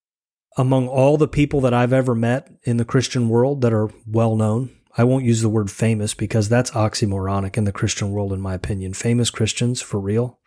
among 0.57 0.89
all 0.89 1.17
the 1.17 1.29
people 1.29 1.61
that 1.61 1.75
I've 1.75 1.93
ever 1.93 2.15
met 2.15 2.51
in 2.65 2.79
the 2.79 2.85
Christian 2.85 3.29
world 3.29 3.61
that 3.61 3.73
are 3.73 3.91
well 4.07 4.37
known, 4.37 4.71
I 4.99 5.05
won't 5.05 5.25
use 5.25 5.43
the 5.43 5.49
word 5.49 5.71
famous 5.71 6.15
because 6.15 6.49
that's 6.49 6.71
oxymoronic 6.71 7.57
in 7.57 7.65
the 7.65 7.73
Christian 7.73 8.11
world, 8.11 8.33
in 8.33 8.41
my 8.41 8.55
opinion. 8.55 8.95
Famous 8.95 9.31
Christians, 9.31 9.83
for 9.83 10.01
real. 10.01 10.39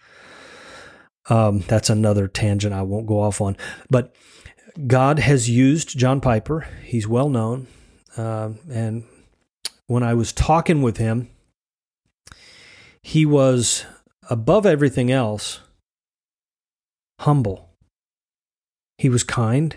Um, 1.30 1.60
that's 1.60 1.90
another 1.90 2.28
tangent 2.28 2.74
I 2.74 2.82
won't 2.82 3.06
go 3.06 3.22
off 3.22 3.40
on. 3.40 3.56
But 3.90 4.16
God 4.88 5.20
has 5.20 5.50
used 5.50 5.98
John 5.98 6.20
Piper. 6.20 6.68
He's 6.84 7.08
well 7.08 7.30
known. 7.30 7.68
Uh, 8.18 8.52
and 8.72 9.04
when 9.86 10.02
I 10.02 10.16
was 10.16 10.34
talking 10.34 10.82
with 10.82 10.98
him, 10.98 11.30
he 13.02 13.26
was 13.26 13.86
above 14.30 14.66
everything 14.66 15.12
else 15.12 15.62
humble. 17.20 17.70
He 18.98 19.10
was 19.10 19.24
kind. 19.24 19.76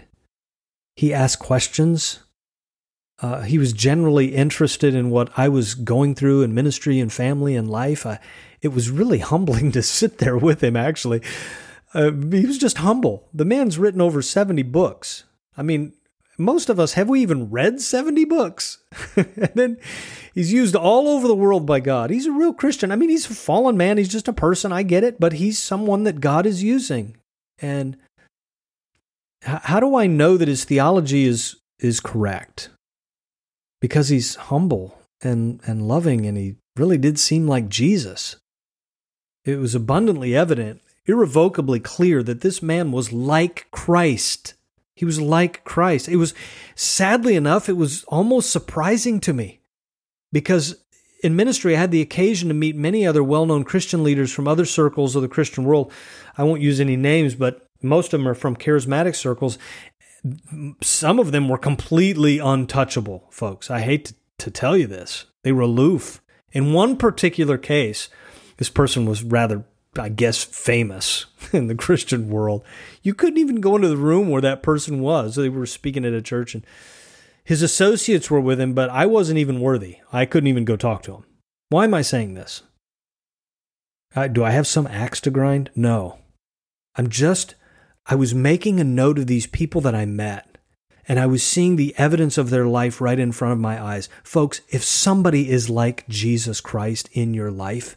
He 0.96 1.12
asked 1.12 1.38
questions. 1.38 2.20
Uh, 3.20 3.42
he 3.42 3.56
was 3.56 3.72
generally 3.72 4.34
interested 4.34 4.94
in 4.94 5.10
what 5.10 5.30
I 5.36 5.48
was 5.48 5.74
going 5.74 6.14
through 6.14 6.42
in 6.42 6.54
ministry 6.54 6.98
and 6.98 7.12
family 7.12 7.54
and 7.54 7.70
life. 7.70 8.04
I, 8.04 8.18
it 8.60 8.68
was 8.68 8.90
really 8.90 9.18
humbling 9.32 9.72
to 9.72 9.82
sit 9.82 10.18
there 10.18 10.36
with 10.36 10.62
him, 10.62 10.76
actually. 10.76 11.22
Uh, 11.94 12.10
he 12.10 12.46
was 12.46 12.58
just 12.58 12.78
humble. 12.78 13.28
The 13.32 13.44
man's 13.44 13.78
written 13.78 14.00
over 14.00 14.22
70 14.22 14.62
books. 14.64 15.24
I 15.56 15.62
mean, 15.62 15.92
most 16.38 16.68
of 16.68 16.80
us, 16.80 16.94
have 16.94 17.08
we 17.08 17.20
even 17.20 17.50
read 17.50 17.80
70 17.80 18.24
books? 18.24 18.78
and 19.16 19.52
then 19.54 19.76
he's 20.34 20.52
used 20.52 20.74
all 20.74 21.08
over 21.08 21.28
the 21.28 21.34
world 21.34 21.66
by 21.66 21.80
God. 21.80 22.10
He's 22.10 22.26
a 22.26 22.32
real 22.32 22.54
Christian. 22.54 22.90
I 22.90 22.96
mean, 22.96 23.10
he's 23.10 23.30
a 23.30 23.34
fallen 23.34 23.76
man. 23.76 23.98
He's 23.98 24.08
just 24.08 24.28
a 24.28 24.32
person. 24.32 24.72
I 24.72 24.82
get 24.82 25.04
it. 25.04 25.20
But 25.20 25.34
he's 25.34 25.62
someone 25.62 26.04
that 26.04 26.20
God 26.20 26.46
is 26.46 26.62
using. 26.62 27.16
And 27.58 27.96
how 29.42 29.80
do 29.80 29.96
I 29.96 30.06
know 30.06 30.36
that 30.36 30.48
his 30.48 30.64
theology 30.64 31.24
is, 31.24 31.56
is 31.78 32.00
correct? 32.00 32.70
Because 33.80 34.08
he's 34.08 34.36
humble 34.36 34.98
and, 35.22 35.60
and 35.66 35.86
loving, 35.86 36.26
and 36.26 36.36
he 36.38 36.56
really 36.76 36.98
did 36.98 37.18
seem 37.18 37.46
like 37.46 37.68
Jesus. 37.68 38.36
It 39.44 39.56
was 39.56 39.74
abundantly 39.74 40.36
evident, 40.36 40.80
irrevocably 41.06 41.80
clear, 41.80 42.22
that 42.22 42.40
this 42.40 42.62
man 42.62 42.92
was 42.92 43.12
like 43.12 43.66
Christ. 43.70 44.54
He 45.02 45.06
was 45.06 45.20
like 45.20 45.64
Christ. 45.64 46.06
It 46.06 46.14
was, 46.14 46.32
sadly 46.76 47.34
enough, 47.34 47.68
it 47.68 47.76
was 47.76 48.04
almost 48.04 48.50
surprising 48.50 49.18
to 49.22 49.32
me 49.32 49.60
because 50.30 50.76
in 51.24 51.34
ministry, 51.34 51.74
I 51.74 51.80
had 51.80 51.90
the 51.90 52.00
occasion 52.00 52.46
to 52.46 52.54
meet 52.54 52.76
many 52.76 53.04
other 53.04 53.24
well 53.24 53.44
known 53.44 53.64
Christian 53.64 54.04
leaders 54.04 54.30
from 54.30 54.46
other 54.46 54.64
circles 54.64 55.16
of 55.16 55.22
the 55.22 55.28
Christian 55.28 55.64
world. 55.64 55.90
I 56.38 56.44
won't 56.44 56.62
use 56.62 56.78
any 56.78 56.94
names, 56.94 57.34
but 57.34 57.66
most 57.82 58.14
of 58.14 58.20
them 58.20 58.28
are 58.28 58.34
from 58.36 58.54
charismatic 58.54 59.16
circles. 59.16 59.58
Some 60.80 61.18
of 61.18 61.32
them 61.32 61.48
were 61.48 61.58
completely 61.58 62.38
untouchable, 62.38 63.26
folks. 63.32 63.72
I 63.72 63.80
hate 63.80 64.04
to, 64.04 64.14
to 64.38 64.50
tell 64.52 64.76
you 64.76 64.86
this. 64.86 65.26
They 65.42 65.50
were 65.50 65.62
aloof. 65.62 66.22
In 66.52 66.72
one 66.72 66.96
particular 66.96 67.58
case, 67.58 68.08
this 68.58 68.70
person 68.70 69.04
was 69.04 69.24
rather 69.24 69.64
I 69.98 70.08
guess, 70.08 70.42
famous 70.42 71.26
in 71.52 71.66
the 71.66 71.74
Christian 71.74 72.30
world. 72.30 72.64
You 73.02 73.14
couldn't 73.14 73.38
even 73.38 73.60
go 73.60 73.76
into 73.76 73.88
the 73.88 73.96
room 73.96 74.30
where 74.30 74.42
that 74.42 74.62
person 74.62 75.00
was. 75.00 75.36
They 75.36 75.48
were 75.48 75.66
speaking 75.66 76.04
at 76.04 76.12
a 76.12 76.22
church, 76.22 76.54
and 76.54 76.64
his 77.44 77.62
associates 77.62 78.30
were 78.30 78.40
with 78.40 78.60
him, 78.60 78.72
but 78.72 78.90
I 78.90 79.06
wasn't 79.06 79.38
even 79.38 79.60
worthy. 79.60 79.98
I 80.12 80.24
couldn't 80.24 80.48
even 80.48 80.64
go 80.64 80.76
talk 80.76 81.02
to 81.04 81.16
him. 81.16 81.24
Why 81.68 81.84
am 81.84 81.94
I 81.94 82.02
saying 82.02 82.34
this? 82.34 82.62
Uh, 84.14 84.28
do 84.28 84.44
I 84.44 84.50
have 84.50 84.66
some 84.66 84.86
axe 84.86 85.20
to 85.22 85.30
grind? 85.30 85.70
No. 85.74 86.18
I'm 86.96 87.08
just, 87.08 87.54
I 88.06 88.14
was 88.14 88.34
making 88.34 88.78
a 88.78 88.84
note 88.84 89.18
of 89.18 89.26
these 89.26 89.46
people 89.46 89.80
that 89.82 89.94
I 89.94 90.04
met, 90.04 90.58
and 91.08 91.18
I 91.18 91.26
was 91.26 91.42
seeing 91.42 91.76
the 91.76 91.94
evidence 91.98 92.36
of 92.38 92.50
their 92.50 92.66
life 92.66 93.00
right 93.00 93.18
in 93.18 93.32
front 93.32 93.52
of 93.52 93.58
my 93.58 93.82
eyes. 93.82 94.08
Folks, 94.22 94.60
if 94.68 94.84
somebody 94.84 95.50
is 95.50 95.70
like 95.70 96.06
Jesus 96.08 96.60
Christ 96.60 97.08
in 97.12 97.34
your 97.34 97.50
life, 97.50 97.96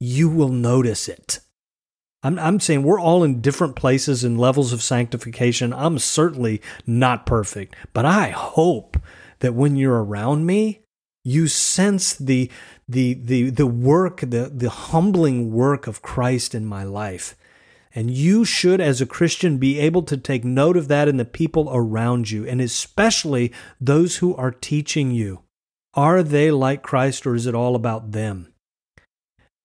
you 0.00 0.28
will 0.28 0.48
notice 0.48 1.08
it. 1.08 1.40
I'm, 2.22 2.38
I'm 2.38 2.60
saying 2.60 2.82
we're 2.82 3.00
all 3.00 3.22
in 3.22 3.40
different 3.40 3.76
places 3.76 4.24
and 4.24 4.38
levels 4.38 4.72
of 4.72 4.82
sanctification. 4.82 5.72
I'm 5.72 5.98
certainly 5.98 6.60
not 6.86 7.26
perfect, 7.26 7.76
but 7.92 8.04
I 8.04 8.30
hope 8.30 8.96
that 9.38 9.54
when 9.54 9.76
you're 9.76 10.02
around 10.02 10.44
me, 10.44 10.80
you 11.24 11.46
sense 11.46 12.14
the 12.14 12.50
the 12.88 13.14
the 13.14 13.50
the 13.50 13.66
work, 13.66 14.20
the 14.20 14.50
the 14.54 14.70
humbling 14.70 15.52
work 15.52 15.86
of 15.86 16.02
Christ 16.02 16.54
in 16.54 16.64
my 16.64 16.84
life. 16.84 17.36
And 17.94 18.10
you 18.10 18.44
should, 18.44 18.80
as 18.80 19.00
a 19.00 19.06
Christian, 19.06 19.58
be 19.58 19.78
able 19.78 20.02
to 20.04 20.16
take 20.16 20.44
note 20.44 20.76
of 20.76 20.88
that 20.88 21.08
in 21.08 21.16
the 21.16 21.24
people 21.24 21.68
around 21.72 22.30
you, 22.30 22.46
and 22.46 22.60
especially 22.60 23.52
those 23.80 24.16
who 24.16 24.34
are 24.36 24.50
teaching 24.50 25.10
you. 25.10 25.42
Are 25.94 26.22
they 26.22 26.50
like 26.50 26.82
Christ, 26.82 27.26
or 27.26 27.34
is 27.34 27.46
it 27.46 27.54
all 27.54 27.74
about 27.74 28.12
them? 28.12 28.52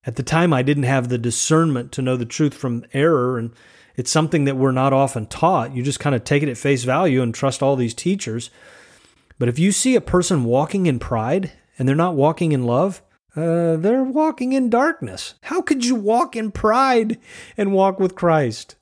At 0.05 0.17
the 0.17 0.23
time, 0.23 0.53
I 0.53 0.63
didn't 0.63 0.83
have 0.83 1.09
the 1.09 1.17
discernment 1.17 1.91
to 1.93 2.01
know 2.01 2.17
the 2.17 2.25
truth 2.25 2.53
from 2.53 2.85
error, 2.93 3.37
and 3.37 3.51
it's 3.95 4.11
something 4.11 4.45
that 4.45 4.57
we're 4.57 4.71
not 4.71 4.93
often 4.93 5.27
taught. 5.27 5.75
You 5.75 5.83
just 5.83 5.99
kind 5.99 6.15
of 6.15 6.23
take 6.23 6.43
it 6.43 6.49
at 6.49 6.57
face 6.57 6.83
value 6.83 7.21
and 7.21 7.33
trust 7.33 7.63
all 7.63 7.75
these 7.75 7.93
teachers. 7.93 8.49
But 9.39 9.49
if 9.49 9.59
you 9.59 9.71
see 9.71 9.95
a 9.95 10.01
person 10.01 10.43
walking 10.43 10.85
in 10.85 10.99
pride 10.99 11.51
and 11.77 11.87
they're 11.87 11.95
not 11.95 12.15
walking 12.15 12.51
in 12.51 12.65
love, 12.65 13.01
uh, 13.35 13.77
they're 13.77 14.03
walking 14.03 14.53
in 14.53 14.69
darkness. 14.69 15.35
How 15.43 15.61
could 15.61 15.85
you 15.85 15.95
walk 15.95 16.35
in 16.35 16.51
pride 16.51 17.17
and 17.57 17.73
walk 17.73 17.99
with 17.99 18.15
Christ? 18.15 18.75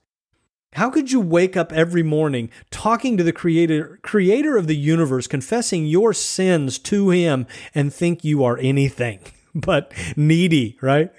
How 0.73 0.89
could 0.89 1.11
you 1.11 1.19
wake 1.19 1.57
up 1.57 1.73
every 1.73 2.03
morning 2.03 2.49
talking 2.69 3.17
to 3.17 3.23
the 3.23 3.33
creator 3.33 3.99
creator 4.01 4.57
of 4.57 4.67
the 4.67 4.75
universe, 4.75 5.27
confessing 5.27 5.85
your 5.85 6.13
sins 6.13 6.79
to 6.79 7.09
him 7.09 7.45
and 7.75 7.93
think 7.93 8.23
you 8.23 8.43
are 8.43 8.57
anything? 8.57 9.19
but 9.55 9.91
needy, 10.15 10.77
right? 10.81 11.11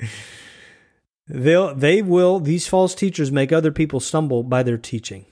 They'll, 1.28 1.74
they 1.74 2.02
will, 2.02 2.40
these 2.40 2.66
false 2.66 2.94
teachers 2.94 3.32
make 3.32 3.52
other 3.52 3.72
people 3.72 4.00
stumble 4.00 4.42
by 4.42 4.62
their 4.62 4.78
teaching. 4.78 5.26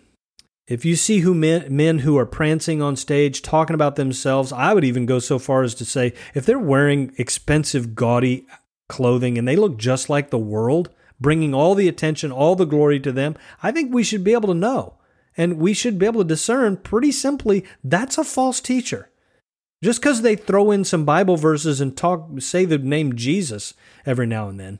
If 0.66 0.84
you 0.84 0.94
see 0.94 1.18
who 1.18 1.34
men, 1.34 1.66
men 1.74 1.98
who 1.98 2.16
are 2.16 2.26
prancing 2.26 2.80
on 2.80 2.94
stage 2.94 3.42
talking 3.42 3.74
about 3.74 3.96
themselves, 3.96 4.52
I 4.52 4.72
would 4.72 4.84
even 4.84 5.04
go 5.04 5.18
so 5.18 5.38
far 5.38 5.62
as 5.62 5.74
to 5.74 5.84
say 5.84 6.14
if 6.32 6.46
they're 6.46 6.60
wearing 6.60 7.12
expensive, 7.18 7.96
gaudy 7.96 8.46
clothing 8.88 9.36
and 9.36 9.48
they 9.48 9.56
look 9.56 9.78
just 9.78 10.08
like 10.08 10.30
the 10.30 10.38
world, 10.38 10.90
bringing 11.20 11.52
all 11.52 11.74
the 11.74 11.88
attention, 11.88 12.30
all 12.30 12.54
the 12.54 12.64
glory 12.64 13.00
to 13.00 13.10
them, 13.10 13.36
I 13.62 13.72
think 13.72 13.92
we 13.92 14.04
should 14.04 14.22
be 14.22 14.32
able 14.32 14.48
to 14.48 14.54
know. 14.54 14.94
And 15.36 15.58
we 15.58 15.74
should 15.74 15.98
be 15.98 16.06
able 16.06 16.22
to 16.22 16.28
discern 16.28 16.76
pretty 16.76 17.12
simply 17.12 17.64
that's 17.82 18.16
a 18.16 18.24
false 18.24 18.60
teacher. 18.60 19.09
Just 19.82 20.00
because 20.00 20.20
they 20.22 20.36
throw 20.36 20.70
in 20.70 20.84
some 20.84 21.04
Bible 21.04 21.36
verses 21.36 21.80
and 21.80 21.96
talk, 21.96 22.28
say 22.40 22.64
the 22.64 22.78
name 22.78 23.16
Jesus 23.16 23.72
every 24.04 24.26
now 24.26 24.48
and 24.48 24.60
then. 24.60 24.78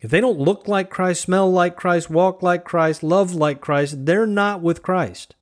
If 0.00 0.10
they 0.10 0.20
don't 0.20 0.40
look 0.40 0.66
like 0.66 0.90
Christ, 0.90 1.22
smell 1.22 1.50
like 1.50 1.76
Christ, 1.76 2.10
walk 2.10 2.42
like 2.42 2.64
Christ, 2.64 3.04
love 3.04 3.32
like 3.34 3.60
Christ, 3.60 4.04
they're 4.04 4.26
not 4.26 4.60
with 4.60 4.82
Christ. 4.82 5.36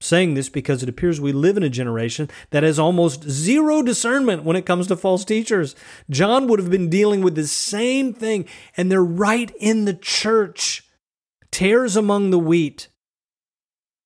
I'm 0.00 0.04
saying 0.04 0.34
this 0.34 0.48
because 0.48 0.82
it 0.82 0.88
appears 0.88 1.20
we 1.20 1.30
live 1.30 1.56
in 1.56 1.62
a 1.62 1.68
generation 1.68 2.28
that 2.50 2.64
has 2.64 2.80
almost 2.80 3.22
zero 3.30 3.80
discernment 3.82 4.42
when 4.42 4.56
it 4.56 4.66
comes 4.66 4.88
to 4.88 4.96
false 4.96 5.24
teachers. 5.24 5.76
John 6.10 6.48
would 6.48 6.58
have 6.58 6.70
been 6.70 6.90
dealing 6.90 7.22
with 7.22 7.36
the 7.36 7.46
same 7.46 8.12
thing, 8.12 8.46
and 8.76 8.90
they're 8.90 9.04
right 9.04 9.52
in 9.60 9.84
the 9.84 9.94
church. 9.94 10.82
Tares 11.52 11.94
among 11.94 12.30
the 12.30 12.38
wheat. 12.40 12.88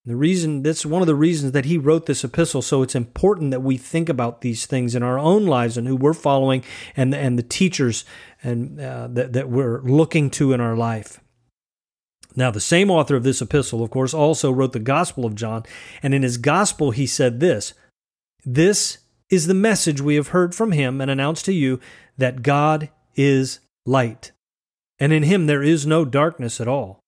The 0.07 0.15
reason 0.15 0.63
that's 0.63 0.85
one 0.85 1.01
of 1.01 1.05
the 1.05 1.15
reasons 1.15 1.51
that 1.51 1.65
he 1.65 1.77
wrote 1.77 2.05
this 2.05 2.23
epistle. 2.23 2.61
So 2.61 2.81
it's 2.81 2.95
important 2.95 3.51
that 3.51 3.61
we 3.61 3.75
think 3.75 4.07
about 4.07 4.39
these 4.39 4.65
things 4.65 4.95
in 4.95 5.03
our 5.03 5.19
own 5.19 5.45
lives 5.45 5.75
and 5.75 5.85
who 5.85 5.97
we're 5.97 6.13
following 6.13 6.63
and 6.95 7.13
and 7.13 7.37
the 7.37 7.43
teachers 7.43 8.05
and 8.41 8.79
uh, 8.79 9.09
that 9.11 9.33
that 9.33 9.49
we're 9.49 9.81
looking 9.81 10.29
to 10.29 10.53
in 10.53 10.61
our 10.61 10.77
life. 10.77 11.19
Now, 12.37 12.51
the 12.51 12.61
same 12.61 12.89
author 12.89 13.17
of 13.17 13.23
this 13.23 13.41
epistle, 13.41 13.83
of 13.83 13.89
course, 13.89 14.13
also 14.13 14.49
wrote 14.49 14.71
the 14.71 14.79
Gospel 14.79 15.25
of 15.25 15.35
John, 15.35 15.63
and 16.01 16.13
in 16.13 16.23
his 16.23 16.37
Gospel 16.37 16.91
he 16.91 17.05
said 17.05 17.41
this: 17.41 17.73
"This 18.45 18.99
is 19.29 19.47
the 19.47 19.53
message 19.53 19.99
we 19.99 20.15
have 20.15 20.29
heard 20.29 20.55
from 20.55 20.71
him 20.71 21.01
and 21.01 21.11
announced 21.11 21.43
to 21.45 21.53
you 21.53 21.81
that 22.17 22.43
God 22.43 22.89
is 23.17 23.59
light, 23.85 24.31
and 24.99 25.11
in 25.11 25.23
him 25.23 25.47
there 25.47 25.63
is 25.63 25.85
no 25.85 26.05
darkness 26.05 26.61
at 26.61 26.67
all." 26.69 27.01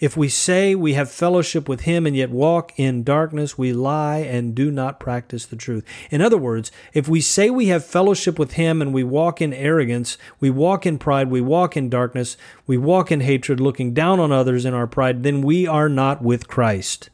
If 0.00 0.16
we 0.16 0.30
say 0.30 0.74
we 0.74 0.94
have 0.94 1.10
fellowship 1.10 1.68
with 1.68 1.82
him 1.82 2.06
and 2.06 2.16
yet 2.16 2.30
walk 2.30 2.72
in 2.78 3.04
darkness, 3.04 3.58
we 3.58 3.74
lie 3.74 4.18
and 4.18 4.54
do 4.54 4.70
not 4.70 4.98
practice 4.98 5.44
the 5.44 5.56
truth. 5.56 5.84
In 6.10 6.22
other 6.22 6.38
words, 6.38 6.72
if 6.94 7.06
we 7.06 7.20
say 7.20 7.50
we 7.50 7.66
have 7.66 7.84
fellowship 7.84 8.38
with 8.38 8.52
him 8.52 8.80
and 8.80 8.94
we 8.94 9.04
walk 9.04 9.42
in 9.42 9.52
arrogance, 9.52 10.16
we 10.40 10.48
walk 10.48 10.86
in 10.86 10.96
pride, 10.96 11.30
we 11.30 11.42
walk 11.42 11.76
in 11.76 11.90
darkness, 11.90 12.38
we 12.66 12.78
walk 12.78 13.12
in 13.12 13.20
hatred, 13.20 13.60
looking 13.60 13.92
down 13.92 14.18
on 14.18 14.32
others 14.32 14.64
in 14.64 14.72
our 14.72 14.86
pride, 14.86 15.22
then 15.22 15.42
we 15.42 15.66
are 15.66 15.90
not 15.90 16.22
with 16.22 16.48
Christ. 16.48 17.10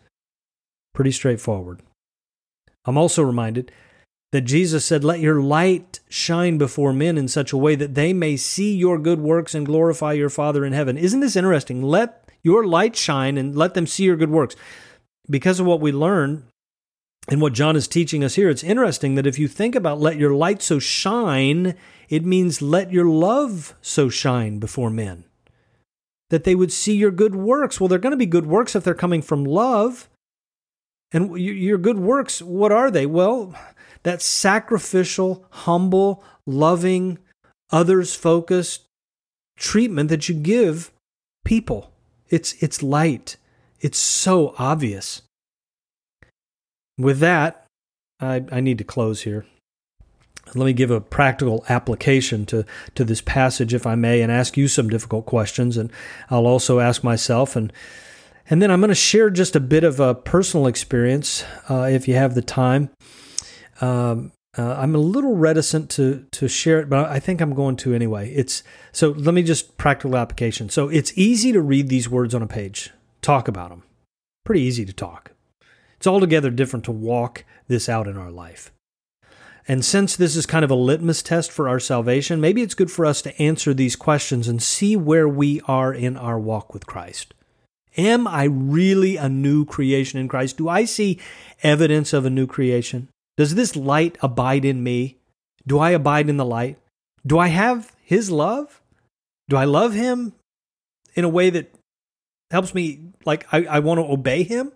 Pretty 0.95 1.11
straightforward. 1.11 1.83
I'm 2.85 2.97
also 2.97 3.25
reminded 3.25 3.73
that 4.31 4.43
Jesus 4.43 4.85
said, 4.85 5.03
Let 5.03 5.19
your 5.19 5.43
light 5.43 5.99
shine 6.09 6.57
before 6.57 6.93
men 6.93 7.19
in 7.19 7.27
such 7.27 7.53
a 7.53 7.57
way 7.57 7.75
that 7.75 7.97
they 7.97 8.13
may 8.13 8.37
see 8.37 8.77
your 8.77 8.97
good 8.97 9.19
works 9.19 9.57
and 9.57 9.67
glorify 9.67 10.13
your 10.13 10.31
Father 10.31 10.65
in 10.65 10.73
heaven. 10.73 10.97
Isn't 10.97 11.21
this 11.21 11.35
interesting? 11.35 11.83
Let 11.83 12.26
your 12.43 12.67
light 12.67 12.97
shine 12.97 13.37
and 13.37 13.57
let 13.57 13.75
them 13.75 13.87
see 13.87 14.05
your 14.05 14.17
good 14.17 14.31
works. 14.31 14.57
Because 15.29 15.61
of 15.61 15.67
what 15.67 15.81
we 15.81 15.93
learn 15.93 16.45
and 17.29 17.41
what 17.41 17.53
John 17.53 17.77
is 17.77 17.89
teaching 17.89 18.23
us 18.23 18.35
here, 18.35 18.49
it's 18.49 18.63
interesting 18.63 19.15
that 19.17 19.27
if 19.27 19.39
you 19.39 19.49
think 19.49 19.75
about 19.75 20.01
let 20.01 20.17
your 20.17 20.35
light 20.35 20.63
so 20.63 20.79
shine, 20.79 21.75
it 22.09 22.25
means 22.25 22.63
let 22.63 22.93
your 22.93 23.07
love 23.07 23.75
so 23.81 24.09
shine 24.09 24.59
before 24.59 24.91
men. 24.91 25.25
That 26.31 26.45
they 26.45 26.55
would 26.55 26.73
see 26.73 26.97
your 26.97 27.11
good 27.11 27.35
works. 27.35 27.81
Well, 27.81 27.89
they're 27.89 27.99
going 27.99 28.13
to 28.13 28.17
be 28.17 28.27
good 28.27 28.47
works 28.47 28.75
if 28.75 28.85
they're 28.85 28.95
coming 28.95 29.23
from 29.23 29.45
love. 29.45 30.09
And 31.13 31.39
your 31.39 31.79
good 31.79 31.99
works, 31.99 32.43
what 32.43 32.73
are 32.73 32.91
they? 32.91 33.07
Well, 33.07 33.55
that 34.03 34.23
sacrificial, 34.23 35.47
humble, 35.51 36.23
loving, 36.47 37.19
others 37.71 38.15
focused 38.15 38.87
treatment 39.57 40.09
that 40.11 40.29
you 40.29 40.35
give 40.35 40.93
people. 41.45 41.93
It's 42.29 42.55
it's 42.63 42.83
light. 42.83 43.37
It's 43.81 43.99
so 43.99 44.55
obvious. 44.59 45.23
With 46.99 47.19
that, 47.21 47.67
I, 48.21 48.45
I 48.51 48.61
need 48.61 48.79
to 48.79 48.85
close 48.85 49.23
here. 49.23 49.47
Let 50.55 50.65
me 50.65 50.73
give 50.73 50.91
a 50.91 51.01
practical 51.01 51.65
application 51.69 52.47
to, 52.47 52.65
to 52.95 53.05
this 53.05 53.21
passage, 53.21 53.75
if 53.75 53.87
I 53.87 53.97
may, 53.97 54.23
and 54.23 54.33
ask 54.33 54.57
you 54.57 54.69
some 54.69 54.89
difficult 54.89 55.27
questions. 55.27 55.77
And 55.77 55.91
I'll 56.31 56.47
also 56.47 56.81
ask 56.81 57.05
myself 57.05 57.57
and 57.57 57.73
And 58.49 58.63
then 58.63 58.71
I'm 58.71 58.81
going 58.81 58.89
to 58.89 58.95
share 58.95 59.29
just 59.29 59.57
a 59.57 59.61
bit 59.61 59.85
of 59.85 59.99
a 59.99 60.15
personal 60.15 60.69
experience 60.69 61.45
uh, 61.69 61.89
if 61.91 62.07
you 62.07 62.15
have 62.15 62.35
the 62.35 62.43
time. 62.43 62.91
Um, 63.81 64.31
uh, 64.59 64.77
I'm 64.79 64.95
a 64.95 64.99
little 64.99 65.37
reticent 65.37 65.91
to 65.91 66.27
to 66.33 66.49
share 66.49 66.81
it, 66.81 66.89
but 66.89 67.09
I 67.09 67.19
think 67.19 67.41
I'm 67.41 67.55
going 67.55 67.77
to 67.77 67.95
anyway. 67.95 68.33
It's 68.33 68.63
so 68.93 69.11
let 69.11 69.35
me 69.35 69.43
just 69.43 69.77
practical 69.77 70.17
application. 70.17 70.69
So 70.69 70.89
it's 70.89 71.17
easy 71.17 71.53
to 71.53 71.61
read 71.61 71.89
these 71.89 72.09
words 72.09 72.35
on 72.35 72.43
a 72.43 72.47
page, 72.47 72.91
talk 73.23 73.49
about 73.49 73.71
them. 73.71 73.83
Pretty 74.45 74.63
easy 74.63 74.85
to 74.85 74.93
talk. 74.93 75.33
It's 75.97 76.07
altogether 76.07 76.51
different 76.51 76.85
to 76.87 76.93
walk 76.93 77.45
this 77.69 77.89
out 77.89 78.07
in 78.07 78.17
our 78.17 78.31
life. 78.31 78.71
And 79.69 79.85
since 79.85 80.15
this 80.15 80.37
is 80.37 80.47
kind 80.47 80.65
of 80.65 80.71
a 80.71 80.77
litmus 80.77 81.23
test 81.23 81.51
for 81.51 81.69
our 81.69 81.81
salvation, 81.81 82.41
maybe 82.41 82.63
it's 82.63 82.75
good 82.75 82.91
for 82.91 83.05
us 83.05 83.21
to 83.23 83.43
answer 83.43 83.75
these 83.75 83.97
questions 83.97 84.47
and 84.47 84.63
see 84.63 84.95
where 84.95 85.29
we 85.29 85.61
are 85.67 85.93
in 85.93 86.17
our 86.17 86.39
walk 86.39 86.73
with 86.73 86.87
Christ. 86.87 87.35
Am 87.97 88.29
I 88.29 88.45
really 88.45 89.17
a 89.17 89.29
new 89.29 89.65
creation 89.65 90.21
in 90.21 90.29
Christ? 90.29 90.59
Do 90.59 90.69
I 90.69 90.85
see 90.85 91.19
evidence 91.63 92.13
of 92.13 92.25
a 92.25 92.31
new 92.31 92.47
creation? 92.47 93.09
Does 93.37 93.55
this 93.55 93.77
light 93.77 94.17
abide 94.23 94.65
in 94.65 94.83
me? 94.83 95.19
Do 95.67 95.79
I 95.79 95.91
abide 95.91 96.29
in 96.29 96.37
the 96.37 96.45
light? 96.45 96.79
Do 97.27 97.39
I 97.39 97.49
have 97.49 97.93
His 98.03 98.31
love? 98.31 98.81
Do 99.49 99.57
I 99.57 99.65
love 99.65 99.93
Him 99.93 100.33
in 101.15 101.25
a 101.25 101.29
way 101.29 101.51
that 101.51 101.75
helps 102.51 102.75
me, 102.75 103.01
like, 103.25 103.47
I, 103.53 103.65
I 103.65 103.79
want 103.81 103.99
to 103.99 104.05
obey 104.05 104.43
Him? 104.43 104.73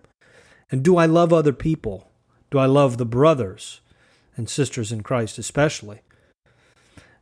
And 0.69 0.83
do 0.83 0.97
I 0.97 1.05
love 1.05 1.33
other 1.33 1.53
people? 1.53 2.09
Do 2.49 2.59
I 2.59 2.65
love 2.65 2.97
the 2.97 3.05
brothers 3.05 3.81
and 4.35 4.49
sisters 4.49 4.91
in 4.91 5.01
Christ, 5.01 5.37
especially? 5.37 6.01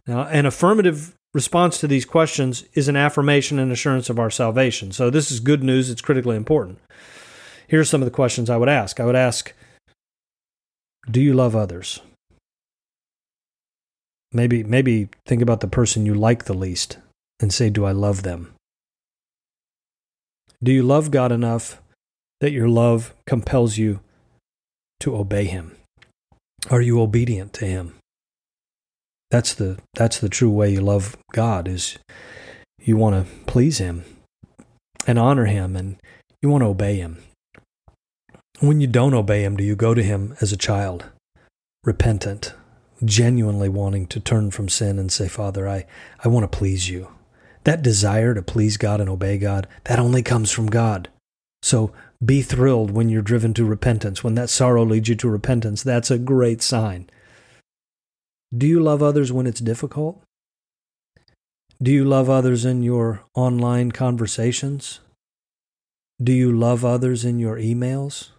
Now, 0.07 0.23
an 0.23 0.45
affirmative 0.45 1.15
response 1.33 1.79
to 1.79 1.87
these 1.87 2.05
questions 2.05 2.63
is 2.73 2.87
an 2.87 2.95
affirmation 2.95 3.59
and 3.59 3.71
assurance 3.71 4.09
of 4.09 4.19
our 4.19 4.31
salvation. 4.31 4.91
So, 4.91 5.09
this 5.09 5.31
is 5.31 5.39
good 5.39 5.63
news. 5.63 5.89
It's 5.89 6.01
critically 6.01 6.35
important. 6.35 6.79
Here 7.67 7.79
are 7.79 7.85
some 7.85 8.01
of 8.01 8.05
the 8.05 8.11
questions 8.11 8.49
I 8.49 8.57
would 8.57 8.69
ask 8.69 8.99
I 8.99 9.05
would 9.05 9.15
ask, 9.15 9.53
Do 11.09 11.21
you 11.21 11.33
love 11.33 11.55
others? 11.55 12.01
Maybe, 14.31 14.63
maybe 14.63 15.09
think 15.25 15.41
about 15.41 15.59
the 15.59 15.67
person 15.67 16.05
you 16.05 16.13
like 16.13 16.45
the 16.45 16.53
least 16.53 16.97
and 17.39 17.53
say, 17.53 17.69
Do 17.69 17.85
I 17.85 17.91
love 17.91 18.23
them? 18.23 18.53
Do 20.61 20.71
you 20.71 20.83
love 20.83 21.11
God 21.11 21.31
enough 21.31 21.81
that 22.41 22.51
your 22.51 22.67
love 22.67 23.13
compels 23.25 23.77
you 23.77 24.01
to 24.99 25.15
obey 25.15 25.45
Him? 25.45 25.75
Are 26.69 26.81
you 26.81 27.01
obedient 27.01 27.53
to 27.53 27.65
Him? 27.65 27.95
That's 29.31 29.53
the 29.53 29.77
that's 29.93 30.19
the 30.19 30.29
true 30.29 30.49
way 30.49 30.71
you 30.71 30.81
love 30.81 31.15
God 31.33 31.67
is 31.67 31.97
you 32.81 32.97
want 32.97 33.15
to 33.15 33.31
please 33.45 33.77
him 33.77 34.03
and 35.05 35.19
honor 35.19 35.45
him 35.45 35.75
and 35.75 35.97
you 36.41 36.49
want 36.49 36.63
to 36.63 36.67
obey 36.67 36.95
him. 36.95 37.21
When 38.61 38.81
you 38.81 38.87
don't 38.87 39.13
obey 39.13 39.43
him, 39.43 39.55
do 39.55 39.63
you 39.63 39.77
go 39.77 39.93
to 39.93 40.03
him 40.03 40.35
as 40.41 40.51
a 40.51 40.57
child, 40.57 41.05
repentant, 41.85 42.53
genuinely 43.05 43.69
wanting 43.69 44.05
to 44.07 44.19
turn 44.19 44.51
from 44.51 44.67
sin 44.67 44.99
and 44.99 45.09
say, 45.09 45.29
Father, 45.29 45.65
I, 45.65 45.85
I 46.25 46.27
want 46.27 46.43
to 46.43 46.57
please 46.57 46.89
you. 46.89 47.07
That 47.63 47.81
desire 47.81 48.33
to 48.33 48.41
please 48.41 48.75
God 48.75 48.99
and 48.99 49.09
obey 49.09 49.37
God, 49.37 49.65
that 49.85 49.97
only 49.97 50.21
comes 50.21 50.51
from 50.51 50.67
God. 50.67 51.07
So 51.61 51.93
be 52.23 52.41
thrilled 52.41 52.91
when 52.91 53.07
you're 53.07 53.21
driven 53.21 53.53
to 53.53 53.63
repentance. 53.63 54.25
When 54.25 54.35
that 54.35 54.49
sorrow 54.49 54.83
leads 54.83 55.07
you 55.07 55.15
to 55.15 55.29
repentance, 55.29 55.81
that's 55.81 56.11
a 56.11 56.17
great 56.17 56.61
sign. 56.61 57.09
Do 58.53 58.67
you 58.67 58.81
love 58.81 59.01
others 59.01 59.31
when 59.31 59.47
it's 59.47 59.61
difficult? 59.61 60.21
Do 61.81 61.91
you 61.91 62.03
love 62.03 62.29
others 62.29 62.65
in 62.65 62.83
your 62.83 63.23
online 63.35 63.93
conversations? 63.93 64.99
Do 66.21 66.33
you 66.33 66.51
love 66.51 66.83
others 66.83 67.23
in 67.23 67.39
your 67.39 67.55
emails? 67.55 68.31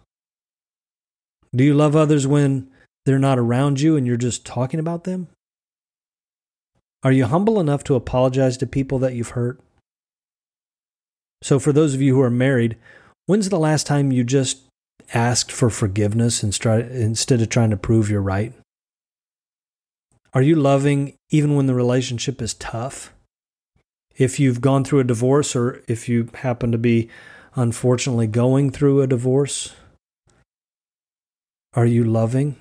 Do 1.53 1.63
you 1.63 1.73
love 1.73 1.95
others 1.95 2.25
when 2.25 2.69
they're 3.05 3.19
not 3.19 3.39
around 3.39 3.81
you 3.81 3.97
and 3.97 4.07
you're 4.07 4.17
just 4.17 4.45
talking 4.45 4.79
about 4.79 5.03
them? 5.03 5.27
Are 7.03 7.11
you 7.11 7.25
humble 7.25 7.59
enough 7.59 7.83
to 7.85 7.95
apologize 7.95 8.57
to 8.57 8.67
people 8.67 8.99
that 8.99 9.15
you've 9.15 9.29
hurt? 9.29 9.59
So, 11.41 11.59
for 11.59 11.73
those 11.73 11.95
of 11.95 12.01
you 12.01 12.15
who 12.15 12.21
are 12.21 12.29
married, 12.29 12.77
when's 13.25 13.49
the 13.49 13.59
last 13.59 13.87
time 13.87 14.11
you 14.11 14.23
just 14.23 14.59
asked 15.13 15.51
for 15.51 15.69
forgiveness 15.69 16.43
instead 16.43 17.41
of 17.41 17.49
trying 17.49 17.71
to 17.71 17.77
prove 17.77 18.09
you're 18.09 18.21
right? 18.21 18.53
Are 20.33 20.43
you 20.43 20.55
loving 20.55 21.15
even 21.29 21.55
when 21.55 21.65
the 21.65 21.73
relationship 21.73 22.41
is 22.41 22.53
tough? 22.53 23.13
If 24.15 24.39
you've 24.39 24.61
gone 24.61 24.83
through 24.83 24.99
a 24.99 25.05
divorce 25.05 25.55
or 25.55 25.81
if 25.87 26.07
you 26.07 26.29
happen 26.35 26.71
to 26.71 26.77
be 26.77 27.09
unfortunately 27.55 28.27
going 28.27 28.69
through 28.69 29.01
a 29.01 29.07
divorce, 29.07 29.73
are 31.73 31.85
you 31.85 32.03
loving 32.03 32.57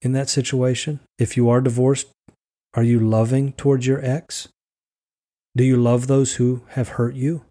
in 0.00 0.12
that 0.12 0.28
situation? 0.28 1.00
If 1.18 1.36
you 1.36 1.48
are 1.50 1.60
divorced, 1.60 2.08
are 2.74 2.82
you 2.82 2.98
loving 2.98 3.52
towards 3.52 3.86
your 3.86 4.04
ex? 4.04 4.48
Do 5.56 5.64
you 5.64 5.76
love 5.76 6.06
those 6.06 6.34
who 6.34 6.62
have 6.70 6.90
hurt 6.90 7.14
you? 7.14 7.44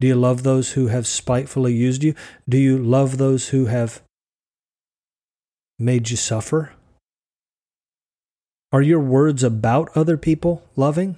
Do 0.00 0.08
you 0.08 0.14
love 0.16 0.42
those 0.42 0.72
who 0.72 0.88
have 0.88 1.06
spitefully 1.06 1.72
used 1.72 2.02
you? 2.02 2.14
Do 2.48 2.58
you 2.58 2.76
love 2.76 3.18
those 3.18 3.50
who 3.50 3.66
have 3.66 4.02
made 5.78 6.10
you 6.10 6.16
suffer? 6.16 6.72
Are 8.72 8.82
your 8.82 9.00
words 9.00 9.44
about 9.44 9.96
other 9.96 10.16
people 10.16 10.64
loving? 10.76 11.16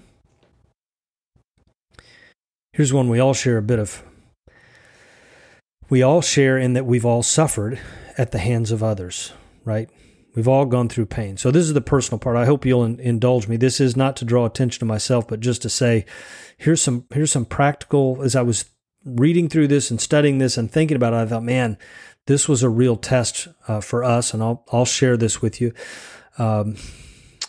Here's 2.73 2.93
one 2.93 3.09
we 3.09 3.21
all 3.21 3.35
share 3.35 3.57
a 3.57 3.63
bit 3.63 3.79
of. 3.79 4.03
We 5.89 6.03
all 6.03 6.21
share 6.21 6.59
in 6.59 6.73
that 6.73 6.87
we've 6.87 7.07
all 7.07 7.23
suffered 7.23 7.79
at 8.17 8.33
the 8.33 8.39
hands 8.39 8.71
of 8.71 8.83
others, 8.83 9.33
right? 9.65 9.89
We've 10.35 10.49
all 10.49 10.67
gone 10.67 10.89
through 10.89 11.07
pain. 11.07 11.37
So, 11.37 11.51
this 11.51 11.65
is 11.65 11.75
the 11.75 11.81
personal 11.81 12.19
part. 12.19 12.37
I 12.37 12.45
hope 12.45 12.67
you'll 12.67 12.85
in, 12.85 12.99
indulge 12.99 13.47
me. 13.47 13.57
This 13.57 13.81
is 13.81 13.97
not 13.97 14.17
to 14.17 14.25
draw 14.25 14.47
attention 14.47 14.81
to 14.81 14.85
myself, 14.85 15.29
but 15.29 15.41
just 15.41 15.63
to 15.63 15.69
say, 15.69 16.05
here's 16.57 16.83
some 16.83 17.07
here's 17.13 17.31
some 17.31 17.45
practical. 17.45 18.21
As 18.23 18.35
I 18.35 18.43
was 18.43 18.65
reading 19.05 19.49
through 19.49 19.69
this 19.69 19.91
and 19.91 20.01
studying 20.01 20.39
this 20.39 20.57
and 20.57 20.71
thinking 20.71 20.97
about 20.97 21.13
it, 21.13 21.17
I 21.17 21.27
thought, 21.27 21.45
man, 21.45 21.79
this 22.27 22.49
was 22.49 22.63
a 22.63 22.69
real 22.69 22.97
test 22.97 23.49
uh, 23.69 23.81
for 23.81 24.03
us, 24.03 24.35
and 24.35 24.43
I'll 24.43 24.65
I'll 24.73 24.85
share 24.85 25.17
this 25.17 25.41
with 25.41 25.61
you. 25.61 25.73
Um, 26.37 26.77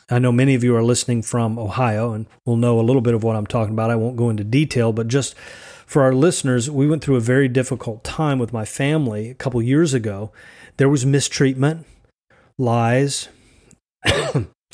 I 0.09 0.19
know 0.19 0.31
many 0.31 0.53
of 0.53 0.63
you 0.63 0.75
are 0.75 0.83
listening 0.83 1.23
from 1.23 1.57
Ohio 1.57 2.13
and 2.13 2.27
will 2.45 2.57
know 2.57 2.79
a 2.79 2.83
little 2.83 3.01
bit 3.01 3.15
of 3.15 3.23
what 3.23 3.35
I'm 3.35 3.47
talking 3.47 3.73
about. 3.73 3.89
I 3.89 3.95
won't 3.95 4.15
go 4.15 4.29
into 4.29 4.43
detail, 4.43 4.93
but 4.93 5.07
just 5.07 5.33
for 5.87 6.03
our 6.03 6.13
listeners, 6.13 6.69
we 6.69 6.87
went 6.87 7.03
through 7.03 7.15
a 7.15 7.21
very 7.21 7.47
difficult 7.47 8.03
time 8.03 8.37
with 8.37 8.53
my 8.53 8.65
family 8.65 9.29
a 9.29 9.33
couple 9.33 9.61
years 9.63 9.95
ago. 9.95 10.31
There 10.77 10.89
was 10.89 11.05
mistreatment, 11.05 11.85
lies. 12.57 13.29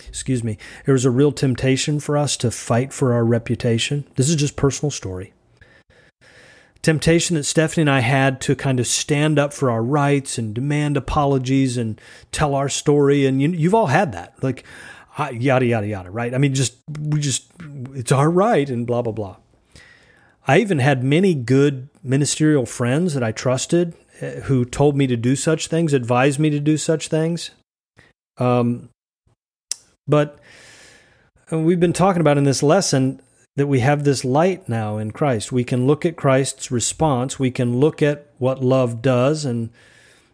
Excuse 0.08 0.44
me. 0.44 0.58
There 0.86 0.94
was 0.94 1.06
a 1.06 1.12
real 1.12 1.32
temptation 1.32 2.00
for 2.00 2.18
us 2.18 2.36
to 2.38 2.52
fight 2.52 2.92
for 2.92 3.14
our 3.14 3.24
reputation. 3.24 4.06
This 4.16 4.30
is 4.30 4.36
just 4.36 4.56
personal 4.56 4.92
story 4.92 5.34
temptation 6.82 7.36
that 7.36 7.44
Stephanie 7.44 7.84
and 7.84 7.90
I 7.90 8.00
had 8.00 8.42
to 8.42 8.56
kind 8.56 8.80
of 8.80 8.88
stand 8.88 9.38
up 9.38 9.54
for 9.54 9.70
our 9.70 9.84
rights 9.84 10.38
and 10.38 10.54
demand 10.54 10.98
apologies 10.98 11.78
and 11.78 12.00
tell 12.32 12.56
our 12.56 12.70
story. 12.70 13.26
And 13.26 13.42
you, 13.42 13.70
have 13.70 13.74
all 13.74 13.88
had 13.88 14.12
that. 14.14 14.42
Like, 14.42 14.64
yada 15.32 15.66
yada 15.66 15.88
yada, 15.88 16.10
right? 16.10 16.34
I 16.34 16.38
mean, 16.38 16.54
just 16.54 16.76
we 17.00 17.20
just 17.20 17.52
it's 17.94 18.12
our 18.12 18.30
right 18.30 18.70
and 18.70 18.88
blah 18.88 19.02
blah 19.02 19.14
blah. 19.14 19.38
I 20.48 20.60
even 20.60 20.80
had 20.80 21.04
many 21.04 21.36
good 21.36 21.90
ministerial 22.04 22.66
friends 22.66 23.14
that 23.14 23.24
I 23.24 23.32
trusted 23.32 23.94
who 24.22 24.66
told 24.66 24.96
me 24.96 25.08
to 25.08 25.18
do 25.18 25.36
such 25.36 25.68
things, 25.68 25.94
advised 25.94 26.40
me 26.40 26.50
to 26.50 26.60
do 26.60 26.78
such 26.78 27.08
things. 27.08 27.52
Um, 28.38 28.90
but 30.08 30.40
uh, 31.52 31.60
we've 31.60 31.80
been 31.80 31.94
talking 31.94 32.22
about 32.22 32.38
in 32.38 32.44
this 32.44 32.64
lesson 32.64 33.22
that 33.56 33.68
we 33.68 33.80
have 33.80 34.04
this 34.04 34.24
light 34.24 34.70
now 34.70 34.98
in 34.98 35.12
Christ. 35.12 35.52
We 35.52 35.64
can 35.64 35.88
look 35.88 36.06
at 36.06 36.16
Christ's 36.16 36.72
response, 36.72 37.40
we 37.40 37.52
can 37.52 37.80
look 37.80 38.02
at 38.02 38.28
what 38.38 38.64
love 38.64 39.02
does, 39.02 39.44
and 39.44 39.70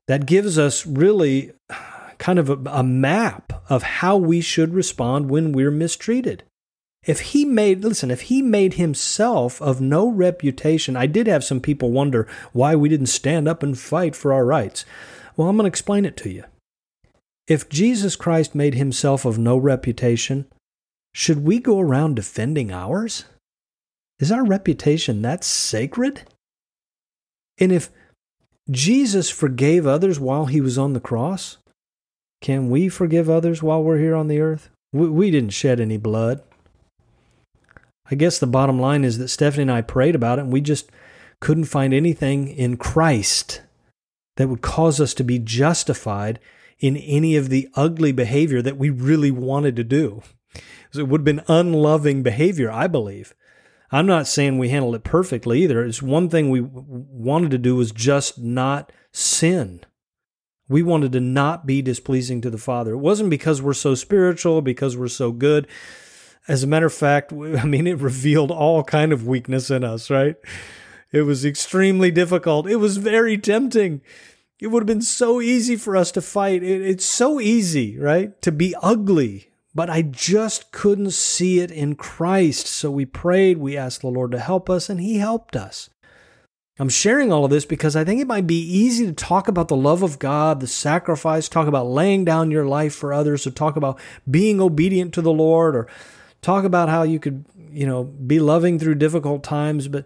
that 0.08 0.26
gives 0.26 0.58
us 0.58 0.86
really 0.86 1.52
kind 2.18 2.40
of 2.40 2.50
a, 2.50 2.58
a 2.70 2.84
map 2.84 3.64
of 3.70 3.84
how 3.84 4.18
we 4.18 4.42
should 4.42 4.74
respond 4.74 5.30
when 5.30 5.52
we're 5.52 5.72
mistreated. 5.72 6.44
If 7.08 7.22
he 7.22 7.46
made, 7.46 7.86
listen, 7.86 8.12
if 8.12 8.24
he 8.24 8.42
made 8.42 8.74
himself 8.74 9.62
of 9.62 9.80
no 9.80 10.10
reputation, 10.10 10.98
I 10.98 11.08
did 11.08 11.26
have 11.26 11.44
some 11.44 11.62
people 11.62 11.92
wonder 11.92 12.28
why 12.52 12.76
we 12.76 12.90
didn't 12.90 13.08
stand 13.08 13.48
up 13.48 13.64
and 13.64 13.80
fight 13.80 14.14
for 14.14 14.34
our 14.34 14.46
rights. 14.46 14.86
Well, 15.36 15.48
I'm 15.48 15.56
going 15.56 15.64
to 15.64 15.70
explain 15.70 16.04
it 16.04 16.18
to 16.18 16.30
you. 16.30 16.44
If 17.48 17.70
Jesus 17.70 18.18
Christ 18.18 18.54
made 18.54 18.76
himself 18.76 19.24
of 19.24 19.40
no 19.40 19.58
reputation, 19.58 20.48
should 21.14 21.46
we 21.46 21.60
go 21.60 21.80
around 21.80 22.18
defending 22.18 22.74
ours? 22.74 23.24
Is 24.20 24.32
our 24.32 24.44
reputation 24.46 25.22
that 25.22 25.46
sacred? 25.46 26.24
And 27.58 27.72
if 27.72 27.90
Jesus 28.70 29.30
forgave 29.30 29.88
others 29.88 30.20
while 30.20 30.48
he 30.48 30.60
was 30.60 30.78
on 30.78 30.92
the 30.92 31.00
cross, 31.00 31.58
can 32.42 32.70
we 32.70 32.90
forgive 32.90 33.30
others 33.30 33.64
while 33.64 33.82
we're 33.82 33.98
here 33.98 34.16
on 34.16 34.28
the 34.28 34.42
earth? 34.42 34.70
We, 34.92 35.08
we 35.08 35.32
didn't 35.32 35.52
shed 35.52 35.80
any 35.80 35.98
blood. 35.98 36.42
I 38.10 38.16
guess 38.16 38.40
the 38.40 38.48
bottom 38.48 38.80
line 38.80 39.04
is 39.04 39.18
that 39.18 39.28
Stephanie 39.28 39.64
and 39.64 39.72
I 39.72 39.82
prayed 39.82 40.16
about 40.16 40.40
it 40.40 40.44
and 40.44 40.52
we 40.52 40.62
just 40.62 40.90
couldn't 41.40 41.66
find 41.66 41.94
anything 41.94 42.48
in 42.48 42.78
Christ 42.78 43.62
that 44.38 44.48
would 44.48 44.62
cause 44.62 45.02
us 45.02 45.14
to 45.16 45.24
be 45.24 45.40
justified 45.40 46.40
in 46.80 46.96
any 46.98 47.36
of 47.36 47.50
the 47.50 47.68
ugly 47.76 48.12
behavior 48.12 48.62
that 48.62 48.78
we 48.78 48.90
really 48.90 49.32
wanted 49.32 49.76
to 49.76 49.84
do. 49.84 50.22
So 50.92 51.02
it 51.02 51.08
would 51.08 51.22
have 51.22 51.26
been 51.26 51.44
unloving 51.48 52.24
behavior, 52.24 52.72
I 52.72 52.88
believe. 52.88 53.34
I'm 53.92 54.06
not 54.06 54.28
saying 54.28 54.58
we 54.58 54.70
handled 54.70 54.96
it 54.96 55.04
perfectly 55.04 55.64
either. 55.64 55.84
It's 55.84 56.02
one 56.02 56.30
thing 56.30 56.50
we 56.50 56.62
wanted 56.62 57.52
to 57.52 57.58
do 57.58 57.76
was 57.76 57.92
just 57.92 58.38
not 58.40 58.92
sin. 59.12 59.82
We 60.70 60.84
wanted 60.84 61.14
to 61.14 61.22
not 61.22 61.66
be 61.66 61.82
displeasing 61.82 62.42
to 62.42 62.50
the 62.50 62.58
Father. 62.58 62.92
It 62.92 62.98
wasn't 62.98 63.30
because 63.30 63.62
we're 63.62 63.74
so 63.74 63.96
spiritual, 63.96 64.62
because 64.62 64.98
we're 64.98 65.08
so 65.08 65.32
good. 65.32 65.68
As 66.48 66.64
a 66.64 66.68
matter 66.68 66.86
of 66.86 66.94
fact, 66.94 67.34
I 67.34 67.66
mean, 67.66 67.88
it 67.88 68.00
revealed 68.00 68.52
all 68.52 68.84
kind 68.84 69.12
of 69.12 69.28
weakness 69.28 69.70
in 69.70 69.84
us, 69.84 70.10
right? 70.10 70.36
It 71.12 71.22
was 71.22 71.46
extremely 71.46 72.12
difficult. 72.12 72.68
It 72.68 72.78
was 72.78 72.98
very 72.98 73.38
tempting. 73.38 74.02
It 74.60 74.68
would 74.68 74.82
have 74.82 74.88
been 74.88 75.02
so 75.02 75.40
easy 75.40 75.76
for 75.76 75.96
us 75.96 76.12
to 76.14 76.22
fight. 76.22 76.64
It, 76.64 76.82
it's 76.82 77.06
so 77.06 77.40
easy, 77.40 77.98
right? 77.98 78.40
To 78.42 78.52
be 78.52 78.76
ugly. 78.82 79.52
But 79.76 79.90
I 79.92 80.02
just 80.02 80.72
couldn't 80.72 81.12
see 81.12 81.60
it 81.60 81.70
in 81.70 81.96
Christ. 81.96 82.66
So 82.66 82.90
we 82.90 83.06
prayed, 83.06 83.60
we 83.60 83.78
asked 83.78 84.02
the 84.02 84.08
Lord 84.08 84.32
to 84.32 84.40
help 84.40 84.70
us, 84.70 84.90
and 84.90 85.00
He 85.00 85.20
helped 85.20 85.56
us. 85.56 85.90
I'm 86.80 86.90
sharing 86.90 87.32
all 87.32 87.46
of 87.46 87.52
this 87.52 87.66
because 87.66 87.96
I 87.96 88.04
think 88.04 88.22
it 88.22 88.28
might 88.28 88.48
be 88.48 88.60
easy 88.60 89.06
to 89.06 89.14
talk 89.14 89.48
about 89.48 89.68
the 89.68 89.76
love 89.76 90.04
of 90.04 90.20
God, 90.20 90.60
the 90.60 90.68
sacrifice, 90.68 91.50
talk 91.50 91.68
about 91.68 91.88
laying 91.88 92.24
down 92.24 92.52
your 92.52 92.66
life 92.66 92.94
for 92.94 93.14
others, 93.14 93.48
or 93.48 93.52
talk 93.52 93.76
about 93.76 94.00
being 94.30 94.60
obedient 94.60 95.14
to 95.14 95.22
the 95.22 95.32
Lord, 95.32 95.76
or 95.76 95.88
talk 96.42 96.64
about 96.64 96.90
how 96.90 97.04
you 97.04 97.20
could, 97.20 97.46
you 97.72 97.86
know, 97.86 98.04
be 98.04 98.40
loving 98.40 98.80
through 98.80 98.96
difficult 98.96 99.44
times. 99.44 99.88
But 99.88 100.06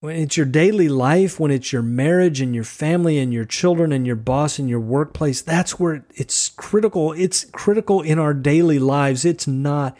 when 0.00 0.16
it's 0.16 0.36
your 0.36 0.46
daily 0.46 0.88
life, 0.88 1.40
when 1.40 1.50
it's 1.50 1.72
your 1.72 1.82
marriage 1.82 2.40
and 2.40 2.54
your 2.54 2.64
family 2.64 3.18
and 3.18 3.32
your 3.32 3.46
children 3.46 3.92
and 3.92 4.06
your 4.06 4.16
boss 4.16 4.58
and 4.58 4.68
your 4.68 4.80
workplace, 4.80 5.40
that's 5.40 5.78
where 5.78 6.04
it's 6.14 6.50
critical. 6.50 7.12
It's 7.12 7.46
critical 7.52 8.02
in 8.02 8.18
our 8.18 8.34
daily 8.34 8.78
lives. 8.78 9.24
It's 9.24 9.46
not 9.46 9.96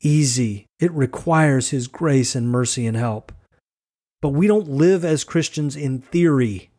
easy. 0.00 0.66
It 0.78 0.92
requires 0.92 1.70
His 1.70 1.88
grace 1.88 2.34
and 2.34 2.50
mercy 2.50 2.86
and 2.86 2.96
help. 2.96 3.32
But 4.20 4.30
we 4.30 4.46
don't 4.46 4.68
live 4.68 5.04
as 5.04 5.24
Christians 5.24 5.76
in 5.76 6.00
theory. 6.00 6.70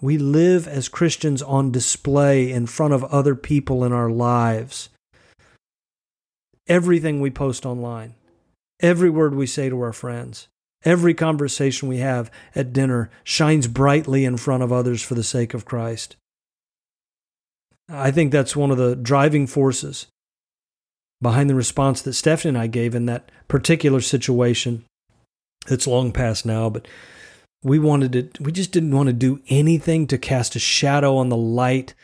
We 0.00 0.18
live 0.18 0.66
as 0.66 0.88
Christians 0.88 1.42
on 1.42 1.70
display 1.70 2.50
in 2.50 2.66
front 2.66 2.94
of 2.94 3.04
other 3.04 3.34
people 3.34 3.84
in 3.84 3.92
our 3.92 4.10
lives. 4.10 4.88
Everything 6.68 7.20
we 7.20 7.30
post 7.30 7.66
online, 7.66 8.14
every 8.80 9.10
word 9.10 9.34
we 9.34 9.46
say 9.46 9.68
to 9.68 9.80
our 9.80 9.92
friends, 9.92 10.48
every 10.84 11.14
conversation 11.14 11.88
we 11.88 11.98
have 11.98 12.30
at 12.54 12.72
dinner 12.72 13.10
shines 13.24 13.66
brightly 13.66 14.24
in 14.24 14.36
front 14.36 14.62
of 14.62 14.72
others 14.72 15.02
for 15.02 15.14
the 15.14 15.24
sake 15.24 15.54
of 15.54 15.64
Christ. 15.64 16.16
I 17.88 18.10
think 18.10 18.32
that's 18.32 18.56
one 18.56 18.70
of 18.70 18.78
the 18.78 18.94
driving 18.94 19.46
forces 19.46 20.06
behind 21.20 21.50
the 21.50 21.54
response 21.54 22.02
that 22.02 22.14
Stephanie 22.14 22.50
and 22.50 22.58
I 22.58 22.66
gave 22.66 22.94
in 22.94 23.06
that 23.06 23.30
particular 23.48 24.00
situation 24.00 24.84
it's 25.68 25.86
long 25.86 26.12
past 26.12 26.44
now, 26.44 26.68
but 26.68 26.88
we 27.62 27.78
wanted 27.78 28.34
to, 28.34 28.42
we 28.42 28.50
just 28.50 28.72
didn't 28.72 28.94
want 28.94 29.06
to 29.06 29.12
do 29.12 29.40
anything 29.48 30.06
to 30.08 30.18
cast 30.18 30.56
a 30.56 30.58
shadow 30.58 31.16
on 31.16 31.28
the 31.28 31.36
light, 31.36 31.94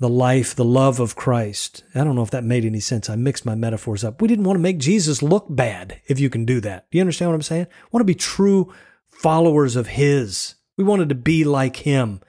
the 0.00 0.08
life, 0.08 0.54
the 0.54 0.64
love 0.64 0.98
of 0.98 1.14
Christ. 1.14 1.84
I 1.94 2.02
don't 2.02 2.16
know 2.16 2.22
if 2.22 2.30
that 2.30 2.44
made 2.44 2.64
any 2.64 2.80
sense. 2.80 3.08
I 3.08 3.16
mixed 3.16 3.46
my 3.46 3.54
metaphors 3.54 4.02
up. 4.02 4.20
We 4.20 4.28
didn't 4.28 4.44
want 4.44 4.56
to 4.56 4.62
make 4.62 4.78
Jesus 4.78 5.22
look 5.22 5.46
bad, 5.48 6.00
if 6.06 6.18
you 6.18 6.28
can 6.28 6.44
do 6.44 6.60
that. 6.60 6.90
Do 6.90 6.98
you 6.98 7.02
understand 7.02 7.30
what 7.30 7.36
I'm 7.36 7.42
saying? 7.42 7.66
I 7.70 7.86
want 7.92 8.00
to 8.00 8.12
be 8.12 8.14
true 8.14 8.72
followers 9.08 9.76
of 9.76 9.88
His. 9.88 10.56
We 10.76 10.84
wanted 10.84 11.08
to 11.10 11.14
be 11.14 11.44
like 11.44 11.76
Him. 11.76 12.20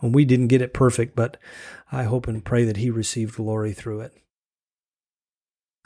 And 0.00 0.14
we 0.14 0.24
didn't 0.24 0.48
get 0.48 0.62
it 0.62 0.72
perfect, 0.72 1.14
but 1.14 1.36
I 1.92 2.04
hope 2.04 2.26
and 2.28 2.44
pray 2.44 2.64
that 2.64 2.78
He 2.78 2.90
received 2.90 3.36
glory 3.36 3.72
through 3.72 4.00
it. 4.00 4.12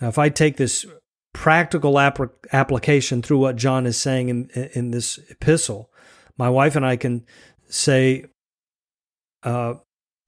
Now, 0.01 0.09
if 0.09 0.18
I 0.18 0.29
take 0.29 0.57
this 0.57 0.85
practical 1.33 1.99
ap- 1.99 2.47
application 2.53 3.22
through 3.22 3.39
what 3.39 3.57
John 3.57 3.87
is 3.87 3.97
saying 3.97 4.29
in, 4.29 4.51
in 4.75 4.91
this 4.91 5.18
epistle, 5.31 5.91
my 6.37 6.51
wife 6.51 6.77
and 6.77 6.85
I 6.85 6.97
can 6.97 7.25
say, 7.68 8.27
uh, 9.43 9.75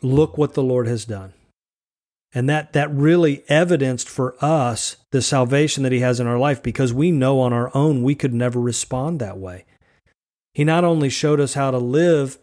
look 0.02 0.36
what 0.36 0.54
the 0.54 0.62
Lord 0.62 0.86
has 0.86 1.04
done. 1.04 1.32
And 2.34 2.48
that, 2.48 2.72
that 2.74 2.92
really 2.92 3.44
evidenced 3.48 4.08
for 4.08 4.36
us 4.44 4.96
the 5.10 5.22
salvation 5.22 5.82
that 5.84 5.92
He 5.92 6.00
has 6.00 6.20
in 6.20 6.26
our 6.26 6.38
life 6.38 6.62
because 6.62 6.92
we 6.92 7.10
know 7.10 7.40
on 7.40 7.52
our 7.52 7.74
own 7.74 8.02
we 8.02 8.14
could 8.14 8.34
never 8.34 8.60
respond 8.60 9.20
that 9.20 9.38
way. 9.38 9.64
He 10.52 10.64
not 10.64 10.84
only 10.84 11.08
showed 11.08 11.40
us 11.40 11.54
how 11.54 11.70
to 11.70 11.78
live, 11.78 12.38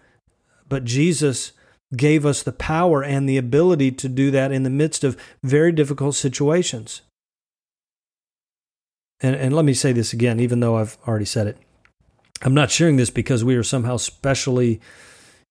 but 0.68 0.86
Jesus 0.86 1.51
gave 1.95 2.26
us 2.26 2.41
the 2.41 2.51
power 2.51 3.04
and 3.04 3.30
the 3.30 3.38
ability 3.38 3.91
to 3.91 4.10
do 4.10 4.32
that 4.32 4.51
in 4.51 4.64
the 4.64 4.70
midst 4.70 5.04
of 5.04 5.18
very 5.43 5.72
difficult 5.72 6.16
situations 6.16 7.01
and, 9.24 9.36
and 9.38 9.56
let 9.56 9.66
me 9.66 9.74
say 9.74 9.93
this 9.93 10.14
again, 10.14 10.39
even 10.39 10.60
though 10.60 10.76
I've 10.76 10.97
already 11.08 11.26
said 11.26 11.47
it. 11.47 11.58
I'm 12.41 12.54
not 12.54 12.70
sharing 12.70 12.97
this 12.97 13.10
because 13.10 13.43
we 13.43 13.56
are 13.56 13.64
somehow 13.64 13.95
specially, 13.97 14.82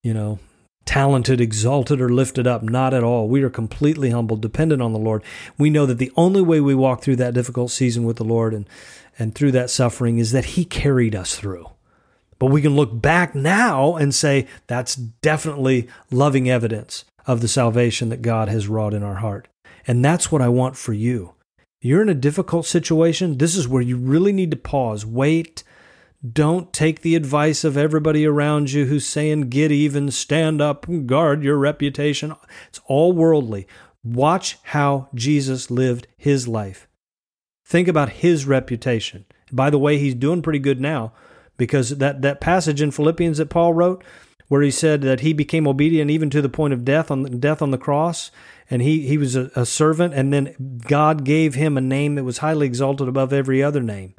you 0.02 0.12
know, 0.12 0.38
talented, 0.84 1.40
exalted, 1.40 2.00
or 2.00 2.08
lifted 2.08 2.46
up. 2.46 2.62
Not 2.62 2.94
at 2.94 3.04
all. 3.04 3.28
We 3.28 3.42
are 3.42 3.50
completely 3.50 4.10
humble, 4.10 4.36
dependent 4.36 4.82
on 4.82 4.92
the 4.92 4.98
Lord. 4.98 5.22
We 5.58 5.70
know 5.70 5.86
that 5.86 5.98
the 5.98 6.12
only 6.16 6.42
way 6.42 6.60
we 6.60 6.74
walk 6.74 7.02
through 7.02 7.16
that 7.16 7.34
difficult 7.34 7.70
season 7.70 8.04
with 8.04 8.16
the 8.16 8.24
Lord 8.24 8.54
and, 8.54 8.68
and 9.18 9.34
through 9.34 9.52
that 9.52 9.70
suffering 9.70 10.18
is 10.18 10.32
that 10.32 10.46
He 10.46 10.64
carried 10.64 11.14
us 11.14 11.36
through. 11.36 11.70
But 12.38 12.46
we 12.46 12.62
can 12.62 12.74
look 12.74 13.00
back 13.00 13.34
now 13.34 13.94
and 13.94 14.14
say 14.14 14.48
that's 14.66 14.96
definitely 14.96 15.88
loving 16.10 16.50
evidence 16.50 17.04
of 17.26 17.40
the 17.40 17.48
salvation 17.48 18.08
that 18.08 18.22
God 18.22 18.48
has 18.48 18.66
wrought 18.66 18.94
in 18.94 19.04
our 19.04 19.16
heart. 19.16 19.46
And 19.86 20.04
that's 20.04 20.32
what 20.32 20.42
I 20.42 20.48
want 20.48 20.76
for 20.76 20.92
you. 20.92 21.34
You're 21.80 22.02
in 22.02 22.08
a 22.08 22.14
difficult 22.14 22.66
situation. 22.66 23.38
This 23.38 23.56
is 23.56 23.68
where 23.68 23.82
you 23.82 23.96
really 23.96 24.32
need 24.32 24.50
to 24.52 24.56
pause, 24.56 25.04
wait. 25.06 25.62
Don't 26.30 26.72
take 26.72 27.00
the 27.00 27.16
advice 27.16 27.64
of 27.64 27.76
everybody 27.76 28.24
around 28.24 28.70
you 28.70 28.86
who's 28.86 29.06
saying, 29.06 29.48
get 29.48 29.72
even, 29.72 30.10
stand 30.10 30.60
up, 30.60 30.86
guard 31.06 31.42
your 31.42 31.56
reputation. 31.56 32.34
It's 32.68 32.80
all 32.86 33.12
worldly. 33.12 33.66
Watch 34.04 34.58
how 34.64 35.08
Jesus 35.14 35.70
lived 35.70 36.06
his 36.16 36.46
life. 36.46 36.86
Think 37.66 37.88
about 37.88 38.10
his 38.10 38.46
reputation. 38.46 39.24
By 39.50 39.70
the 39.70 39.78
way, 39.78 39.98
he's 39.98 40.14
doing 40.14 40.42
pretty 40.42 40.60
good 40.60 40.80
now 40.80 41.12
because 41.56 41.90
that, 41.98 42.22
that 42.22 42.40
passage 42.40 42.80
in 42.80 42.90
Philippians 42.90 43.38
that 43.38 43.50
Paul 43.50 43.74
wrote, 43.74 44.04
where 44.48 44.62
he 44.62 44.70
said 44.70 45.02
that 45.02 45.20
he 45.20 45.32
became 45.32 45.66
obedient 45.66 46.10
even 46.10 46.28
to 46.30 46.42
the 46.42 46.48
point 46.48 46.74
of 46.74 46.84
death 46.84 47.10
on 47.10 47.40
death 47.40 47.62
on 47.62 47.70
the 47.70 47.78
cross, 47.78 48.30
and 48.68 48.82
he, 48.82 49.06
he 49.06 49.16
was 49.16 49.34
a, 49.34 49.50
a 49.56 49.64
servant, 49.64 50.12
and 50.12 50.32
then 50.32 50.78
God 50.86 51.24
gave 51.24 51.54
him 51.54 51.78
a 51.78 51.80
name 51.80 52.16
that 52.16 52.24
was 52.24 52.38
highly 52.38 52.66
exalted 52.66 53.08
above 53.08 53.32
every 53.32 53.62
other 53.62 53.82
name. 53.82 54.14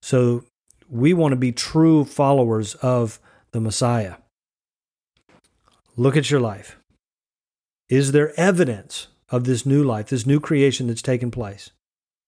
So 0.00 0.44
we 0.92 1.14
want 1.14 1.32
to 1.32 1.36
be 1.36 1.52
true 1.52 2.04
followers 2.04 2.74
of 2.76 3.18
the 3.52 3.60
Messiah. 3.60 4.16
Look 5.96 6.18
at 6.18 6.30
your 6.30 6.40
life. 6.40 6.78
Is 7.88 8.12
there 8.12 8.38
evidence 8.38 9.08
of 9.30 9.44
this 9.44 9.64
new 9.64 9.82
life, 9.82 10.08
this 10.08 10.26
new 10.26 10.38
creation 10.38 10.88
that's 10.88 11.00
taken 11.00 11.30
place? 11.30 11.70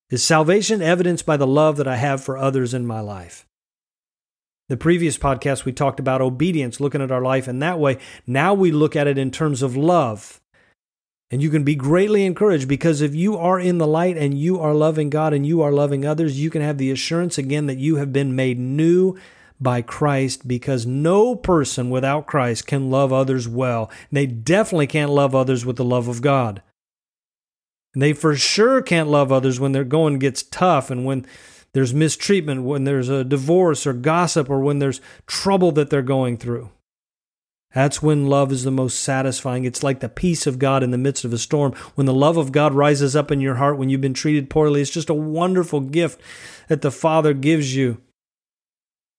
Is 0.09 0.25
salvation 0.25 0.81
evidenced 0.81 1.27
by 1.27 1.37
the 1.37 1.47
love 1.47 1.77
that 1.77 1.87
I 1.87 1.97
have 1.97 2.25
for 2.25 2.39
others 2.39 2.73
in 2.73 2.87
my 2.87 3.01
life? 3.01 3.47
The 4.71 4.79
previous 4.79 5.19
podcast, 5.19 5.67
we 5.67 5.73
talked 5.73 6.01
about 6.01 6.23
obedience, 6.23 6.81
looking 6.81 7.03
at 7.03 7.13
our 7.13 7.21
life 7.21 7.47
in 7.47 7.59
that 7.59 7.79
way. 7.79 7.99
Now 8.27 8.55
we 8.55 8.73
look 8.73 8.97
at 8.97 9.07
it 9.07 9.19
in 9.19 9.31
terms 9.31 9.61
of 9.61 9.77
love. 9.77 10.41
And 11.31 11.43
you 11.43 11.51
can 11.51 11.65
be 11.65 11.75
greatly 11.75 12.25
encouraged 12.25 12.69
because 12.69 13.01
if 13.01 13.15
you 13.15 13.37
are 13.37 13.59
in 13.59 13.79
the 13.79 13.87
light 13.87 14.17
and 14.17 14.39
you 14.39 14.61
are 14.61 14.75
loving 14.75 15.11
God 15.11 15.33
and 15.33 15.45
you 15.45 15.63
are 15.63 15.73
loving 15.73 16.05
others, 16.05 16.39
you 16.39 16.51
can 16.51 16.63
have 16.63 16.79
the 16.79 16.91
assurance 16.91 17.39
again 17.39 17.67
that 17.67 17.79
you 17.79 17.97
have 17.97 18.13
been 18.13 18.37
made 18.37 18.59
new 18.59 19.17
by 19.61 19.83
Christ 19.83 20.47
because 20.47 20.87
no 20.87 21.35
person 21.35 21.91
without 21.91 22.27
Christ 22.27 22.67
can 22.67 22.91
love 22.91 23.13
others 23.13 23.49
well. 23.49 23.91
They 24.13 24.27
definitely 24.27 24.87
can't 24.87 25.11
love 25.11 25.35
others 25.35 25.65
with 25.65 25.77
the 25.77 25.85
love 25.85 26.09
of 26.09 26.23
God. 26.23 26.63
And 27.95 28.03
they 28.03 28.13
for 28.13 28.37
sure 28.37 28.83
can't 28.83 29.09
love 29.09 29.33
others 29.33 29.59
when 29.59 29.73
their 29.73 29.85
going 29.85 30.19
gets 30.19 30.43
tough 30.43 30.91
and 30.91 31.05
when 31.05 31.27
there's 31.73 31.95
mistreatment, 31.95 32.63
when 32.63 32.85
there's 32.85 33.09
a 33.09 33.25
divorce 33.25 33.87
or 33.87 33.93
gossip, 33.93 34.49
or 34.49 34.61
when 34.61 34.79
there's 34.79 35.01
trouble 35.27 35.73
that 35.73 35.91
they're 35.91 36.03
going 36.03 36.37
through. 36.37 36.71
That's 37.75 38.01
when 38.01 38.29
love 38.29 38.53
is 38.53 38.63
the 38.63 38.71
most 38.71 39.01
satisfying. 39.01 39.65
It's 39.65 39.83
like 39.83 39.99
the 39.99 40.09
peace 40.09 40.47
of 40.47 40.61
God 40.61 40.85
in 40.85 40.93
the 40.93 40.99
midst 40.99 41.25
of 41.25 41.33
a 41.33 41.39
storm. 41.39 41.73
When 41.97 42.07
the 42.07 42.15
love 42.15 42.37
of 42.37 42.53
God 42.53 42.73
rises 42.73 43.17
up 43.17 43.33
in 43.33 43.41
your 43.41 43.57
heart 43.57 43.77
when 43.77 43.89
you've 43.89 44.01
been 44.01 44.15
treated 44.15 44.49
poorly, 44.49 44.81
it's 44.81 44.91
just 44.91 45.11
a 45.11 45.15
wonderful 45.15 45.81
gift 45.81 46.21
that 46.69 46.83
the 46.83 46.93
Father 46.93 47.35
gives 47.35 47.75
you 47.75 48.01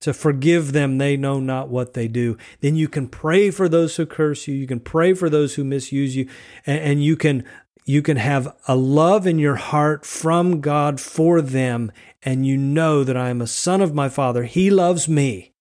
to 0.01 0.13
forgive 0.13 0.71
them. 0.71 0.97
They 0.97 1.17
know 1.17 1.39
not 1.39 1.67
what 1.67 1.95
they 1.95 2.07
do. 2.07 2.37
Then 2.61 2.75
you 2.75 2.87
can 2.87 3.09
pray 3.09 3.51
for 3.51 3.67
those 3.67 3.97
who 3.97 4.05
curse 4.05 4.47
you. 4.47 4.55
You 4.55 4.67
can 4.67 4.79
pray 4.79 5.13
for 5.13 5.29
those 5.29 5.55
who 5.55 5.63
misuse 5.63 6.15
you. 6.15 6.29
And, 6.65 7.03
you 7.03 7.17
can 7.17 7.43
you 7.87 8.01
can 8.01 8.17
have 8.17 8.55
a 8.67 8.75
love 8.75 9.27
in 9.27 9.37
your 9.37 9.57
heart 9.57 10.05
from 10.05 10.61
God 10.61 10.99
for 10.99 11.41
them. 11.41 11.91
And 12.23 12.47
you 12.47 12.57
know 12.57 13.03
that 13.03 13.17
I 13.17 13.29
am 13.29 13.41
a 13.41 13.47
son 13.47 13.81
of 13.81 13.93
my 13.93 14.09
Father. 14.09 14.43
He 14.43 14.69
loves 14.69 15.09
me 15.09 15.51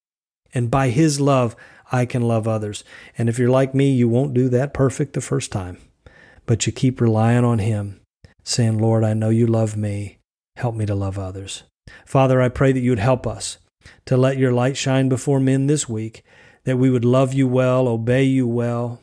And 0.54 0.70
by 0.70 0.88
His 0.90 1.20
love, 1.20 1.56
I 1.94 2.06
can 2.06 2.22
love 2.22 2.48
others. 2.48 2.82
And 3.16 3.28
if 3.28 3.38
you're 3.38 3.48
like 3.48 3.72
me, 3.72 3.92
you 3.92 4.08
won't 4.08 4.34
do 4.34 4.48
that 4.48 4.74
perfect 4.74 5.12
the 5.12 5.20
first 5.20 5.52
time, 5.52 5.78
but 6.44 6.66
you 6.66 6.72
keep 6.72 7.00
relying 7.00 7.44
on 7.44 7.60
Him, 7.60 8.00
saying, 8.42 8.78
Lord, 8.78 9.04
I 9.04 9.14
know 9.14 9.30
you 9.30 9.46
love 9.46 9.76
me. 9.76 10.18
Help 10.56 10.74
me 10.74 10.86
to 10.86 10.94
love 10.96 11.20
others. 11.20 11.62
Father, 12.04 12.42
I 12.42 12.48
pray 12.48 12.72
that 12.72 12.80
you 12.80 12.90
would 12.90 12.98
help 12.98 13.28
us 13.28 13.58
to 14.06 14.16
let 14.16 14.38
your 14.38 14.52
light 14.52 14.76
shine 14.76 15.08
before 15.08 15.38
men 15.38 15.68
this 15.68 15.88
week, 15.88 16.24
that 16.64 16.78
we 16.78 16.90
would 16.90 17.04
love 17.04 17.32
you 17.32 17.46
well, 17.46 17.86
obey 17.86 18.24
you 18.24 18.48
well, 18.48 19.00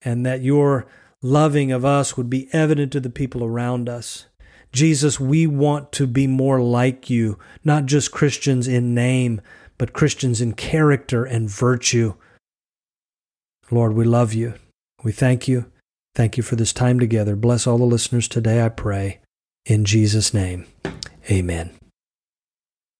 and 0.00 0.24
that 0.24 0.40
your 0.40 0.86
loving 1.20 1.72
of 1.72 1.84
us 1.84 2.16
would 2.16 2.30
be 2.30 2.48
evident 2.54 2.90
to 2.92 3.00
the 3.00 3.10
people 3.10 3.44
around 3.44 3.86
us. 3.86 4.24
Jesus, 4.72 5.20
we 5.20 5.46
want 5.46 5.92
to 5.92 6.06
be 6.06 6.26
more 6.26 6.62
like 6.62 7.10
you, 7.10 7.38
not 7.64 7.84
just 7.84 8.12
Christians 8.12 8.66
in 8.66 8.94
name, 8.94 9.42
but 9.80 9.94
Christians 9.94 10.42
in 10.42 10.52
character 10.52 11.24
and 11.24 11.48
virtue. 11.48 12.12
Lord, 13.70 13.94
we 13.94 14.04
love 14.04 14.34
you. 14.34 14.52
We 15.02 15.10
thank 15.10 15.48
you. 15.48 15.72
Thank 16.14 16.36
you 16.36 16.42
for 16.42 16.54
this 16.54 16.74
time 16.74 17.00
together. 17.00 17.34
Bless 17.34 17.66
all 17.66 17.78
the 17.78 17.84
listeners 17.84 18.28
today, 18.28 18.62
I 18.62 18.68
pray. 18.68 19.20
In 19.64 19.86
Jesus' 19.86 20.34
name, 20.34 20.66
amen. 21.30 21.79